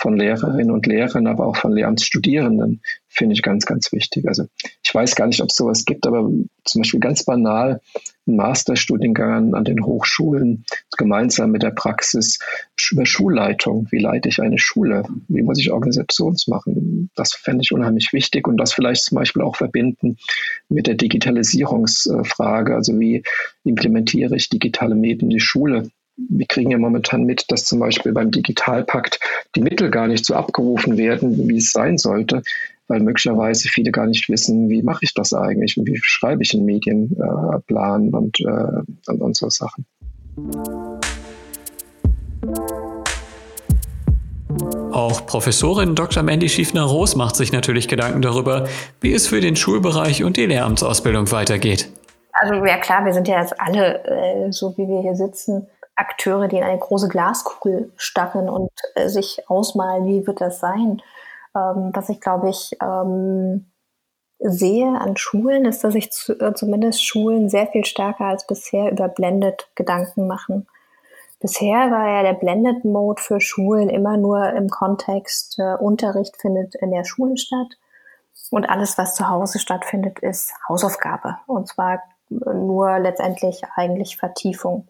von 0.00 0.16
Lehrerinnen 0.16 0.70
und 0.70 0.86
Lehrern, 0.86 1.26
aber 1.26 1.46
auch 1.46 1.56
von 1.56 1.72
Lehramtsstudierenden, 1.72 2.80
finde 3.06 3.34
ich 3.34 3.42
ganz, 3.42 3.66
ganz 3.66 3.92
wichtig. 3.92 4.26
Also 4.26 4.46
ich 4.82 4.94
weiß 4.94 5.14
gar 5.14 5.26
nicht, 5.26 5.42
ob 5.42 5.50
es 5.50 5.56
sowas 5.56 5.84
gibt, 5.84 6.06
aber 6.06 6.30
zum 6.64 6.80
Beispiel 6.80 7.00
ganz 7.00 7.24
banal 7.24 7.82
ein 8.26 8.36
Masterstudiengang 8.36 9.54
an 9.54 9.64
den 9.64 9.84
Hochschulen 9.84 10.64
gemeinsam 10.96 11.50
mit 11.50 11.62
der 11.62 11.72
Praxis 11.72 12.38
über 12.90 13.04
Schulleitung. 13.04 13.88
Wie 13.90 13.98
leite 13.98 14.30
ich 14.30 14.40
eine 14.40 14.58
Schule? 14.58 15.04
Wie 15.28 15.42
muss 15.42 15.58
ich 15.58 15.70
Organisations 15.70 16.48
machen? 16.48 17.10
Das 17.14 17.34
fände 17.34 17.62
ich 17.62 17.72
unheimlich 17.72 18.14
wichtig 18.14 18.48
und 18.48 18.56
das 18.56 18.72
vielleicht 18.72 19.04
zum 19.04 19.16
Beispiel 19.16 19.42
auch 19.42 19.56
verbinden 19.56 20.16
mit 20.70 20.86
der 20.86 20.94
Digitalisierungsfrage. 20.94 22.74
Also 22.74 22.98
wie 22.98 23.22
implementiere 23.64 24.34
ich 24.34 24.48
digitale 24.48 24.94
Medien 24.94 25.30
in 25.30 25.36
die 25.36 25.40
Schule? 25.40 25.90
Wir 26.16 26.46
kriegen 26.46 26.70
ja 26.70 26.78
momentan 26.78 27.24
mit, 27.24 27.50
dass 27.50 27.64
zum 27.64 27.80
Beispiel 27.80 28.12
beim 28.12 28.30
Digitalpakt 28.30 29.20
die 29.54 29.62
Mittel 29.62 29.90
gar 29.90 30.06
nicht 30.06 30.24
so 30.26 30.34
abgerufen 30.34 30.96
werden, 30.98 31.48
wie 31.48 31.56
es 31.56 31.72
sein 31.72 31.98
sollte, 31.98 32.42
weil 32.88 33.00
möglicherweise 33.00 33.68
viele 33.68 33.92
gar 33.92 34.06
nicht 34.06 34.28
wissen, 34.28 34.68
wie 34.68 34.82
mache 34.82 35.04
ich 35.04 35.14
das 35.14 35.32
eigentlich 35.32 35.76
und 35.76 35.86
wie 35.86 35.98
schreibe 36.02 36.42
ich 36.42 36.52
einen 36.54 36.64
Medienplan 36.64 38.08
äh, 38.08 38.16
und, 38.16 38.40
äh, 38.40 39.10
und, 39.10 39.20
und 39.20 39.36
so 39.36 39.48
Sachen. 39.48 39.86
Auch 44.92 45.24
Professorin 45.26 45.94
Dr. 45.94 46.22
Mandy 46.22 46.48
Schiefner-Roos 46.48 47.14
macht 47.14 47.36
sich 47.36 47.52
natürlich 47.52 47.86
Gedanken 47.86 48.22
darüber, 48.22 48.66
wie 49.00 49.12
es 49.12 49.28
für 49.28 49.40
den 49.40 49.54
Schulbereich 49.54 50.24
und 50.24 50.36
die 50.36 50.46
Lehramtsausbildung 50.46 51.30
weitergeht. 51.30 51.88
Also 52.32 52.64
ja 52.64 52.78
klar, 52.78 53.04
wir 53.04 53.12
sind 53.12 53.28
ja 53.28 53.40
jetzt 53.40 53.58
alle, 53.60 54.04
äh, 54.04 54.52
so 54.52 54.76
wie 54.76 54.88
wir 54.88 55.02
hier 55.02 55.14
sitzen, 55.14 55.66
Akteure, 56.00 56.48
die 56.48 56.56
in 56.56 56.64
eine 56.64 56.78
große 56.78 57.08
Glaskugel 57.08 57.92
starren 57.96 58.48
und 58.48 58.70
äh, 58.94 59.08
sich 59.08 59.48
ausmalen, 59.48 60.06
wie 60.06 60.26
wird 60.26 60.40
das 60.40 60.60
sein. 60.60 61.02
Ähm, 61.54 61.90
was 61.94 62.08
ich, 62.08 62.20
glaube 62.20 62.50
ich, 62.50 62.76
ähm, 62.82 63.70
sehe 64.38 64.88
an 64.98 65.16
Schulen, 65.16 65.66
ist, 65.66 65.84
dass 65.84 65.92
sich 65.92 66.10
zu, 66.10 66.32
äh, 66.40 66.54
zumindest 66.54 67.04
Schulen 67.04 67.48
sehr 67.48 67.66
viel 67.66 67.84
stärker 67.84 68.24
als 68.24 68.46
bisher 68.46 68.90
über 68.90 69.08
Blended 69.08 69.68
Gedanken 69.74 70.26
machen. 70.26 70.66
Bisher 71.40 71.90
war 71.90 72.08
ja 72.08 72.22
der 72.22 72.34
Blended 72.34 72.84
Mode 72.84 73.22
für 73.22 73.40
Schulen 73.40 73.88
immer 73.88 74.16
nur 74.16 74.50
im 74.50 74.68
Kontext 74.68 75.58
äh, 75.58 75.74
Unterricht 75.74 76.36
findet 76.40 76.74
in 76.74 76.90
der 76.90 77.04
Schule 77.04 77.36
statt 77.36 77.78
und 78.50 78.68
alles, 78.68 78.98
was 78.98 79.14
zu 79.14 79.28
Hause 79.28 79.58
stattfindet, 79.58 80.18
ist 80.18 80.52
Hausaufgabe 80.68 81.38
und 81.46 81.68
zwar 81.68 82.02
nur 82.28 82.98
letztendlich 82.98 83.62
eigentlich 83.74 84.16
Vertiefung. 84.16 84.86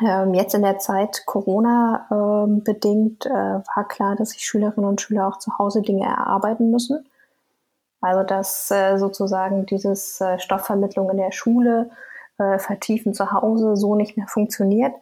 Ähm, 0.00 0.34
jetzt 0.34 0.54
in 0.54 0.62
der 0.62 0.78
Zeit 0.78 1.24
Corona 1.26 2.06
ähm, 2.10 2.62
bedingt 2.62 3.26
äh, 3.26 3.30
war 3.30 3.88
klar, 3.88 4.16
dass 4.16 4.30
sich 4.30 4.44
Schülerinnen 4.44 4.88
und 4.88 5.00
Schüler 5.00 5.26
auch 5.28 5.38
zu 5.38 5.58
Hause 5.58 5.82
Dinge 5.82 6.04
erarbeiten 6.04 6.70
müssen. 6.70 7.06
Also 8.00 8.22
dass 8.22 8.70
äh, 8.70 8.96
sozusagen 8.98 9.66
dieses 9.66 10.20
äh, 10.20 10.38
Stoffvermittlung 10.38 11.10
in 11.10 11.16
der 11.16 11.32
Schule, 11.32 11.90
äh, 12.38 12.58
Vertiefen 12.58 13.14
zu 13.14 13.32
Hause 13.32 13.76
so 13.76 13.94
nicht 13.94 14.16
mehr 14.16 14.28
funktioniert. 14.28 14.94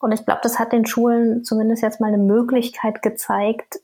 Und 0.00 0.12
ich 0.12 0.24
glaube, 0.24 0.40
das 0.42 0.58
hat 0.58 0.72
den 0.72 0.86
Schulen 0.86 1.44
zumindest 1.44 1.82
jetzt 1.82 2.00
mal 2.00 2.08
eine 2.08 2.18
Möglichkeit 2.18 3.02
gezeigt, 3.02 3.80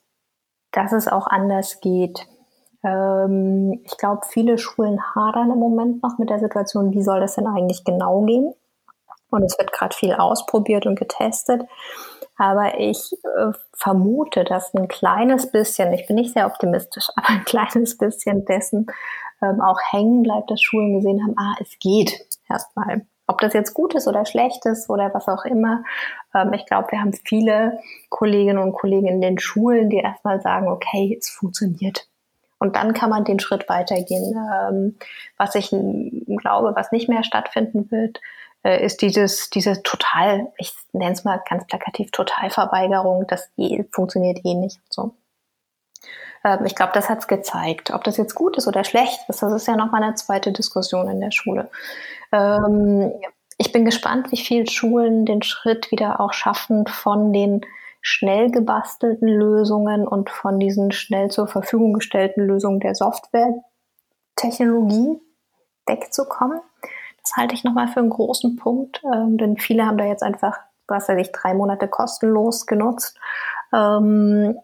dass 0.73 0.93
es 0.93 1.07
auch 1.07 1.29
anders 1.29 1.81
geht. 1.81 2.27
Ähm, 2.83 3.81
ich 3.85 3.97
glaube, 3.97 4.23
viele 4.27 4.59
Schulen 4.59 5.01
hadern 5.15 5.53
im 5.53 5.59
Moment 5.59 6.03
noch 6.03 6.19
mit 6.19 6.31
der 6.31 6.41
Situation, 6.41 6.93
wie 6.93 7.03
soll 7.03 7.21
das 7.21 7.37
denn 7.37 7.47
eigentlich 7.47 7.85
genau 7.85 8.23
gehen? 8.23 8.53
Und 9.31 9.43
es 9.43 9.59
wird 9.59 9.73
gerade 9.73 9.95
viel 9.95 10.15
ausprobiert 10.15 10.87
und 10.87 10.99
getestet. 10.99 11.63
Aber 12.37 12.79
ich 12.79 13.13
äh, 13.13 13.53
vermute, 13.75 14.45
dass 14.45 14.73
ein 14.73 14.87
kleines 14.87 15.51
bisschen, 15.51 15.93
ich 15.93 16.07
bin 16.07 16.17
nicht 16.17 16.33
sehr 16.33 16.47
optimistisch, 16.47 17.09
aber 17.17 17.29
ein 17.29 17.45
kleines 17.45 17.99
bisschen 17.99 18.45
dessen 18.45 18.87
ähm, 19.43 19.61
auch 19.61 19.79
hängen 19.91 20.23
bleibt, 20.23 20.51
dass 20.51 20.63
Schulen 20.63 20.95
gesehen 20.95 21.23
haben, 21.23 21.35
ah, 21.37 21.57
es 21.61 21.79
geht 21.79 22.27
erstmal. 22.49 23.07
Ob 23.31 23.39
das 23.43 23.53
jetzt 23.53 23.75
gut 23.75 23.95
ist 23.95 24.09
oder 24.09 24.25
schlecht 24.25 24.65
ist 24.65 24.89
oder 24.89 25.13
was 25.13 25.29
auch 25.29 25.45
immer. 25.45 25.85
Ähm, 26.35 26.53
ich 26.55 26.65
glaube, 26.65 26.93
wir 26.93 27.01
haben 27.01 27.13
viele 27.13 27.79
Kolleginnen 28.09 28.59
und 28.59 28.73
Kollegen 28.73 29.07
in 29.07 29.21
den 29.21 29.39
Schulen, 29.39 29.91
die 29.91 29.99
erstmal 29.99 30.41
sagen, 30.41 30.69
okay, 30.69 31.17
es 31.19 31.29
funktioniert. 31.29 32.09
Und 32.59 32.75
dann 32.77 32.93
kann 32.95 33.11
man 33.11 33.25
den 33.25 33.39
Schritt 33.39 33.69
weitergehen. 33.69 34.35
Ähm, 34.35 34.97
was 35.37 35.55
ich 35.55 35.71
glaube, 35.71 36.73
was 36.75 36.91
nicht 36.91 37.09
mehr 37.09 37.23
stattfinden 37.23 37.91
wird, 37.91 38.21
ist 38.63 39.03
dieses, 39.03 39.51
diese 39.51 39.83
total, 39.83 40.53
ich 40.59 40.75
nenne 40.93 41.13
es 41.13 41.25
mal 41.25 41.43
ganz 41.49 41.67
plakativ, 41.67 42.11
Totalverweigerung, 42.11 43.27
das 43.27 43.51
eh, 43.57 43.85
funktioniert 43.93 44.41
eh 44.45 44.55
nicht. 44.55 44.81
So. 44.91 45.15
Ähm, 46.45 46.65
ich 46.65 46.75
glaube, 46.75 46.93
das 46.95 47.09
hat 47.09 47.21
es 47.21 47.29
gezeigt. 47.29 47.93
Ob 47.93 48.05
das 48.05 48.17
jetzt 48.17 48.35
gut 48.35 48.57
ist 48.57 48.69
oder 48.69 48.85
schlecht 48.85 49.21
ist, 49.29 49.43
das 49.43 49.53
ist 49.53 49.67
ja 49.67 49.77
nochmal 49.77 50.03
eine 50.03 50.15
zweite 50.15 50.53
Diskussion 50.53 51.09
in 51.09 51.21
der 51.21 51.31
Schule. 51.31 51.71
Ähm, 52.33 53.13
ich 53.59 53.73
bin 53.73 53.85
gespannt, 53.85 54.33
wie 54.33 54.37
viele 54.37 54.71
Schulen 54.71 55.27
den 55.27 55.43
Schritt 55.43 55.91
wieder 55.91 56.21
auch 56.21 56.33
schaffen 56.33 56.87
von 56.87 57.33
den 57.33 57.63
schnell 58.01 58.51
gebastelten 58.51 59.29
Lösungen 59.29 60.07
und 60.07 60.31
von 60.31 60.61
diesen 60.61 60.93
schnell 60.93 61.31
zur 61.31 61.49
Verfügung 61.49 61.95
gestellten 61.95 62.43
Lösungen 62.43 62.79
der 62.81 62.95
Software-Technologie 62.95 65.21
wegzukommen. 65.87 66.61
Das 67.29 67.37
halte 67.37 67.55
ich 67.55 67.65
nochmal 67.65 67.89
für 67.89 68.01
einen 68.01 68.11
großen 68.11 68.57
Punkt, 68.57 69.03
ähm, 69.05 69.37
denn 69.37 69.59
viele 69.59 69.85
haben 69.85 69.99
da 69.99 70.05
jetzt 70.05 70.23
einfach, 70.23 70.59
was 70.87 71.09
weiß 71.09 71.19
ich, 71.19 71.31
drei 71.33 71.53
Monate 71.53 71.87
kostenlos 71.87 72.67
genutzt. 72.67 73.19
Ähm, 73.73 74.59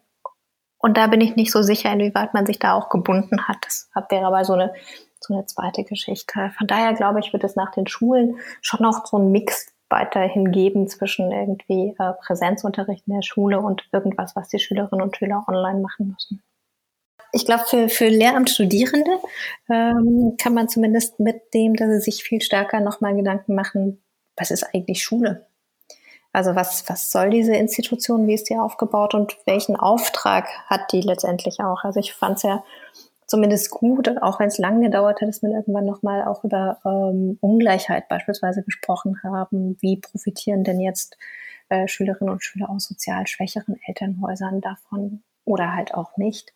und 0.78 0.96
da 0.96 1.06
bin 1.06 1.20
ich 1.20 1.36
nicht 1.36 1.52
so 1.52 1.62
sicher, 1.62 1.92
inwieweit 1.92 2.32
man 2.32 2.46
sich 2.46 2.58
da 2.58 2.72
auch 2.72 2.88
gebunden 2.88 3.46
hat. 3.48 3.66
Das 3.66 3.88
wäre 4.10 4.26
aber 4.26 4.44
so 4.44 4.54
eine 4.54 4.72
so 5.20 5.34
eine 5.34 5.46
zweite 5.46 5.84
Geschichte. 5.84 6.52
Von 6.56 6.66
daher 6.66 6.92
glaube 6.94 7.20
ich, 7.20 7.32
wird 7.32 7.44
es 7.44 7.56
nach 7.56 7.72
den 7.72 7.86
Schulen 7.86 8.38
schon 8.60 8.82
noch 8.82 9.06
so 9.06 9.16
einen 9.16 9.32
Mix 9.32 9.66
weiterhin 9.88 10.50
geben 10.52 10.88
zwischen 10.88 11.30
irgendwie 11.32 11.94
äh, 11.98 12.12
Präsenzunterricht 12.24 13.06
in 13.06 13.14
der 13.14 13.22
Schule 13.22 13.60
und 13.60 13.88
irgendwas, 13.92 14.34
was 14.36 14.48
die 14.48 14.58
Schülerinnen 14.58 15.02
und 15.02 15.16
Schüler 15.16 15.44
online 15.46 15.80
machen 15.80 16.08
müssen. 16.08 16.42
Ich 17.34 17.44
glaube, 17.44 17.64
für, 17.66 17.88
für 17.88 18.06
Lehramtsstudierende 18.06 19.10
ähm, 19.68 20.36
kann 20.40 20.54
man 20.54 20.68
zumindest 20.68 21.18
mitnehmen, 21.18 21.74
dass 21.74 21.88
sie 21.88 22.00
sich 22.00 22.22
viel 22.22 22.40
stärker 22.40 22.78
nochmal 22.78 23.16
Gedanken 23.16 23.56
machen, 23.56 24.00
was 24.36 24.52
ist 24.52 24.62
eigentlich 24.72 25.02
Schule? 25.02 25.44
Also 26.32 26.54
was, 26.54 26.88
was 26.88 27.10
soll 27.10 27.30
diese 27.30 27.56
Institution, 27.56 28.28
wie 28.28 28.34
ist 28.34 28.50
die 28.50 28.56
aufgebaut 28.56 29.14
und 29.14 29.36
welchen 29.46 29.74
Auftrag 29.74 30.46
hat 30.66 30.92
die 30.92 31.00
letztendlich 31.00 31.58
auch? 31.58 31.82
Also 31.82 31.98
ich 31.98 32.12
fand 32.12 32.36
es 32.36 32.44
ja 32.44 32.62
zumindest 33.26 33.70
gut, 33.70 34.22
auch 34.22 34.38
wenn 34.38 34.48
es 34.48 34.58
lange 34.58 34.86
gedauert 34.86 35.20
hat, 35.20 35.28
dass 35.28 35.42
wir 35.42 35.50
irgendwann 35.50 35.86
nochmal 35.86 36.24
auch 36.24 36.44
über 36.44 36.78
ähm, 36.84 37.38
Ungleichheit 37.40 38.08
beispielsweise 38.08 38.62
gesprochen 38.62 39.20
haben. 39.24 39.76
Wie 39.80 39.96
profitieren 39.96 40.62
denn 40.62 40.80
jetzt 40.80 41.16
äh, 41.68 41.88
Schülerinnen 41.88 42.32
und 42.32 42.44
Schüler 42.44 42.70
aus 42.70 42.84
sozial 42.84 43.26
schwächeren 43.26 43.76
Elternhäusern 43.88 44.60
davon 44.60 45.24
oder 45.44 45.74
halt 45.74 45.94
auch 45.94 46.16
nicht? 46.16 46.52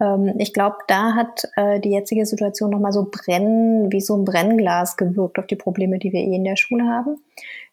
Ähm, 0.00 0.34
ich 0.38 0.52
glaube, 0.52 0.76
da 0.88 1.14
hat 1.14 1.44
äh, 1.56 1.80
die 1.80 1.90
jetzige 1.90 2.26
Situation 2.26 2.70
nochmal 2.70 2.92
so 2.92 3.08
brennen, 3.10 3.92
wie 3.92 4.00
so 4.00 4.16
ein 4.16 4.24
Brennglas 4.24 4.96
gewirkt 4.96 5.38
auf 5.38 5.46
die 5.46 5.56
Probleme, 5.56 5.98
die 5.98 6.12
wir 6.12 6.20
eh 6.20 6.34
in 6.34 6.44
der 6.44 6.56
Schule 6.56 6.84
haben. 6.84 7.22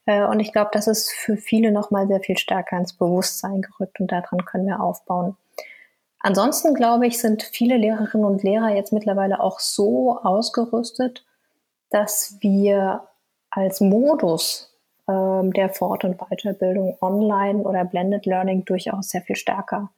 Äh, 0.05 0.25
und 0.25 0.39
ich 0.39 0.51
glaube, 0.51 0.69
das 0.73 0.87
ist 0.87 1.11
für 1.11 1.37
viele 1.37 1.71
nochmal 1.71 2.07
sehr 2.07 2.19
viel 2.19 2.37
stärker 2.37 2.77
ins 2.77 2.93
Bewusstsein 2.93 3.61
gerückt 3.61 3.99
und 3.99 4.11
daran 4.11 4.45
können 4.45 4.67
wir 4.67 4.81
aufbauen. 4.81 5.37
Ansonsten 6.19 6.73
glaube 6.73 7.07
ich, 7.07 7.19
sind 7.19 7.43
viele 7.43 7.77
Lehrerinnen 7.77 8.25
und 8.25 8.43
Lehrer 8.43 8.73
jetzt 8.75 8.91
mittlerweile 8.91 9.39
auch 9.39 9.59
so 9.59 10.17
ausgerüstet, 10.17 11.25
dass 11.89 12.37
wir 12.41 13.07
als 13.49 13.79
Modus 13.81 14.75
ähm, 15.07 15.53
der 15.53 15.69
Fort- 15.69 16.03
und 16.03 16.17
Weiterbildung 16.17 16.97
online 17.01 17.59
oder 17.59 17.85
Blended 17.85 18.25
Learning 18.25 18.65
durchaus 18.65 19.09
sehr 19.09 19.21
viel 19.21 19.35
stärker 19.35 19.89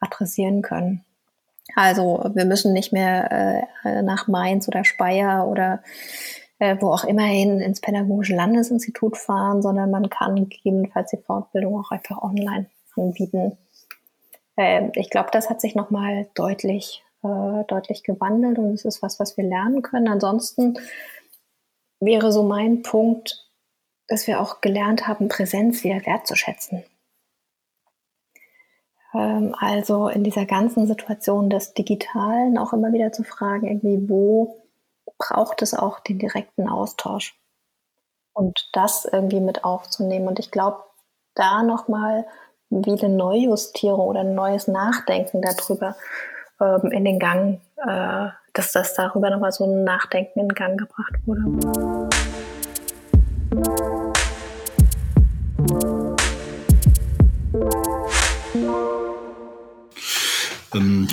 adressieren 0.00 0.62
können. 0.62 1.04
Also 1.74 2.30
wir 2.34 2.44
müssen 2.44 2.72
nicht 2.72 2.92
mehr 2.92 3.66
äh, 3.84 4.02
nach 4.02 4.26
Mainz 4.26 4.68
oder 4.68 4.84
Speyer 4.84 5.46
oder 5.46 5.82
äh, 6.58 6.76
wo 6.80 6.92
auch 6.92 7.04
immerhin 7.04 7.60
ins 7.60 7.80
Pädagogische 7.80 8.34
Landesinstitut 8.34 9.16
fahren, 9.16 9.62
sondern 9.62 9.90
man 9.90 10.10
kann 10.10 10.48
gegebenenfalls 10.48 11.10
die 11.10 11.18
Fortbildung 11.18 11.80
auch 11.80 11.90
einfach 11.90 12.22
online 12.22 12.66
anbieten. 12.96 13.56
Äh, 14.56 14.90
ich 14.94 15.10
glaube, 15.10 15.28
das 15.32 15.50
hat 15.50 15.60
sich 15.60 15.74
nochmal 15.74 16.28
deutlich, 16.34 17.04
äh, 17.22 17.64
deutlich 17.68 18.02
gewandelt 18.02 18.58
und 18.58 18.72
es 18.74 18.84
ist 18.84 19.02
was, 19.02 19.20
was 19.20 19.36
wir 19.36 19.44
lernen 19.44 19.82
können. 19.82 20.08
Ansonsten 20.08 20.78
wäre 22.00 22.32
so 22.32 22.42
mein 22.42 22.82
Punkt, 22.82 23.46
dass 24.08 24.26
wir 24.26 24.40
auch 24.40 24.60
gelernt 24.60 25.06
haben, 25.06 25.28
Präsenz 25.28 25.84
wieder 25.84 26.04
wertzuschätzen. 26.06 26.82
Ähm, 29.18 29.54
also 29.58 30.08
in 30.08 30.22
dieser 30.22 30.46
ganzen 30.46 30.86
Situation 30.86 31.50
des 31.50 31.74
Digitalen 31.74 32.56
auch 32.56 32.72
immer 32.72 32.92
wieder 32.92 33.12
zu 33.12 33.24
fragen, 33.24 33.66
irgendwie, 33.66 34.08
wo 34.08 34.56
braucht 35.18 35.60
es 35.62 35.74
auch 35.74 35.98
den 35.98 36.18
direkten 36.18 36.68
Austausch? 36.68 37.36
Und 38.32 38.70
das 38.72 39.04
irgendwie 39.04 39.40
mit 39.40 39.64
aufzunehmen. 39.64 40.28
Und 40.28 40.38
ich 40.38 40.52
glaube, 40.52 40.84
da 41.34 41.64
nochmal 41.64 42.24
wie 42.70 43.00
eine 43.00 43.14
Neujustierung 43.14 44.06
oder 44.06 44.20
ein 44.20 44.36
neues 44.36 44.68
Nachdenken 44.68 45.42
darüber 45.42 45.96
ähm, 46.60 46.92
in 46.92 47.04
den 47.04 47.18
Gang, 47.18 47.60
äh, 47.76 48.28
dass 48.52 48.72
das 48.72 48.94
darüber 48.94 49.30
nochmal 49.30 49.50
so 49.52 49.64
ein 49.64 49.82
Nachdenken 49.82 50.38
in 50.38 50.48
Gang 50.50 50.78
gebracht 50.78 51.14
wurde. 51.26 52.07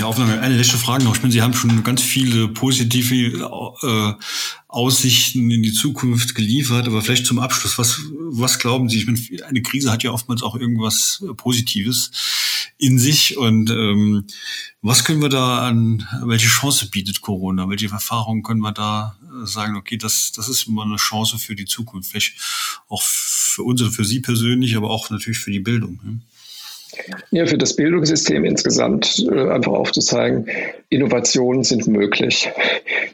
Herr 0.05 0.09
Aufnahme, 0.09 0.39
eine 0.39 0.55
letzte 0.55 0.77
Frage 0.77 1.03
noch. 1.03 1.15
Ich 1.15 1.23
meine, 1.23 1.31
Sie 1.31 1.41
haben 1.41 1.55
schon 1.55 1.83
ganz 1.83 1.99
viele 1.99 2.47
positive 2.47 3.49
äh, 3.81 4.13
Aussichten 4.67 5.49
in 5.49 5.63
die 5.63 5.73
Zukunft 5.73 6.35
geliefert, 6.35 6.85
aber 6.85 7.01
vielleicht 7.01 7.25
zum 7.25 7.39
Abschluss, 7.39 7.79
was, 7.79 8.01
was 8.29 8.59
glauben 8.59 8.87
Sie? 8.87 8.99
Ich 8.99 9.07
meine, 9.07 9.19
eine 9.47 9.63
Krise 9.63 9.91
hat 9.91 10.03
ja 10.03 10.11
oftmals 10.11 10.43
auch 10.43 10.55
irgendwas 10.55 11.25
Positives 11.37 12.11
in 12.77 12.99
sich 12.99 13.35
und 13.35 13.71
ähm, 13.71 14.25
was 14.83 15.05
können 15.05 15.23
wir 15.23 15.29
da 15.29 15.67
an, 15.67 16.07
welche 16.21 16.49
Chance 16.49 16.89
bietet 16.91 17.21
Corona? 17.21 17.67
Welche 17.67 17.89
Erfahrungen 17.89 18.43
können 18.43 18.59
wir 18.59 18.73
da 18.73 19.17
äh, 19.23 19.47
sagen, 19.47 19.75
okay, 19.75 19.97
das, 19.97 20.31
das 20.33 20.49
ist 20.49 20.67
immer 20.67 20.83
eine 20.83 20.97
Chance 20.97 21.39
für 21.39 21.55
die 21.55 21.65
Zukunft, 21.65 22.11
vielleicht 22.11 22.35
auch 22.89 23.01
für 23.01 23.63
uns 23.63 23.81
und 23.81 23.89
für 23.89 24.05
Sie 24.05 24.19
persönlich, 24.19 24.77
aber 24.77 24.91
auch 24.91 25.09
natürlich 25.09 25.39
für 25.39 25.49
die 25.49 25.61
Bildung. 25.61 25.99
Ne? 26.03 26.21
Ja, 27.31 27.45
für 27.45 27.57
das 27.57 27.75
Bildungssystem 27.75 28.45
insgesamt 28.45 29.25
äh, 29.29 29.49
einfach 29.49 29.73
aufzuzeigen, 29.73 30.47
Innovationen 30.89 31.63
sind 31.63 31.87
möglich. 31.87 32.49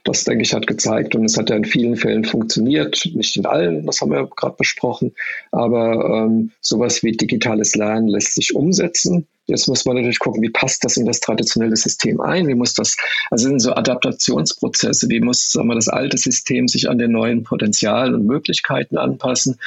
Das, 0.03 0.23
denke 0.23 0.43
ich, 0.43 0.53
hat 0.53 0.67
gezeigt 0.67 1.15
und 1.15 1.25
es 1.25 1.37
hat 1.37 1.49
ja 1.49 1.55
in 1.55 1.65
vielen 1.65 1.95
Fällen 1.95 2.25
funktioniert, 2.25 3.03
nicht 3.13 3.37
in 3.37 3.45
allen, 3.45 3.85
das 3.85 4.01
haben 4.01 4.11
wir 4.11 4.27
gerade 4.35 4.55
besprochen, 4.57 5.13
aber 5.51 6.25
ähm, 6.25 6.51
sowas 6.61 7.03
wie 7.03 7.11
digitales 7.11 7.75
Lernen 7.75 8.07
lässt 8.07 8.35
sich 8.35 8.55
umsetzen. 8.55 9.27
Jetzt 9.51 9.67
muss 9.67 9.85
man 9.85 9.97
natürlich 9.97 10.19
gucken, 10.19 10.41
wie 10.41 10.49
passt 10.49 10.83
das 10.83 10.97
in 10.97 11.05
das 11.05 11.19
traditionelle 11.19 11.75
System 11.75 12.21
ein? 12.21 12.47
Wie 12.47 12.55
muss 12.55 12.73
das, 12.73 12.95
also 13.29 13.49
sind 13.49 13.59
so 13.59 13.73
Adaptationsprozesse, 13.73 15.09
wie 15.09 15.19
muss 15.19 15.51
sagen 15.51 15.67
wir, 15.67 15.75
das 15.75 15.89
alte 15.89 16.17
System 16.17 16.67
sich 16.67 16.89
an 16.89 16.97
den 16.97 17.11
neuen 17.11 17.43
Potenzialen 17.43 18.15
und 18.15 18.25
Möglichkeiten 18.25 18.97
anpassen 18.97 19.59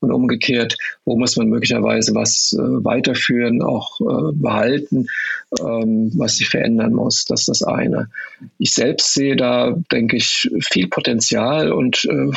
und 0.00 0.12
umgekehrt, 0.12 0.76
wo 1.04 1.18
muss 1.18 1.36
man 1.36 1.48
möglicherweise 1.48 2.14
was 2.14 2.56
äh, 2.56 2.84
weiterführen, 2.84 3.62
auch 3.62 4.00
äh, 4.00 4.32
behalten, 4.32 5.08
ähm, 5.60 6.12
was 6.14 6.36
sich 6.36 6.48
verändern 6.48 6.92
muss. 6.92 7.24
Das 7.24 7.40
ist 7.40 7.48
das 7.48 7.62
eine. 7.62 8.08
Ich 8.58 8.72
selbst 8.72 9.12
sehe 9.12 9.36
da, 9.36 9.74
denke 9.90 10.16
ich, 10.16 10.48
viel 10.60 10.88
Potenzial 10.88 11.72
und 11.72 12.04
äh, 12.04 12.30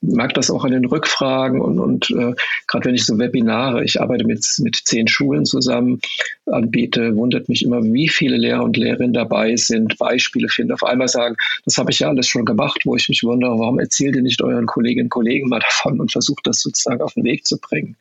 merke 0.00 0.34
das 0.34 0.50
auch 0.50 0.64
an 0.64 0.72
den 0.72 0.84
Rückfragen 0.84 1.60
und, 1.60 1.78
und 1.78 2.10
äh, 2.10 2.34
gerade 2.66 2.84
wenn 2.86 2.94
ich 2.94 3.04
so 3.04 3.18
Webinare, 3.18 3.84
ich 3.84 4.00
arbeite 4.00 4.24
mit, 4.24 4.44
mit 4.58 4.76
zehn 4.76 5.08
Schulen 5.08 5.44
zusammen, 5.44 6.00
anbiete, 6.46 7.16
wundert 7.16 7.48
mich 7.48 7.64
immer, 7.64 7.82
wie 7.82 8.08
viele 8.08 8.36
Lehrer 8.36 8.62
und 8.62 8.76
Lehrerinnen 8.76 9.12
dabei 9.12 9.56
sind, 9.56 9.98
Beispiele 9.98 10.48
finden, 10.48 10.72
auf 10.72 10.84
einmal 10.84 11.08
sagen, 11.08 11.36
das 11.64 11.76
habe 11.76 11.90
ich 11.90 12.00
ja 12.00 12.08
alles 12.08 12.28
schon 12.28 12.44
gemacht, 12.44 12.82
wo 12.84 12.96
ich 12.96 13.08
mich 13.08 13.22
wundere, 13.22 13.58
warum 13.58 13.78
erzählt 13.78 14.16
ihr 14.16 14.22
nicht 14.22 14.42
euren 14.42 14.66
Kolleginnen 14.66 15.06
und 15.06 15.10
Kollegen 15.10 15.48
mal 15.48 15.60
davon 15.64 16.00
und 16.00 16.12
versucht 16.12 16.46
das 16.46 16.60
sozusagen 16.60 17.00
auf 17.00 17.14
den 17.14 17.24
Weg 17.24 17.46
zu 17.46 17.58
bringen. 17.58 17.96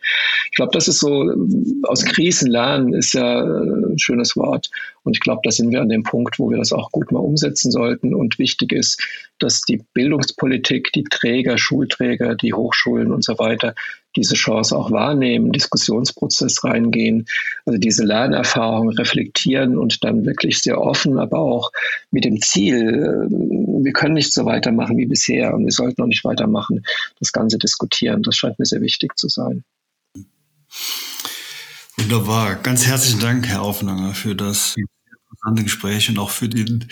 Ich 0.51 0.55
glaube, 0.55 0.71
das 0.73 0.87
ist 0.87 0.99
so, 0.99 1.33
aus 1.83 2.05
Krisen 2.05 2.49
lernen 2.49 2.93
ist 2.93 3.13
ja 3.13 3.41
ein 3.41 3.97
schönes 3.97 4.35
Wort 4.35 4.69
und 5.03 5.13
ich 5.13 5.19
glaube, 5.19 5.41
da 5.43 5.51
sind 5.51 5.71
wir 5.71 5.81
an 5.81 5.89
dem 5.89 6.03
Punkt, 6.03 6.39
wo 6.39 6.49
wir 6.49 6.57
das 6.57 6.73
auch 6.73 6.91
gut 6.91 7.11
mal 7.11 7.19
umsetzen 7.19 7.71
sollten 7.71 8.13
und 8.13 8.37
wichtig 8.39 8.71
ist, 8.71 9.01
dass 9.39 9.61
die 9.61 9.83
Bildungspolitik, 9.93 10.91
die 10.93 11.03
Träger, 11.03 11.57
Schulträger, 11.57 12.35
die 12.35 12.53
Hochschulen 12.53 13.11
und 13.11 13.23
so 13.23 13.37
weiter 13.39 13.73
diese 14.15 14.35
Chance 14.35 14.77
auch 14.77 14.91
wahrnehmen, 14.91 15.51
Diskussionsprozess 15.51 16.63
reingehen, 16.63 17.25
also 17.65 17.79
diese 17.79 18.03
Lernerfahrung 18.03 18.89
reflektieren 18.89 19.77
und 19.77 20.03
dann 20.03 20.25
wirklich 20.25 20.59
sehr 20.61 20.81
offen, 20.81 21.17
aber 21.17 21.39
auch 21.39 21.71
mit 22.11 22.25
dem 22.25 22.41
Ziel, 22.41 22.75
äh, 22.75 23.83
wir 23.83 23.93
können 23.93 24.15
nicht 24.15 24.33
so 24.33 24.45
weitermachen 24.45 24.97
wie 24.97 25.05
bisher 25.05 25.53
und 25.53 25.63
wir 25.63 25.71
sollten 25.71 26.01
auch 26.01 26.07
nicht 26.07 26.25
weitermachen, 26.25 26.83
das 27.19 27.31
Ganze 27.31 27.57
diskutieren. 27.57 28.21
Das 28.23 28.35
scheint 28.35 28.59
mir 28.59 28.65
sehr 28.65 28.81
wichtig 28.81 29.17
zu 29.17 29.29
sein. 29.29 29.63
Wunderbar. 32.01 32.55
Ganz 32.55 32.87
herzlichen 32.87 33.19
Dank, 33.19 33.47
Herr 33.47 33.61
Aufnanger, 33.61 34.15
für 34.15 34.35
das 34.35 34.75
interessante 34.75 35.63
Gespräch 35.63 36.09
und 36.09 36.17
auch 36.17 36.31
für 36.31 36.49
den 36.49 36.87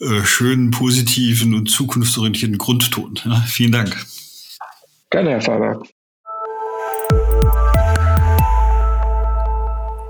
äh, 0.00 0.24
schönen, 0.24 0.70
positiven 0.70 1.52
und 1.52 1.70
zukunftsorientierten 1.70 2.56
Grundton. 2.56 3.18
Ja, 3.24 3.36
vielen 3.46 3.72
Dank. 3.72 3.94
Gerne, 5.10 5.30
Herr 5.30 5.40
Faber. 5.42 5.82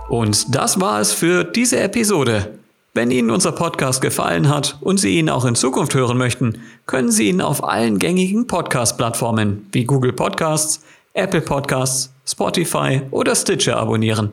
Und 0.09 0.55
das 0.55 0.81
war 0.81 1.01
es 1.01 1.12
für 1.12 1.43
diese 1.43 1.81
Episode. 1.81 2.59
Wenn 2.95 3.11
Ihnen 3.11 3.31
unser 3.31 3.53
Podcast 3.53 4.01
gefallen 4.01 4.49
hat 4.49 4.78
und 4.81 4.99
Sie 4.99 5.18
ihn 5.18 5.28
auch 5.28 5.45
in 5.45 5.55
Zukunft 5.55 5.95
hören 5.95 6.18
möchten, 6.18 6.61
können 6.87 7.11
Sie 7.11 7.28
ihn 7.28 7.41
auf 7.41 7.64
allen 7.64 7.99
gängigen 7.99 8.47
Podcast-Plattformen 8.47 9.66
wie 9.72 9.85
Google 9.85 10.12
Podcasts, 10.12 10.85
Apple 11.14 11.40
Podcasts, 11.40 12.12
Spotify 12.24 13.02
oder 13.11 13.34
Stitcher 13.34 13.76
abonnieren. 13.76 14.30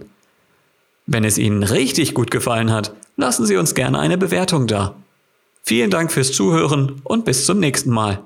Wenn 1.07 1.23
es 1.23 1.38
Ihnen 1.38 1.63
richtig 1.63 2.13
gut 2.13 2.32
gefallen 2.32 2.71
hat, 2.71 2.93
lassen 3.15 3.45
Sie 3.45 3.57
uns 3.57 3.73
gerne 3.73 3.99
eine 3.99 4.17
Bewertung 4.17 4.67
da. 4.67 4.95
Vielen 5.63 5.89
Dank 5.89 6.11
fürs 6.11 6.34
Zuhören 6.34 7.01
und 7.03 7.25
bis 7.25 7.45
zum 7.45 7.59
nächsten 7.59 7.89
Mal. 7.89 8.19